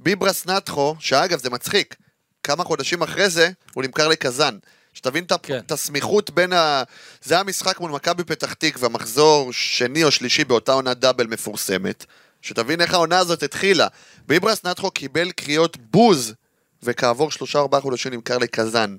ביברס 0.00 0.46
נתחו, 0.46 0.94
שאגב 0.98 1.38
זה 1.38 1.50
מצחיק, 1.50 1.94
כמה 2.42 2.64
חודשים 2.64 3.02
אחרי 3.02 3.30
זה 3.30 3.50
הוא 3.74 3.84
נמכר 3.84 4.08
לקזאן. 4.08 4.56
שתבין 5.02 5.24
כן. 5.42 5.58
את 5.58 5.72
הסמיכות 5.72 6.30
בין 6.30 6.52
ה... 6.52 6.82
זה 7.22 7.34
היה 7.34 7.44
משחק 7.44 7.80
מול 7.80 7.90
מכבי 7.90 8.24
פתח 8.24 8.52
תקווה, 8.52 8.88
מחזור 8.88 9.52
שני 9.52 10.04
או 10.04 10.10
שלישי 10.10 10.44
באותה 10.44 10.72
עונת 10.72 10.98
דאבל 10.98 11.26
מפורסמת. 11.26 12.06
שתבין 12.42 12.80
איך 12.80 12.94
העונה 12.94 13.18
הזאת 13.18 13.42
התחילה. 13.42 13.86
ביברס 14.26 14.64
נטחו 14.64 14.90
קיבל 14.90 15.30
קריאות 15.30 15.76
בוז, 15.76 16.34
וכעבור 16.82 17.30
שלושה 17.30 17.58
ארבעה 17.58 17.80
חודשים 17.80 18.12
נמכר 18.12 18.38
לקזאן. 18.38 18.96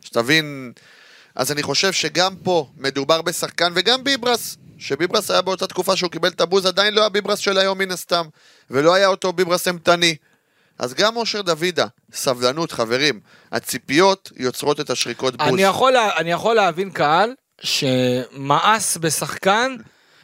שתבין... 0.00 0.72
אז 1.34 1.52
אני 1.52 1.62
חושב 1.62 1.92
שגם 1.92 2.36
פה 2.36 2.68
מדובר 2.76 3.22
בשחקן, 3.22 3.72
וגם 3.74 4.04
ביברס, 4.04 4.56
שביברס 4.78 5.30
היה 5.30 5.42
באותה 5.42 5.66
תקופה 5.66 5.96
שהוא 5.96 6.10
קיבל 6.10 6.28
את 6.28 6.40
הבוז, 6.40 6.66
עדיין 6.66 6.94
לא 6.94 7.00
היה 7.00 7.08
ביברס 7.08 7.38
של 7.38 7.58
היום 7.58 7.78
מן 7.78 7.90
הסתם, 7.90 8.26
ולא 8.70 8.94
היה 8.94 9.06
אותו 9.06 9.32
ביברס 9.32 9.68
אימתני. 9.68 10.16
אז 10.78 10.94
גם 10.94 11.16
אושר 11.16 11.42
דוידה, 11.42 11.86
סבלנות, 12.12 12.72
חברים, 12.72 13.20
הציפיות 13.52 14.30
יוצרות 14.36 14.80
את 14.80 14.90
השריקות 14.90 15.36
בוז. 15.36 15.48
אני 15.48 15.62
יכול, 15.62 15.94
אני 15.96 16.30
יכול 16.32 16.54
להבין 16.56 16.90
קהל 16.90 17.34
שמאס 17.60 18.96
בשחקן 18.96 19.76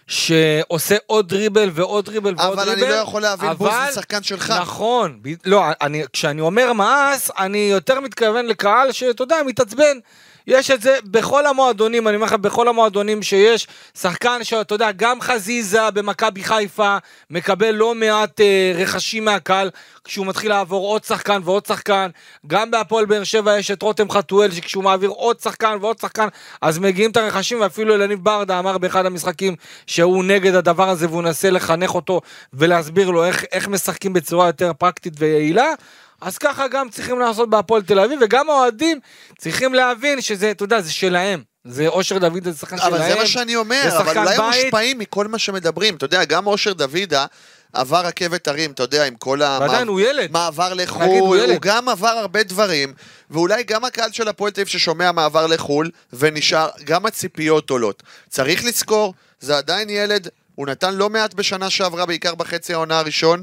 שעושה 0.07 0.97
עוד 1.07 1.29
דריבל 1.29 1.71
ועוד 1.75 2.05
דריבל 2.05 2.35
ועוד 2.39 2.59
אבל 2.59 2.65
דריבל. 2.65 2.83
אני 2.85 2.91
לא 2.93 2.97
יכול 2.97 3.23
להבין 3.23 3.53
בוז 3.53 3.69
אבל- 3.69 3.89
משחקן 3.91 4.23
שלך. 4.23 4.51
נכון, 4.61 5.19
ב- 5.23 5.29
לא, 5.45 5.65
אני, 5.81 6.03
כשאני 6.13 6.41
אומר 6.41 6.73
מאס, 6.73 7.31
אני 7.39 7.59
יותר 7.73 8.01
מתכוון 8.01 8.47
לקהל 8.47 8.93
שאתה 8.93 9.23
יודע, 9.23 9.37
מתעצבן. 9.47 9.99
יש 10.46 10.70
את 10.70 10.83
זה 10.83 10.98
בכל 11.05 11.46
המועדונים, 11.46 12.09
אני 12.09 12.16
אומר 12.16 12.26
לך, 12.26 12.33
בכל 12.33 12.68
המועדונים 12.68 13.22
שיש, 13.22 13.66
שחקן 13.98 14.44
שאתה 14.44 14.74
יודע, 14.74 14.90
גם 14.96 15.20
חזיזה 15.20 15.90
במכבי 15.90 16.44
חיפה 16.44 16.96
מקבל 17.31 17.70
לא 17.70 17.94
מעט 17.94 18.40
אה, 18.40 18.72
רכשים 18.76 19.24
מהקהל, 19.24 19.70
כשהוא 20.05 20.26
מתחיל 20.26 20.48
לעבור 20.50 20.87
עוד 20.87 21.05
שחקן 21.05 21.40
ועוד 21.44 21.66
שחקן, 21.66 22.11
גם 22.46 22.70
בהפועל 22.70 23.05
באר 23.05 23.24
שבע 23.24 23.59
יש 23.59 23.70
את 23.70 23.83
רותם 23.83 24.11
חתואל, 24.11 24.50
שכשהוא 24.50 24.85
מעביר 24.85 25.11
עוד 25.11 25.40
שחקן 25.40 25.76
ועוד 25.81 25.98
שחקן, 25.98 26.29
אז 26.62 26.79
מגיעים 26.79 27.11
את 27.11 27.16
הרכשים, 27.16 27.61
ואפילו 27.61 27.94
אלניב 27.94 28.24
ברדה 28.24 28.59
אמר 28.59 28.79
באחד 28.79 29.07
המשחקים 29.07 29.57
שהוא 29.87 30.24
נגד 30.24 30.55
הדבר 30.55 30.88
הזה, 30.88 31.09
והוא 31.09 31.22
מנסה 31.22 31.50
לחנך 31.50 31.94
אותו 31.94 32.20
ולהסביר 32.53 33.11
לו 33.11 33.24
איך, 33.24 33.44
איך 33.53 33.68
משחקים 33.68 34.12
בצורה 34.12 34.46
יותר 34.46 34.72
פרקטית 34.79 35.14
ויעילה. 35.18 35.72
אז 36.20 36.38
ככה 36.38 36.68
גם 36.68 36.88
צריכים 36.90 37.18
לעשות 37.18 37.50
בהפועל 37.50 37.83
תל 37.83 38.00
אביב, 38.00 38.18
וגם 38.22 38.50
האוהדים 38.50 39.00
צריכים 39.38 39.74
להבין 39.74 40.20
שזה, 40.20 40.50
אתה 40.50 40.64
יודע, 40.64 40.80
זה 40.80 40.92
שלהם. 40.92 41.42
זה 41.64 41.88
אושר 41.88 42.18
דוד, 42.18 42.44
זה 42.44 42.59
שחקן 42.59 42.76
שלהם. 42.76 42.94
אבל 42.94 43.09
זה 43.09 43.14
מה 43.14 43.26
שאני 43.26 43.56
אומר, 43.56 43.88
אבל 43.98 44.18
אולי 44.18 44.35
הם. 44.35 44.44
מושפעים 44.46 44.98
מכל 44.98 45.26
מה 45.26 45.38
שמדברים. 45.38 45.96
אתה 45.96 46.04
יודע, 46.04 46.24
גם 46.24 46.46
אושר 46.46 46.72
דוידה 46.72 47.26
עבר 47.72 48.06
רכבת 48.06 48.48
הרים, 48.48 48.70
אתה 48.70 48.83
יודע, 48.83 49.06
עם 49.06 49.14
כל 49.14 49.38
ועדיין 49.42 49.88
הוא 49.88 50.00
ילד. 50.00 50.30
מעבר 50.33 50.74
לחו"ל, 50.74 51.02
הוא. 51.04 51.37
הוא 51.37 51.59
גם 51.61 51.88
עבר 51.88 52.09
הרבה 52.09 52.42
דברים, 52.42 52.94
ואולי 53.30 53.62
גם 53.62 53.85
הקהל 53.85 54.12
של 54.12 54.28
הפועל 54.28 54.52
תל 54.52 54.61
אביב 54.61 54.68
ששומע 54.68 55.12
מעבר 55.12 55.46
לחו"ל, 55.46 55.90
ונשאר, 56.12 56.68
גם 56.85 57.06
הציפיות 57.06 57.70
עולות. 57.70 58.02
צריך 58.28 58.64
לזכור, 58.64 59.14
זה 59.40 59.56
עדיין 59.56 59.90
ילד, 59.90 60.28
הוא 60.54 60.66
נתן 60.66 60.94
לא 60.94 61.11
מעט 61.11 61.35
בשנה 61.35 61.70
שעברה, 61.70 62.06
בעיקר 62.06 62.35
בחצי 62.35 62.72
העונה 62.72 62.98
הראשון. 62.98 63.42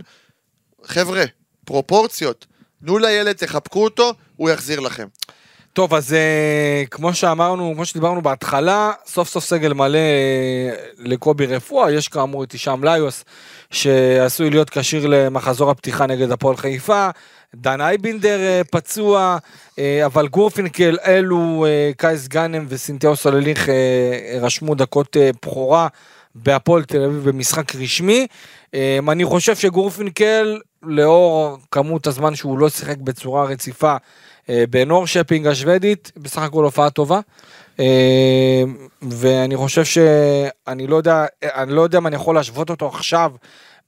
חבר'ה, 0.85 1.23
פרופורציות. 1.65 2.45
תנו 2.85 2.97
לילד, 2.97 3.35
תחבקו 3.35 3.83
אותו, 3.83 4.13
הוא 4.35 4.49
יחזיר 4.49 4.79
לכם. 4.79 5.07
טוב, 5.77 5.93
אז 5.93 6.13
אה, 6.13 6.83
כמו 6.91 7.13
שאמרנו, 7.13 7.71
כמו 7.75 7.85
שדיברנו 7.85 8.21
בהתחלה, 8.21 8.91
סוף 9.05 9.29
סוף 9.29 9.45
סגל 9.45 9.73
מלא 9.73 9.97
אה, 9.97 10.75
לקובי 10.97 11.45
רפואה, 11.45 11.91
יש 11.91 12.07
כאמור 12.07 12.43
את 12.43 12.51
הישאם 12.51 12.83
ליוס, 12.83 13.23
שעשוי 13.71 14.49
להיות 14.49 14.69
כשיר 14.69 15.07
למחזור 15.07 15.71
הפתיחה 15.71 16.05
נגד 16.05 16.31
הפועל 16.31 16.57
חיפה, 16.57 17.09
דן 17.55 17.81
אייבינדר 17.81 18.39
אה, 18.39 18.61
פצוע, 18.71 19.37
אבל 20.05 20.27
גורפינקל, 20.27 20.97
אלו, 21.05 21.65
קייס 21.97 22.27
גאנם 22.27 22.65
וסינתאו 22.69 23.15
סולליך 23.15 23.69
רשמו 24.41 24.75
דקות 24.75 25.17
בכורה 25.43 25.87
בהפועל 26.35 26.83
תל 26.83 27.03
אביב 27.03 27.29
במשחק 27.29 27.75
רשמי. 27.75 28.27
אני 29.09 29.25
חושב 29.25 29.55
שגורפינקל, 29.55 30.59
לאור 30.83 31.57
כמות 31.71 32.07
הזמן 32.07 32.35
שהוא 32.35 32.59
לא 32.59 32.69
שיחק 32.69 32.97
בצורה 32.97 33.45
רציפה, 33.45 33.95
אה, 34.49 34.63
בנור 34.69 35.07
שפינג 35.07 35.47
השוודית, 35.47 36.11
בסך 36.17 36.41
הכל 36.41 36.63
הופעה 36.63 36.89
טובה. 36.89 37.19
אה, 37.79 38.63
ואני 39.01 39.57
חושב 39.57 39.85
שאני 39.85 40.87
לא 40.87 40.95
יודע, 40.95 41.25
אני 41.43 41.73
לא 41.73 41.81
יודע 41.81 41.97
אם 41.97 42.07
אני 42.07 42.15
יכול 42.15 42.35
להשוות 42.35 42.69
אותו 42.69 42.87
עכשיו 42.87 43.31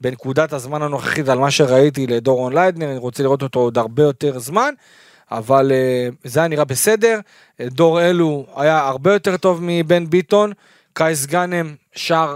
בנקודת 0.01 0.53
הזמן 0.53 0.81
הנוכחית 0.81 1.29
על 1.29 1.37
מה 1.37 1.51
שראיתי 1.51 2.07
לדורון 2.07 2.53
ליידנר, 2.53 2.89
אני 2.89 2.97
רוצה 2.97 3.23
לראות 3.23 3.41
אותו 3.41 3.59
עוד 3.59 3.77
הרבה 3.77 4.03
יותר 4.03 4.39
זמן, 4.39 4.73
אבל 5.31 5.71
אה, 5.71 6.09
זה 6.23 6.39
היה 6.39 6.47
נראה 6.47 6.65
בסדר. 6.65 7.19
דור 7.61 8.01
אלו 8.01 8.45
היה 8.55 8.87
הרבה 8.87 9.13
יותר 9.13 9.37
טוב 9.37 9.59
מבן 9.61 10.09
ביטון, 10.09 10.51
קייס 10.93 11.25
גאנם 11.25 11.75
שר 11.95 12.35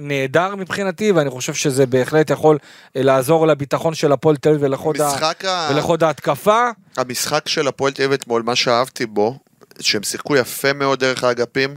נהדר 0.00 0.56
מבחינתי, 0.56 1.12
ואני 1.12 1.30
חושב 1.30 1.54
שזה 1.54 1.86
בהחלט 1.86 2.30
יכול 2.30 2.58
אה, 2.96 3.02
לעזור 3.02 3.46
לביטחון 3.46 3.94
של 3.94 4.12
הפועל 4.12 4.36
תל 4.36 4.48
אביב 4.48 4.62
ולחוד 5.70 6.02
ההתקפה. 6.02 6.68
המשחק 6.96 7.48
של 7.48 7.68
הפועל 7.68 7.92
תל 7.92 8.02
אביב 8.02 8.12
אתמול, 8.12 8.42
מה 8.42 8.56
שאהבתי 8.56 9.06
בו, 9.06 9.38
שהם 9.80 10.02
שיחקו 10.02 10.36
יפה 10.36 10.72
מאוד 10.72 11.00
דרך 11.00 11.24
האגפים, 11.24 11.76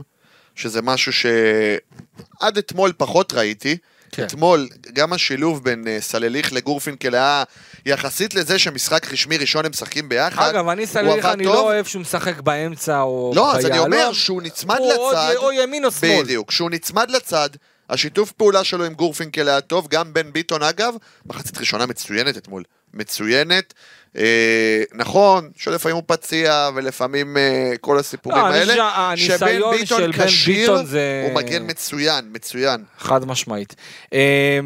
שזה 0.54 0.82
משהו 0.82 1.12
שעד 1.12 2.58
אתמול 2.58 2.92
פחות 2.96 3.32
ראיתי. 3.32 3.76
כן. 4.14 4.24
אתמול, 4.24 4.68
גם 4.92 5.12
השילוב 5.12 5.64
בין 5.64 5.88
אה, 5.88 5.98
סלליך 6.00 6.52
לגורפינקל 6.52 7.14
היה 7.14 7.44
יחסית 7.86 8.34
לזה 8.34 8.58
שמשחק 8.58 9.12
רשמי 9.12 9.36
ראשון 9.36 9.64
הם 9.64 9.70
משחקים 9.70 10.08
ביחד. 10.08 10.48
אגב, 10.48 10.68
אני 10.68 10.84
עבד 10.94 11.26
אני 11.26 11.44
טוב. 11.44 11.54
לא 11.54 11.60
אוהב 11.60 11.86
שהוא 11.86 12.02
משחק 12.02 12.40
באמצע 12.40 13.00
או 13.00 13.32
לא, 13.34 13.56
אז 13.56 13.64
אני 13.64 13.72
ביהלום. 13.72 13.92
אומר 13.92 14.12
שהוא 14.12 14.42
נצמד 14.42 14.78
הוא 14.78 14.92
לצד. 14.92 15.34
או 15.36 15.52
ימין 15.52 15.84
או 15.84 15.90
שמאל. 15.90 16.22
בדיוק, 16.22 16.48
כשהוא 16.48 16.70
נצמד 16.70 17.10
לצד, 17.10 17.48
השיתוף 17.90 18.32
פעולה 18.32 18.64
שלו 18.64 18.84
עם 18.84 18.94
גורפינקל 18.94 19.48
היה 19.48 19.60
טוב, 19.60 19.88
גם 19.90 20.12
בן 20.12 20.32
ביטון 20.32 20.62
אגב, 20.62 20.94
מחצית 21.26 21.58
ראשונה 21.58 21.86
מצוינת 21.86 22.36
אתמול, 22.36 22.62
מצוינת. 22.94 23.74
אה, 24.16 24.82
נכון, 24.94 25.50
שלפעמים 25.56 25.96
הוא 25.96 26.02
פציע 26.06 26.68
ולפעמים 26.74 27.36
אה, 27.36 27.72
כל 27.80 27.98
הסיפורים 27.98 28.38
לא, 28.38 28.46
האלה, 28.46 28.90
חושב 29.14 29.38
שהניסיון 29.38 29.74
של 29.86 30.10
בן 30.10 30.26
ביטון 30.46 30.86
זה- 30.86 31.26
הוא 31.28 31.34
מגן 31.34 31.62
מצוין, 31.70 32.28
מצוין. 32.32 32.84
חד 32.98 33.24
משמעית. 33.24 33.74
אה, 34.12 34.58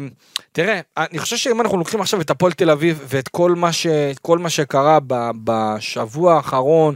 תראה, 0.51 0.79
אני 0.97 1.19
חושב 1.19 1.37
שאם 1.37 1.61
אנחנו 1.61 1.77
לוקחים 1.77 2.01
עכשיו 2.01 2.21
את 2.21 2.29
הפועל 2.29 2.51
תל 2.53 2.69
אביב 2.69 3.03
ואת 3.07 3.27
כל 3.27 3.51
מה, 3.55 3.73
ש, 3.73 3.87
כל 4.21 4.37
מה 4.37 4.49
שקרה 4.49 4.99
ב, 5.07 5.29
בשבוע 5.43 6.35
האחרון, 6.35 6.95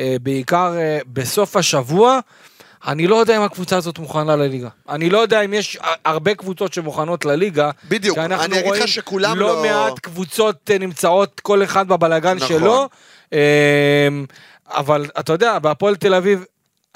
אה, 0.00 0.16
בעיקר 0.22 0.74
אה, 0.76 0.98
בסוף 1.12 1.56
השבוע, 1.56 2.20
אני 2.86 3.06
לא 3.06 3.16
יודע 3.16 3.36
אם 3.36 3.42
הקבוצה 3.42 3.76
הזאת 3.76 3.98
מוכנה 3.98 4.36
לליגה. 4.36 4.68
אני 4.88 5.10
לא 5.10 5.18
יודע 5.18 5.40
אם 5.40 5.54
יש 5.54 5.78
הרבה 6.04 6.34
קבוצות 6.34 6.72
שמוכנות 6.72 7.24
לליגה. 7.24 7.70
בדיוק, 7.88 8.18
אני 8.18 8.34
אגיד 8.34 8.56
לך 8.56 8.64
רואים 8.64 8.86
שכולם 8.86 9.38
לא... 9.38 9.48
לא- 9.48 9.62
מעט 9.62 9.98
קבוצות 9.98 10.70
אה, 10.70 10.78
נמצאות 10.78 11.40
כל 11.40 11.64
אחד 11.64 11.88
בבלגן 11.88 12.36
נכון. 12.36 12.48
שלו. 12.48 12.88
אה, 13.32 14.08
אבל 14.68 15.06
אתה 15.18 15.32
יודע, 15.32 15.58
בהפועל 15.58 15.96
תל 15.96 16.14
אביב, 16.14 16.44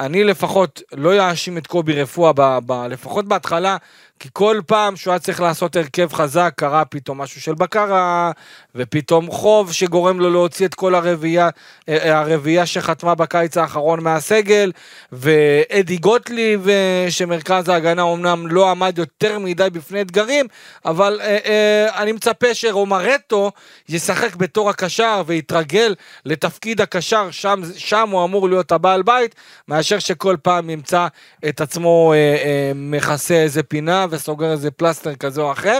אני 0.00 0.24
לפחות 0.24 0.82
לא 0.92 1.30
אאשים 1.30 1.58
את 1.58 1.66
קובי 1.66 2.02
רפואה, 2.02 2.32
ב, 2.36 2.58
ב, 2.66 2.72
לפחות 2.72 3.24
בהתחלה, 3.28 3.76
כי 4.20 4.28
כל 4.32 4.60
פעם 4.66 4.96
שהוא 4.96 5.12
היה 5.12 5.18
צריך 5.18 5.40
לעשות 5.40 5.76
הרכב 5.76 6.12
חזק, 6.12 6.52
קרה 6.56 6.84
פתאום 6.84 7.20
משהו 7.20 7.40
של 7.40 7.54
בקרה, 7.54 8.30
ופתאום 8.74 9.30
חוב 9.30 9.72
שגורם 9.72 10.20
לו 10.20 10.30
להוציא 10.30 10.66
את 10.66 10.74
כל 10.74 10.94
הרביעייה, 10.94 11.48
אה, 11.88 12.18
הרביעייה 12.18 12.66
שחתמה 12.66 13.14
בקיץ 13.14 13.56
האחרון 13.56 14.00
מהסגל, 14.00 14.72
ואדי 15.12 15.96
גוטליב, 15.96 16.68
אה, 16.68 17.06
שמרכז 17.10 17.68
ההגנה 17.68 18.02
אמנם 18.02 18.46
לא 18.46 18.70
עמד 18.70 18.98
יותר 18.98 19.38
מדי 19.38 19.70
בפני 19.72 20.00
אתגרים, 20.00 20.46
אבל 20.84 21.20
אה, 21.22 21.38
אה, 21.44 22.02
אני 22.02 22.12
מצפה 22.12 22.54
שרומרטו 22.54 23.50
ישחק 23.88 24.36
בתור 24.36 24.70
הקשר 24.70 25.22
ויתרגל 25.26 25.94
לתפקיד 26.24 26.80
הקשר, 26.80 27.30
שם, 27.30 27.60
שם 27.76 28.08
הוא 28.10 28.24
אמור 28.24 28.48
להיות 28.48 28.72
הבעל 28.72 29.02
בית, 29.02 29.34
מאשר 29.68 29.98
שכל 29.98 30.36
פעם 30.42 30.70
ימצא 30.70 31.06
את 31.48 31.60
עצמו 31.60 32.12
אה, 32.12 32.18
אה, 32.18 32.72
מכסה 32.74 33.34
איזה 33.34 33.62
פינה 33.62 34.06
וסוגר 34.10 34.52
איזה 34.52 34.70
פלסטר 34.70 35.14
כזה 35.14 35.40
או 35.40 35.52
אחר. 35.52 35.78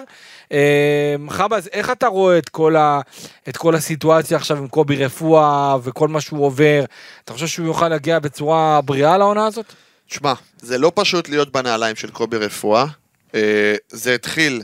אה, 0.53 1.17
חבאז, 1.31 1.69
איך 1.73 1.91
אתה 1.91 2.07
רואה 2.07 2.39
את 2.39 2.49
כל, 2.49 2.77
ה, 2.77 3.01
את 3.49 3.57
כל 3.57 3.75
הסיטואציה 3.75 4.37
עכשיו 4.37 4.57
עם 4.57 4.69
קובי 4.69 4.97
רפואה 4.97 5.77
וכל 5.83 6.09
מה 6.09 6.21
שהוא 6.21 6.45
עובר? 6.45 6.85
אתה 7.25 7.33
חושב 7.33 7.47
שהוא 7.47 7.67
יוכל 7.67 7.89
להגיע 7.89 8.19
בצורה 8.19 8.81
בריאה 8.81 9.19
לעונה 9.19 9.47
הזאת? 9.47 9.67
תשמע, 10.09 10.33
זה 10.61 10.79
לא 10.79 10.93
פשוט 10.95 11.29
להיות 11.29 11.53
בנעליים 11.53 11.97
של 11.97 12.11
קובי 12.11 12.37
רפואה. 12.37 12.87
אה, 13.35 13.75
זה 13.89 14.15
התחיל 14.15 14.63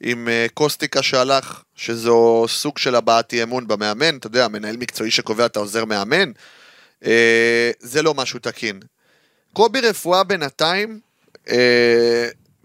עם 0.00 0.28
אה, 0.28 0.46
קוסטיקה 0.54 1.02
שהלך, 1.02 1.62
שזו 1.74 2.44
סוג 2.48 2.78
של 2.78 2.94
הבעת 2.94 3.32
אי 3.32 3.42
אמון 3.42 3.68
במאמן, 3.68 4.16
אתה 4.16 4.26
יודע, 4.26 4.48
מנהל 4.48 4.76
מקצועי 4.76 5.10
שקובע 5.10 5.46
את 5.46 5.56
העוזר 5.56 5.84
מאמן. 5.84 6.32
אה, 7.04 7.70
זה 7.80 8.02
לא 8.02 8.14
משהו 8.14 8.38
תקין. 8.38 8.80
קובי 9.52 9.80
רפואה 9.80 10.24
בינתיים, 10.24 11.00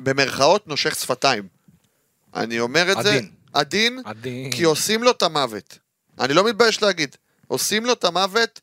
במרכאות, 0.03 0.67
נושך 0.67 0.95
שפתיים. 0.95 1.47
אני 2.35 2.59
אומר 2.59 2.91
את 2.91 3.03
זה, 3.03 3.09
עדין. 3.09 3.29
עדין, 3.53 4.01
עדין. 4.05 4.51
כי 4.51 4.63
עושים 4.63 5.03
לו 5.03 5.11
את 5.11 5.23
המוות. 5.23 5.77
אני 6.19 6.33
לא 6.33 6.43
מתבייש 6.43 6.81
להגיד. 6.81 7.15
עושים 7.47 7.85
לו 7.85 7.93
את 7.93 8.03
המוות, 8.03 8.59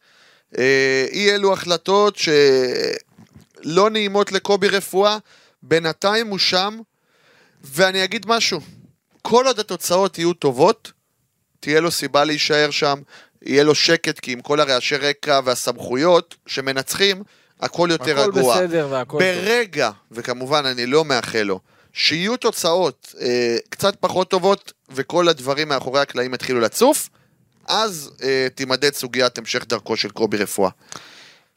אה, 0.59 1.07
אי 1.11 1.35
אלו 1.35 1.53
החלטות 1.53 2.17
שלא 2.17 3.91
נעימות 3.91 4.33
לקובי 4.33 4.69
רפואה, 4.69 5.19
בינתיים 5.63 6.27
הוא 6.27 6.39
שם, 6.39 6.79
ואני 7.65 8.05
אגיד 8.05 8.27
משהו, 8.27 8.61
כל 9.23 9.47
עוד 9.47 9.59
התוצאות 9.59 10.19
יהיו 10.19 10.33
טובות, 10.33 10.93
תהיה 11.61 11.81
לו 11.81 11.91
סיבה 11.91 12.25
להישאר 12.25 12.71
שם, 12.71 13.01
יהיה 13.43 13.65
לו 13.65 13.75
שקט, 13.75 14.21
כי 14.21 14.33
עם 14.33 14.41
כל 14.41 14.61
הרעשי 14.61 14.97
רקע 14.97 15.41
והסמכויות 15.45 16.37
שמנצחים, 16.47 17.23
הכל 17.61 17.89
יותר 17.91 18.21
הכל 18.21 18.31
רגוע. 18.31 18.57
בסדר 18.57 18.87
והכל 18.91 19.19
טוב. 19.19 19.23
ברגע, 19.23 19.91
וכמובן 20.11 20.67
אני 20.67 20.87
לא 20.87 21.05
מאחל 21.05 21.43
לו, 21.43 21.61
שיהיו 21.93 22.37
תוצאות 22.37 23.15
אה, 23.21 23.57
קצת 23.69 23.97
פחות 24.01 24.31
טובות 24.31 24.73
וכל 24.91 25.29
הדברים 25.29 25.69
מאחורי 25.69 26.01
הקלעים 26.01 26.35
יתחילו 26.35 26.61
לצוף, 26.61 27.09
אז 27.67 28.11
אה, 28.23 28.47
תימדד 28.55 28.95
סוגיית 28.95 29.39
המשך 29.39 29.65
דרכו 29.67 29.97
של 29.97 30.11
קובי 30.11 30.37
רפואה. 30.37 30.71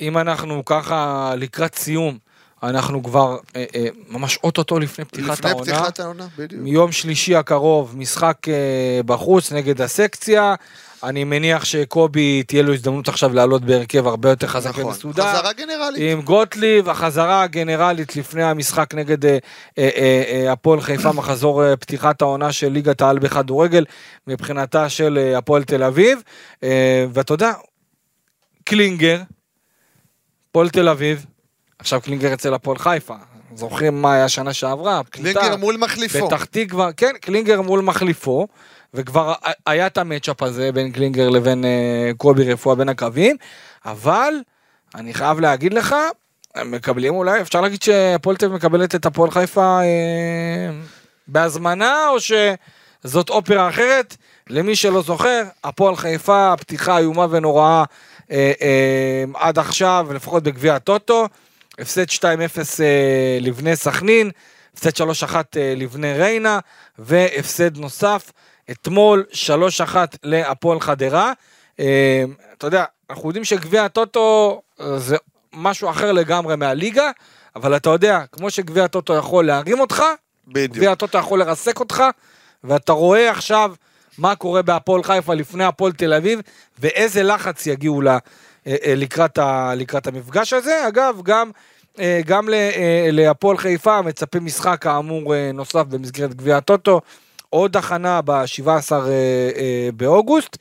אם 0.01 0.17
אנחנו 0.17 0.65
ככה 0.65 1.33
לקראת 1.37 1.75
סיום, 1.75 2.17
אנחנו 2.63 3.03
כבר 3.03 3.37
אה, 3.55 3.65
אה, 3.75 3.87
ממש 4.09 4.39
אוטוטו 4.43 4.79
לפני 4.79 5.05
פתיחת 5.05 5.37
לפני 5.37 5.49
העונה. 5.49 5.65
פתיחת 5.65 5.99
העונה, 5.99 6.27
בדיוק. 6.37 6.61
מיום 6.61 6.91
שלישי 6.91 7.35
הקרוב, 7.35 7.93
משחק 7.97 8.37
אה, 8.47 9.01
בחוץ 9.05 9.51
נגד 9.51 9.81
הסקציה. 9.81 10.55
אני 11.03 11.23
מניח 11.23 11.65
שקובי 11.65 12.43
תהיה 12.43 12.63
לו 12.63 12.73
הזדמנות 12.73 13.07
עכשיו 13.07 13.33
לעלות 13.33 13.61
בהרכב 13.61 14.07
הרבה 14.07 14.29
יותר 14.29 14.47
חזק 14.47 14.69
נכון, 14.69 14.85
ומסודר. 14.85 15.23
חזרה 15.23 15.53
גנרלית. 15.53 16.01
עם 16.11 16.21
גוטליב, 16.21 16.89
החזרה 16.89 17.41
הגנרלית 17.41 18.15
לפני 18.15 18.43
המשחק 18.43 18.93
נגד 18.93 19.25
אה, 19.25 19.37
אה, 19.77 19.89
אה, 19.95 20.23
אה, 20.27 20.51
הפועל 20.51 20.81
חיפה, 20.81 21.11
מחזור 21.21 21.63
אה, 21.63 21.77
פתיחת 21.77 22.21
העונה 22.21 22.51
של 22.51 22.71
ליגת 22.71 23.01
העל 23.01 23.19
בכדורגל, 23.19 23.85
מבחינתה 24.27 24.89
של 24.89 25.17
אה, 25.17 25.37
הפועל 25.37 25.63
תל 25.63 25.83
אביב. 25.83 26.21
אה, 26.63 27.05
ואתה 27.13 27.33
יודע, 27.33 27.51
קלינגר, 28.63 29.21
הפועל 30.49 30.69
תל 30.69 30.89
אביב, 30.89 31.25
עכשיו 31.81 32.01
קלינגר 32.01 32.33
אצל 32.33 32.53
הפועל 32.53 32.77
חיפה. 32.77 33.15
זוכרים 33.55 34.01
מה 34.01 34.13
היה 34.13 34.29
שנה 34.29 34.53
שעברה? 34.53 35.01
קלינגר. 35.09 35.55
מול 35.57 35.77
מחליפו. 35.77 36.27
פתח 36.27 36.45
תקווה, 36.45 36.93
כן, 36.93 37.11
קלינגר 37.21 37.61
מול 37.61 37.81
מחליפו, 37.81 38.47
וכבר 38.93 39.33
היה 39.65 39.87
את 39.87 39.97
ה 39.97 40.03
matchup 40.03 40.43
הזה 40.43 40.71
בין 40.71 40.91
קלינגר 40.91 41.29
לבין 41.29 41.65
אה, 41.65 42.11
קובי 42.17 42.53
רפואה 42.53 42.75
בין 42.75 42.89
הקווים, 42.89 43.35
אבל 43.85 44.33
אני 44.95 45.13
חייב 45.13 45.39
להגיד 45.39 45.73
לך, 45.73 45.95
הם 46.55 46.71
מקבלים 46.71 47.15
אולי, 47.15 47.41
אפשר 47.41 47.61
להגיד 47.61 47.81
שהפועל 47.81 48.35
תל 48.35 48.47
מקבלת 48.47 48.95
את 48.95 49.05
הפועל 49.05 49.31
חיפה 49.31 49.79
אה, 49.81 50.71
בהזמנה, 51.27 52.09
או 52.09 52.17
שזאת 52.19 53.29
אופרה 53.29 53.69
אחרת? 53.69 54.17
למי 54.49 54.75
שלא 54.75 55.01
זוכר, 55.01 55.43
הפועל 55.63 55.95
חיפה, 55.95 56.53
פתיחה 56.57 56.97
איומה 56.97 57.27
ונוראה 57.29 57.83
אה, 58.31 58.51
אה, 58.61 59.23
עד 59.33 59.59
עכשיו, 59.59 60.07
לפחות 60.13 60.43
בגביע 60.43 60.75
הטוטו. 60.75 61.27
הפסד 61.79 62.09
2-0 62.09 62.23
אה, 62.83 63.37
לבני 63.41 63.75
סכנין, 63.75 64.31
הפסד 64.73 65.01
3-1 65.01 65.35
אה, 65.57 65.73
לבני 65.77 66.13
ריינה, 66.13 66.59
והפסד 66.99 67.77
נוסף 67.77 68.31
אתמול 68.71 69.25
3-1 69.93 69.95
להפועל 70.23 70.79
חדרה. 70.79 71.33
אה, 71.79 72.23
אתה 72.57 72.67
יודע, 72.67 72.85
אנחנו 73.09 73.29
יודעים 73.29 73.45
שגביע 73.45 73.85
הטוטו 73.85 74.61
זה 74.97 75.17
משהו 75.53 75.89
אחר 75.89 76.11
לגמרי 76.11 76.55
מהליגה, 76.55 77.11
אבל 77.55 77.75
אתה 77.75 77.89
יודע, 77.89 78.23
כמו 78.31 78.51
שגביע 78.51 78.83
הטוטו 78.83 79.15
יכול 79.15 79.45
להרים 79.45 79.79
אותך, 79.79 80.03
בדיוק. 80.47 80.75
גביע 80.75 80.91
הטוטו 80.91 81.17
יכול 81.17 81.39
לרסק 81.39 81.79
אותך, 81.79 82.03
ואתה 82.63 82.91
רואה 82.91 83.31
עכשיו 83.31 83.73
מה 84.17 84.35
קורה 84.35 84.61
בהפועל 84.61 85.03
חיפה 85.03 85.33
לפני 85.33 85.63
הפועל 85.63 85.91
תל 85.91 86.13
אביב, 86.13 86.39
ואיזה 86.79 87.23
לחץ 87.23 87.67
יגיעו 87.67 88.01
לה, 88.01 88.17
לקראת, 88.65 89.37
ה, 89.37 89.73
לקראת 89.75 90.07
המפגש 90.07 90.53
הזה. 90.53 90.87
אגב, 90.87 91.21
גם, 91.23 91.51
אה, 91.99 92.21
גם 92.25 92.49
אה, 92.53 93.09
להפועל 93.11 93.57
חיפה 93.57 94.01
מצפה 94.01 94.39
משחק 94.39 94.77
כאמור 94.81 95.35
אה, 95.35 95.51
נוסף 95.53 95.83
במסגרת 95.83 96.33
גביע 96.33 96.57
הטוטו, 96.57 97.01
עוד 97.49 97.77
הכנה 97.77 98.21
ב-17 98.21 98.91
באוגוסט. 99.95 100.57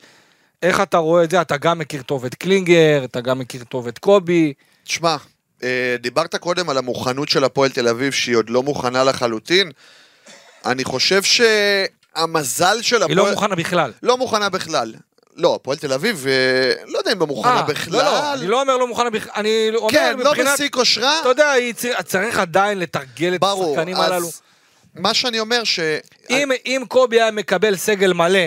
איך 0.61 0.81
אתה 0.81 0.97
רואה 0.97 1.23
את 1.23 1.31
זה? 1.31 1.41
אתה 1.41 1.57
גם 1.57 1.79
מכיר 1.79 2.01
טוב 2.01 2.25
את 2.25 2.35
קלינגר, 2.35 3.01
אתה 3.03 3.21
גם 3.21 3.39
מכיר 3.39 3.63
טוב 3.63 3.87
את 3.87 3.97
קובי. 3.97 4.53
תשמע, 4.83 5.17
אה, 5.63 5.95
דיברת 5.99 6.35
קודם 6.35 6.69
על 6.69 6.77
המוכנות 6.77 7.29
של 7.29 7.43
הפועל 7.43 7.69
תל 7.69 7.87
אביב 7.87 8.13
שהיא 8.13 8.35
עוד 8.35 8.49
לא 8.49 8.63
מוכנה 8.63 9.03
לחלוטין. 9.03 9.71
אני 10.65 10.83
חושב 10.83 11.21
שהמזל 11.23 12.81
של 12.81 13.03
היא 13.03 13.15
לא 13.15 13.21
הפועל... 13.21 13.33
מוכנה 13.33 13.55
בכלל. 13.55 13.91
לא 14.03 14.17
מוכנה 14.17 14.49
בכלל. 14.49 14.93
לא, 15.35 15.55
הפועל 15.55 15.77
תל 15.77 15.93
אביב, 15.93 16.25
אה, 16.27 16.83
לא 16.87 16.97
יודע 16.97 17.11
אם 17.11 17.19
לא 17.19 17.27
מוכנה 17.27 17.57
אה, 17.57 17.63
בכלל. 17.63 17.93
לא, 17.93 18.03
לא, 18.03 18.33
אני 18.33 18.47
לא 18.47 18.61
אומר 18.61 18.77
לא 18.77 18.87
מוכנה 18.87 19.09
בכלל, 19.09 19.31
אני 19.35 19.71
אומר 19.75 19.91
כן, 19.91 20.15
לא 20.17 20.31
מבחינת... 20.31 20.53
בשיא 20.53 20.69
כושרה. 20.69 21.19
אתה 21.21 21.29
יודע, 21.29 21.53
צריך 22.05 22.39
עדיין 22.39 22.79
לתרגל 22.79 23.35
את 23.35 23.39
ברור. 23.39 23.73
השחקנים 23.73 23.95
אז 23.95 24.11
הללו. 24.11 24.27
מה 24.95 25.13
שאני 25.13 25.39
אומר 25.39 25.63
ש... 25.63 25.79
אם, 26.29 26.51
אם 26.65 26.83
קובי 26.87 27.21
היה 27.21 27.31
מקבל 27.31 27.75
סגל 27.75 28.13
מלא 28.13 28.39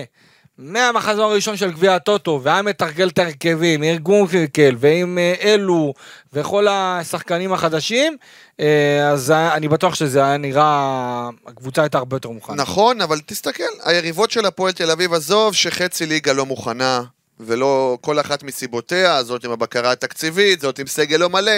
מהמחזור 0.59 1.25
הראשון 1.25 1.57
של 1.57 1.71
גביע 1.71 1.95
הטוטו 1.95 2.41
והיה 2.43 2.63
מתרגל 2.63 3.09
את 3.09 3.19
ההרכבים, 3.19 3.83
ארגון 3.83 4.27
קרקל 4.27 4.77
ועם 4.79 5.19
אה, 5.19 5.35
אלו 5.43 5.95
וכל 6.33 6.67
השחקנים 6.71 7.53
החדשים, 7.53 8.17
אה, 8.61 9.11
אז 9.11 9.31
אני 9.31 9.69
בטוח 9.69 9.95
שזה 9.95 10.25
היה 10.25 10.37
נראה, 10.37 11.29
הקבוצה 11.47 11.83
הייתה 11.83 11.99
הרבה 11.99 12.17
יותר 12.17 12.31
מוכנה. 12.31 12.57
נכון, 12.57 13.01
אבל 13.01 13.21
תסתכל, 13.27 13.63
היריבות 13.85 14.31
של 14.31 14.47
הפועל 14.47 14.73
תל 14.73 14.91
אביב, 14.91 15.15
עזוב 15.15 15.55
שחצי 15.55 16.07
ליגה 16.07 16.33
לא 16.33 16.47
מוכנה, 16.47 17.03
ולא 17.41 17.99
כל 18.01 18.21
אחת 18.21 18.43
מסיבותיה, 18.43 19.23
זאת 19.23 19.45
עם 19.45 19.51
הבקרה 19.51 19.93
התקציבית, 19.93 20.61
זאת 20.61 20.79
עם 20.79 20.87
סגל 20.87 21.17
לא 21.17 21.31
מלא. 21.31 21.53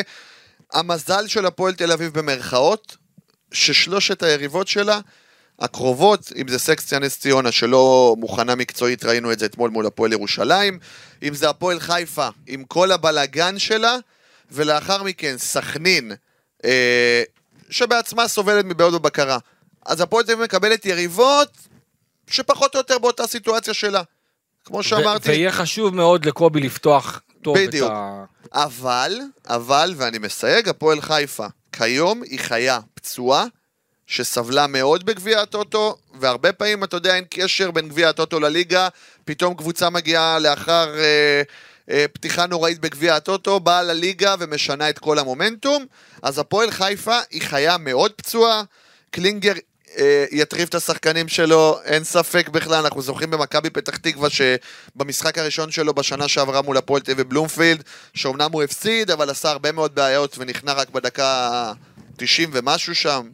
המזל 0.73 1.27
של 1.27 1.47
הפועל 1.47 1.75
תל 1.75 1.93
אביב 1.93 2.19
במרכאות, 2.19 2.97
ששלושת 3.53 4.23
היריבות 4.23 4.69
שלה, 4.69 5.01
הקרובות, 5.61 6.33
אם 6.41 6.49
זה 6.49 6.59
סקציה 6.59 6.99
נס 6.99 7.19
ציונה 7.19 7.53
שלא 7.53 8.15
מוכנה 8.19 8.55
מקצועית, 8.55 9.05
ראינו 9.05 9.33
את 9.33 9.39
זה 9.39 9.47
אתמול 9.47 9.71
מול 9.71 9.87
הפועל 9.87 10.13
ירושלים, 10.13 10.79
אם 11.23 11.35
זה 11.35 11.51
הפועל 11.51 11.81
חיפה, 11.81 12.29
עם 12.47 12.65
כל 12.65 12.93
הבלגן 12.93 13.59
שלה, 13.59 13.97
ולאחר 14.51 15.03
מכן 15.03 15.35
סכנין, 15.39 16.13
אה, 16.65 17.23
שבעצמה 17.71 18.29
סובלת 18.29 18.65
מבעיות 18.65 19.03
בבקרה. 19.03 19.39
אז 19.87 20.01
הפועל 20.01 20.25
תל 20.25 20.33
אביב 20.33 20.45
מקבלת 20.45 20.87
יריבות 20.87 21.51
שפחות 22.31 22.75
או 22.75 22.81
יותר 22.81 22.99
באותה 22.99 23.27
סיטואציה 23.27 23.75
שלה. 23.75 24.03
כמו 24.65 24.83
שאמרתי, 24.83 25.29
ויהיה 25.29 25.53
חשוב 25.53 25.95
מאוד 25.95 26.25
לקובי 26.25 26.61
לפתוח 26.61 27.21
טוב 27.43 27.59
בדיוק. 27.59 27.91
את 27.91 27.97
ה... 27.97 28.25
אבל, 28.53 29.21
אבל, 29.49 29.95
ואני 29.97 30.19
מסייג, 30.19 30.69
הפועל 30.69 31.01
חיפה, 31.01 31.47
כיום 31.73 32.23
היא 32.23 32.39
חיה 32.39 32.81
פצועה, 32.95 33.45
שסבלה 34.07 34.67
מאוד 34.67 35.07
בגביע 35.07 35.41
הטוטו, 35.41 35.97
והרבה 36.21 36.53
פעמים, 36.53 36.85
אתה 36.85 36.97
יודע, 36.97 37.17
אין 37.17 37.25
קשר 37.31 37.71
בין 37.71 37.89
גביע 37.89 38.09
הטוטו 38.09 38.41
לליגה, 38.41 38.89
פתאום 39.25 39.55
קבוצה 39.55 39.91
מגיעה 39.91 40.39
לאחר 40.39 40.95
אה, 40.99 41.43
אה, 41.91 42.05
פתיחה 42.13 42.47
נוראית 42.47 42.79
בגביע 42.79 43.17
הטוטו, 43.17 43.61
באה 43.61 43.83
לליגה 43.83 44.35
ומשנה 44.39 44.89
את 44.89 44.99
כל 44.99 45.19
המומנטום, 45.19 45.87
אז 46.23 46.39
הפועל 46.39 46.71
חיפה 46.71 47.19
היא 47.31 47.43
חיה 47.43 47.79
מאוד 47.79 48.13
פצועה, 48.13 48.63
קלינגר 49.11 49.53
אה, 49.99 50.25
יטריף 50.31 50.69
את 50.69 50.75
השחקנים 50.75 51.29
שלו, 51.29 51.79
אין 51.85 52.05
ספק 52.05 52.49
בכלל, 52.49 52.85
אנחנו 52.85 53.03
זוכרים 53.03 53.31
במכבי 53.31 53.71
פתח 53.71 53.97
תקווה 53.97 54.29
שבמשחק 54.31 55.39
הראשון 55.39 55.71
שלו 55.71 55.95
בשנה 55.95 56.29
שעברה 56.29 56.63
מול 56.63 56.77
הפועל 56.77 57.03
אביב 57.13 57.29
בלומפילד, 57.29 57.83
שאומנם 58.15 58.53
הוא 58.53 58.63
הפסיד, 58.63 59.11
אבל 59.11 59.31
עשה 59.31 59.51
הרבה 59.51 59.73
מאוד 59.73 59.95
בעיות 59.95 60.37
ונכנע 60.39 60.73
רק 60.73 60.91
בדקה 60.91 61.73
90 62.17 62.51
ומשהו 62.53 62.95
שם. 62.95 63.29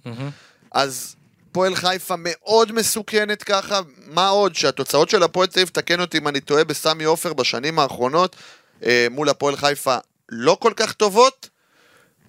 אז 0.74 1.16
פועל 1.52 1.74
חיפה 1.74 2.14
מאוד 2.18 2.72
מסוכנת 2.72 3.42
ככה, 3.42 3.80
מה 4.06 4.28
עוד? 4.28 4.54
שהתוצאות 4.54 5.10
של 5.10 5.22
הפועל 5.22 5.46
תל 5.46 5.60
אביב, 5.60 5.68
תקן 5.68 6.00
אותי 6.00 6.18
אם 6.18 6.28
אני 6.28 6.40
טועה, 6.40 6.64
בסמי 6.64 7.04
עופר 7.04 7.32
בשנים 7.32 7.78
האחרונות, 7.78 8.36
אה, 8.84 9.06
מול 9.10 9.28
הפועל 9.28 9.56
חיפה 9.56 9.96
לא 10.28 10.56
כל 10.60 10.72
כך 10.76 10.92
טובות. 10.92 11.48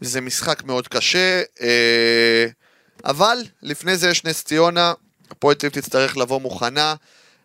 זה 0.01 0.21
משחק 0.21 0.63
מאוד 0.63 0.87
קשה, 0.87 1.41
אה, 1.61 2.45
אבל 3.05 3.37
לפני 3.61 3.97
זה 3.97 4.09
יש 4.09 4.23
נס 4.23 4.43
ציונה, 4.43 4.93
הפועל 5.31 5.55
תל 5.55 5.67
אביב 5.67 5.83
תצטרך 5.83 6.17
לבוא 6.17 6.41
מוכנה, 6.41 6.95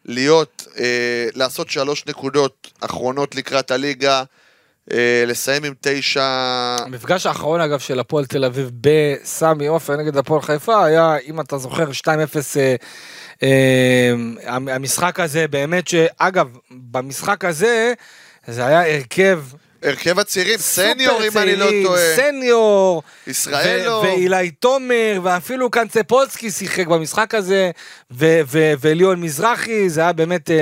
להיות, 0.04 0.66
אה, 0.78 1.28
לעשות 1.34 1.70
שלוש 1.70 2.06
נקודות 2.06 2.70
אחרונות 2.80 3.34
לקראת 3.34 3.70
הליגה, 3.70 4.24
לסיים 5.26 5.64
עם 5.64 5.74
תשע... 5.80 6.22
המפגש 6.80 7.26
האחרון 7.26 7.60
אגב 7.60 7.78
של 7.78 8.00
הפועל 8.00 8.26
תל 8.26 8.44
אביב 8.44 8.70
בסמי 8.80 9.66
עופר 9.66 9.96
נגד 9.96 10.16
הפועל 10.16 10.42
חיפה 10.42 10.84
היה, 10.84 11.16
אם 11.16 11.40
אתה 11.40 11.58
זוכר, 11.58 11.90
2-0, 11.90 12.06
אה, 12.56 12.76
אה, 13.42 14.12
המשחק 14.46 15.20
הזה 15.20 15.48
באמת 15.48 15.88
שאגב, 15.88 16.48
במשחק 16.70 17.44
הזה 17.44 17.92
זה 18.46 18.66
היה 18.66 18.94
הרכב 18.94 19.40
הרכב 19.82 20.18
הצעירים, 20.18 20.58
סניור 20.58 21.20
אם 21.24 21.38
אני 21.38 21.56
לא 21.56 21.66
טועה. 21.84 22.16
סניור, 22.16 23.02
ישראלו. 23.26 24.00
ואילי 24.02 24.50
תומר, 24.50 25.20
ואפילו 25.22 25.70
קנצפולסקי 25.70 26.50
שיחק 26.50 26.86
במשחק 26.86 27.34
הזה, 27.34 27.70
וליאון 28.80 29.20
מזרחי, 29.20 29.90
זה 29.90 30.00
היה 30.00 30.12
באמת 30.12 30.50
אה, 30.50 30.56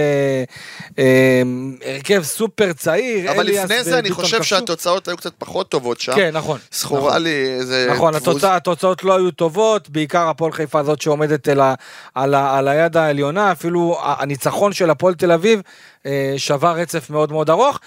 אה, 0.98 1.42
הרכב 1.86 2.22
סופר 2.22 2.72
צעיר. 2.72 3.30
אבל 3.32 3.46
לפני 3.46 3.84
זה 3.84 3.98
אני 3.98 4.10
חושב 4.10 4.36
כבשו. 4.36 4.48
שהתוצאות 4.48 5.08
היו 5.08 5.16
קצת 5.16 5.32
פחות 5.38 5.68
טובות 5.68 6.00
שם. 6.00 6.14
כן, 6.14 6.30
נכון. 6.32 6.58
זכורה 6.72 7.10
נכון. 7.10 7.22
לי 7.22 7.54
איזה... 7.60 7.88
נכון, 7.92 8.14
תבוז- 8.14 8.16
התוצאה, 8.16 8.56
התוצאות 8.56 9.04
לא 9.04 9.16
היו 9.16 9.30
טובות, 9.30 9.90
בעיקר 9.90 10.28
הפועל 10.28 10.52
חיפה 10.52 10.80
הזאת 10.80 11.00
שעומדת 11.00 11.48
על, 11.48 11.60
ה, 11.60 11.74
על, 12.14 12.34
ה, 12.34 12.58
על 12.58 12.68
היד 12.68 12.96
העליונה, 12.96 13.52
אפילו 13.52 13.98
הניצחון 14.02 14.72
של 14.72 14.90
הפועל 14.90 15.14
תל 15.14 15.32
אביב 15.32 15.60
אה, 16.06 16.34
שבר 16.36 16.72
רצף 16.76 17.10
מאוד 17.10 17.32
מאוד 17.32 17.50
ארוך. 17.50 17.80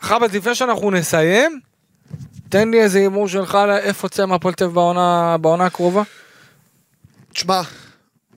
חבז, 0.00 0.36
לפני 0.36 0.54
שאנחנו 0.54 0.90
נסיים, 0.90 1.60
תן 2.48 2.70
לי 2.70 2.82
איזה 2.82 2.98
הימור 2.98 3.28
שלך 3.28 3.54
על 3.54 3.70
איפה 3.70 4.08
תצא 4.08 4.26
מהפועל 4.26 4.54
תל 4.54 4.64
אביב 4.64 4.74
בעונה, 4.74 5.36
בעונה 5.40 5.66
הקרובה. 5.66 6.02
תשמע, 7.32 7.60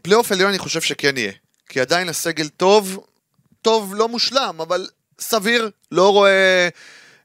פלייאוף 0.01 0.31
עליון 0.31 0.49
אני 0.49 0.59
חושב 0.59 0.81
שכן 0.81 1.17
יהיה. 1.17 1.31
כי 1.69 1.79
עדיין 1.79 2.09
הסגל 2.09 2.47
טוב, 2.49 3.05
טוב 3.61 3.95
לא 3.95 4.07
מושלם, 4.07 4.55
אבל 4.61 4.87
סביר, 5.19 5.69
לא 5.91 6.11
רואה 6.11 6.69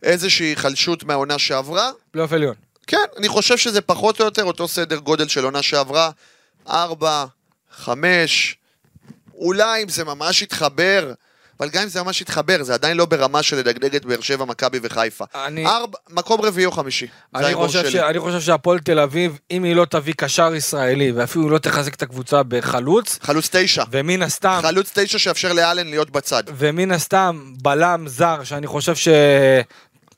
איזושהי 0.02 0.46
היחלשות 0.46 1.04
מהעונה 1.04 1.38
שעברה. 1.38 1.90
פלייאוף 2.10 2.32
עליון. 2.32 2.54
כן, 2.86 3.04
אני 3.16 3.28
חושב 3.28 3.56
שזה 3.56 3.80
פחות 3.80 4.20
או 4.20 4.24
יותר 4.24 4.44
אותו 4.44 4.68
סדר 4.68 4.98
גודל 4.98 5.28
של 5.28 5.44
עונה 5.44 5.62
שעברה. 5.62 6.10
ארבע, 6.68 7.24
חמש, 7.70 8.56
אולי 9.34 9.82
אם 9.82 9.88
זה 9.88 10.04
ממש 10.04 10.42
יתחבר, 10.42 11.12
אבל 11.60 11.68
גם 11.68 11.82
אם 11.82 11.88
זה 11.88 12.02
ממש 12.02 12.20
יתחבר, 12.20 12.62
זה 12.62 12.74
עדיין 12.74 12.96
לא 12.96 13.04
ברמה 13.06 13.42
של 13.42 13.56
לדגדג 13.56 13.96
את 13.96 14.04
באר 14.04 14.20
שבע, 14.20 14.44
מכבי 14.44 14.78
וחיפה. 14.82 15.24
אני- 15.34 15.66
ארבע, 15.66 15.98
מקום 16.10 16.40
רביעי 16.40 16.66
או 16.66 16.72
חמישי. 16.72 17.06
אני 17.34 17.54
חושב, 17.54 17.90
ש... 17.90 17.94
אני 17.96 18.18
חושב 18.20 18.40
שהפועל 18.40 18.78
תל 18.78 18.98
אביב, 18.98 19.38
אם 19.50 19.64
היא 19.64 19.76
לא 19.76 19.84
תביא 19.84 20.14
קשר 20.16 20.54
ישראלי, 20.54 21.12
ואפילו 21.12 21.48
לא 21.50 21.58
תחזק 21.58 21.94
את 21.94 22.02
הקבוצה 22.02 22.42
בחלוץ, 22.42 23.18
חלוץ 23.22 23.48
תשע. 23.52 23.84
ומן 23.90 24.22
הסתם, 24.22 24.58
חלוץ 24.62 24.90
תשע 24.98 25.18
שיאפשר 25.18 25.52
לאלן 25.52 25.86
להיות 25.86 26.10
בצד. 26.10 26.42
ומן 26.56 26.90
הסתם 26.90 27.52
בלם 27.62 28.04
זר 28.08 28.44
שאני 28.44 28.66
חושב 28.66 28.94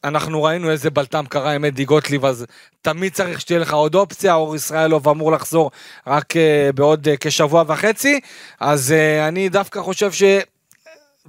שאנחנו 0.05 0.43
ראינו 0.43 0.70
איזה 0.70 0.91
בלטם 0.91 1.24
קרה 1.28 1.53
עם 1.53 1.64
אדי 1.64 1.84
גוטליב 1.84 2.24
אז 2.24 2.47
תמיד 2.82 3.12
צריך 3.12 3.41
שתהיה 3.41 3.59
לך 3.59 3.72
עוד 3.72 3.95
אופציה 3.95 4.34
אור 4.34 4.57
ישראלוב 4.57 5.09
אמור 5.09 5.32
לחזור 5.32 5.70
רק 6.07 6.36
אה, 6.36 6.70
בעוד 6.74 7.09
אה, 7.09 7.14
כשבוע 7.20 7.64
וחצי 7.66 8.20
אז 8.61 8.93
אה, 8.93 9.28
אני 9.28 9.49
דווקא 9.49 9.80
חושב 9.82 10.12
ש... 10.12 10.22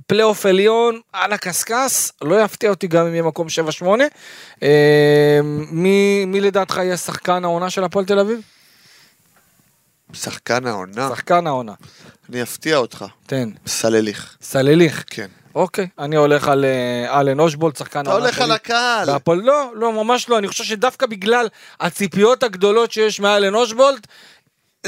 פלייאוף 0.07 0.45
עליון 0.45 1.01
על 1.13 1.33
הקשקש, 1.33 2.11
לא 2.21 2.41
יפתיע 2.41 2.69
אותי 2.69 2.87
גם 2.87 3.05
אם 3.05 3.13
יהיה 3.13 3.23
מקום 3.23 3.47
7-8. 3.81 3.85
אה, 4.63 5.39
מי, 5.71 6.25
מי 6.25 6.41
לדעתך 6.41 6.77
יהיה 6.77 6.97
שחקן 6.97 7.43
העונה 7.45 7.69
של 7.69 7.83
הפועל 7.83 8.05
תל 8.05 8.19
אביב? 8.19 8.41
שחקן 10.13 10.67
העונה, 10.67 11.09
שחקן 11.09 11.47
העונה. 11.47 11.73
אני 12.29 12.43
אפתיע 12.43 12.77
אותך. 12.77 13.05
תן. 13.25 13.49
סלליך. 13.67 14.37
סלליך. 14.41 15.03
כן. 15.07 15.27
אוקיי, 15.55 15.87
אני 15.99 16.15
הולך 16.15 16.47
על 16.47 16.65
אה, 16.65 17.19
אלן 17.19 17.39
אושבולט, 17.39 17.77
שחקן 17.77 18.01
אתה 18.01 18.09
העונה 18.09 18.25
הולך 18.25 18.41
על 18.41 18.51
הקהל. 18.51 19.09
והפועל, 19.09 19.39
לא, 19.39 19.71
לא, 19.75 19.93
ממש 19.93 20.29
לא, 20.29 20.37
אני 20.37 20.47
חושב 20.47 20.63
שדווקא 20.63 21.05
בגלל 21.05 21.47
הציפיות 21.79 22.43
הגדולות 22.43 22.91
שיש 22.91 23.19
מאלן 23.19 23.55
אושבולט, 23.55 24.07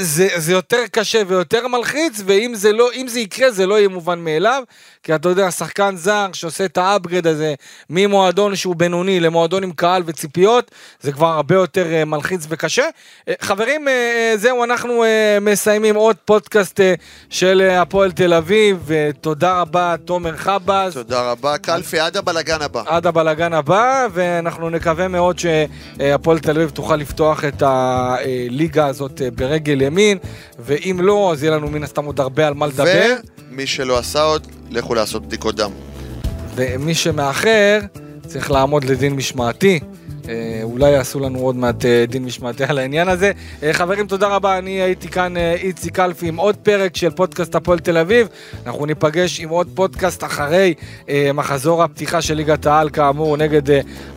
זה, 0.00 0.28
זה 0.36 0.52
יותר 0.52 0.82
קשה 0.92 1.22
ויותר 1.26 1.68
מלחיץ, 1.68 2.22
ואם 2.26 2.52
זה 2.54 2.72
לא, 2.72 2.90
זה 3.06 3.20
יקרה 3.20 3.50
זה 3.50 3.66
לא 3.66 3.78
יהיה 3.78 3.88
מובן 3.88 4.18
מאליו, 4.18 4.62
כי 5.02 5.14
אתה 5.14 5.28
יודע, 5.28 5.50
שחקן 5.50 5.96
זר 5.96 6.26
שעושה 6.32 6.64
את 6.64 6.78
האפגרד 6.78 7.26
הזה 7.26 7.54
ממועדון 7.90 8.56
שהוא 8.56 8.76
בינוני 8.76 9.20
למועדון 9.20 9.62
עם 9.62 9.72
קהל 9.72 10.02
וציפיות, 10.06 10.70
זה 11.00 11.12
כבר 11.12 11.26
הרבה 11.26 11.54
יותר 11.54 11.92
אה, 11.92 12.04
מלחיץ 12.04 12.46
וקשה. 12.48 12.84
אה, 13.28 13.34
חברים, 13.40 13.88
אה, 13.88 14.32
זהו, 14.36 14.64
אנחנו 14.64 15.04
מסיימים 15.40 15.94
עוד 15.94 16.16
פודקאסט 16.24 16.80
של 17.30 17.70
הפועל 17.72 18.12
תל 18.12 18.34
אביב, 18.34 18.82
ותודה 18.86 19.60
רבה, 19.60 19.94
תומר 20.04 20.36
חבז. 20.36 20.94
תודה 20.94 21.30
רבה. 21.30 21.58
קלפי, 21.58 21.98
עד 21.98 22.16
הבלגן 22.16 22.62
הבא. 22.62 22.82
עד 22.86 23.06
הבלגן 23.06 23.52
הבא, 23.52 24.06
ואנחנו 24.12 24.70
נקווה 24.70 25.08
מאוד 25.08 25.38
שהפועל 25.38 26.38
תל 26.38 26.50
אביב 26.50 26.70
תוכל 26.70 26.96
לפתוח 26.96 27.44
את 27.44 27.62
הליגה 27.66 28.86
הזאת 28.86 29.22
ברגל 29.34 29.81
ימין, 29.82 30.18
ואם 30.58 30.98
לא, 31.02 31.32
אז 31.32 31.42
יהיה 31.42 31.56
לנו 31.56 31.68
מן 31.68 31.82
הסתם 31.82 32.04
עוד 32.04 32.20
הרבה 32.20 32.46
על 32.46 32.54
מה 32.54 32.66
לדבר. 32.66 33.14
ומי 33.50 33.66
שלא 33.66 33.98
עשה 33.98 34.22
עוד, 34.22 34.46
לכו 34.70 34.94
לעשות 34.94 35.26
בדיקות 35.26 35.56
דם. 35.56 35.70
ומי 36.54 36.94
שמאחר, 36.94 37.78
צריך 38.26 38.50
לעמוד 38.50 38.84
לדין 38.84 39.12
משמעתי. 39.12 39.80
אה, 40.28 40.60
אולי 40.62 40.90
יעשו 40.90 41.20
לנו 41.20 41.38
עוד 41.38 41.56
מעט 41.56 41.84
אה, 41.84 42.04
דין 42.08 42.24
משמעתי 42.24 42.64
על 42.64 42.78
העניין 42.78 43.08
הזה. 43.08 43.32
אה, 43.62 43.72
חברים, 43.72 44.06
תודה 44.06 44.28
רבה, 44.28 44.58
אני 44.58 44.70
הייתי 44.70 45.08
כאן 45.08 45.36
איציק 45.36 45.94
קלפי 45.96 46.28
עם 46.28 46.36
עוד 46.36 46.56
פרק 46.56 46.96
של 46.96 47.10
פודקאסט 47.10 47.54
הפועל 47.54 47.78
תל 47.78 47.98
אביב. 47.98 48.28
אנחנו 48.66 48.86
ניפגש 48.86 49.40
עם 49.40 49.48
עוד 49.48 49.68
פודקאסט 49.74 50.24
אחרי 50.24 50.74
מחזור 51.34 51.82
הפתיחה 51.82 52.22
של 52.22 52.34
ליגת 52.34 52.66
העל, 52.66 52.90
כאמור, 52.90 53.36
נגד 53.36 53.62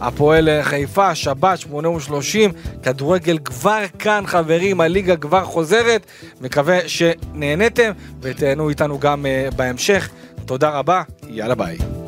הפועל 0.01 0.49
חיפה, 0.61 1.15
שבת, 1.15 1.59
830. 1.59 2.51
כדורגל 2.83 3.37
כבר 3.37 3.83
כאן, 3.99 4.23
חברים, 4.27 4.81
הליגה 4.81 5.15
כבר 5.15 5.43
חוזרת. 5.43 6.05
מקווה 6.41 6.79
שנהניתם 6.87 7.91
ותהנו 8.21 8.69
איתנו 8.69 8.99
גם 8.99 9.25
בהמשך. 9.55 10.09
תודה 10.45 10.69
רבה, 10.69 11.03
יאללה 11.29 11.55
ביי. 11.55 12.04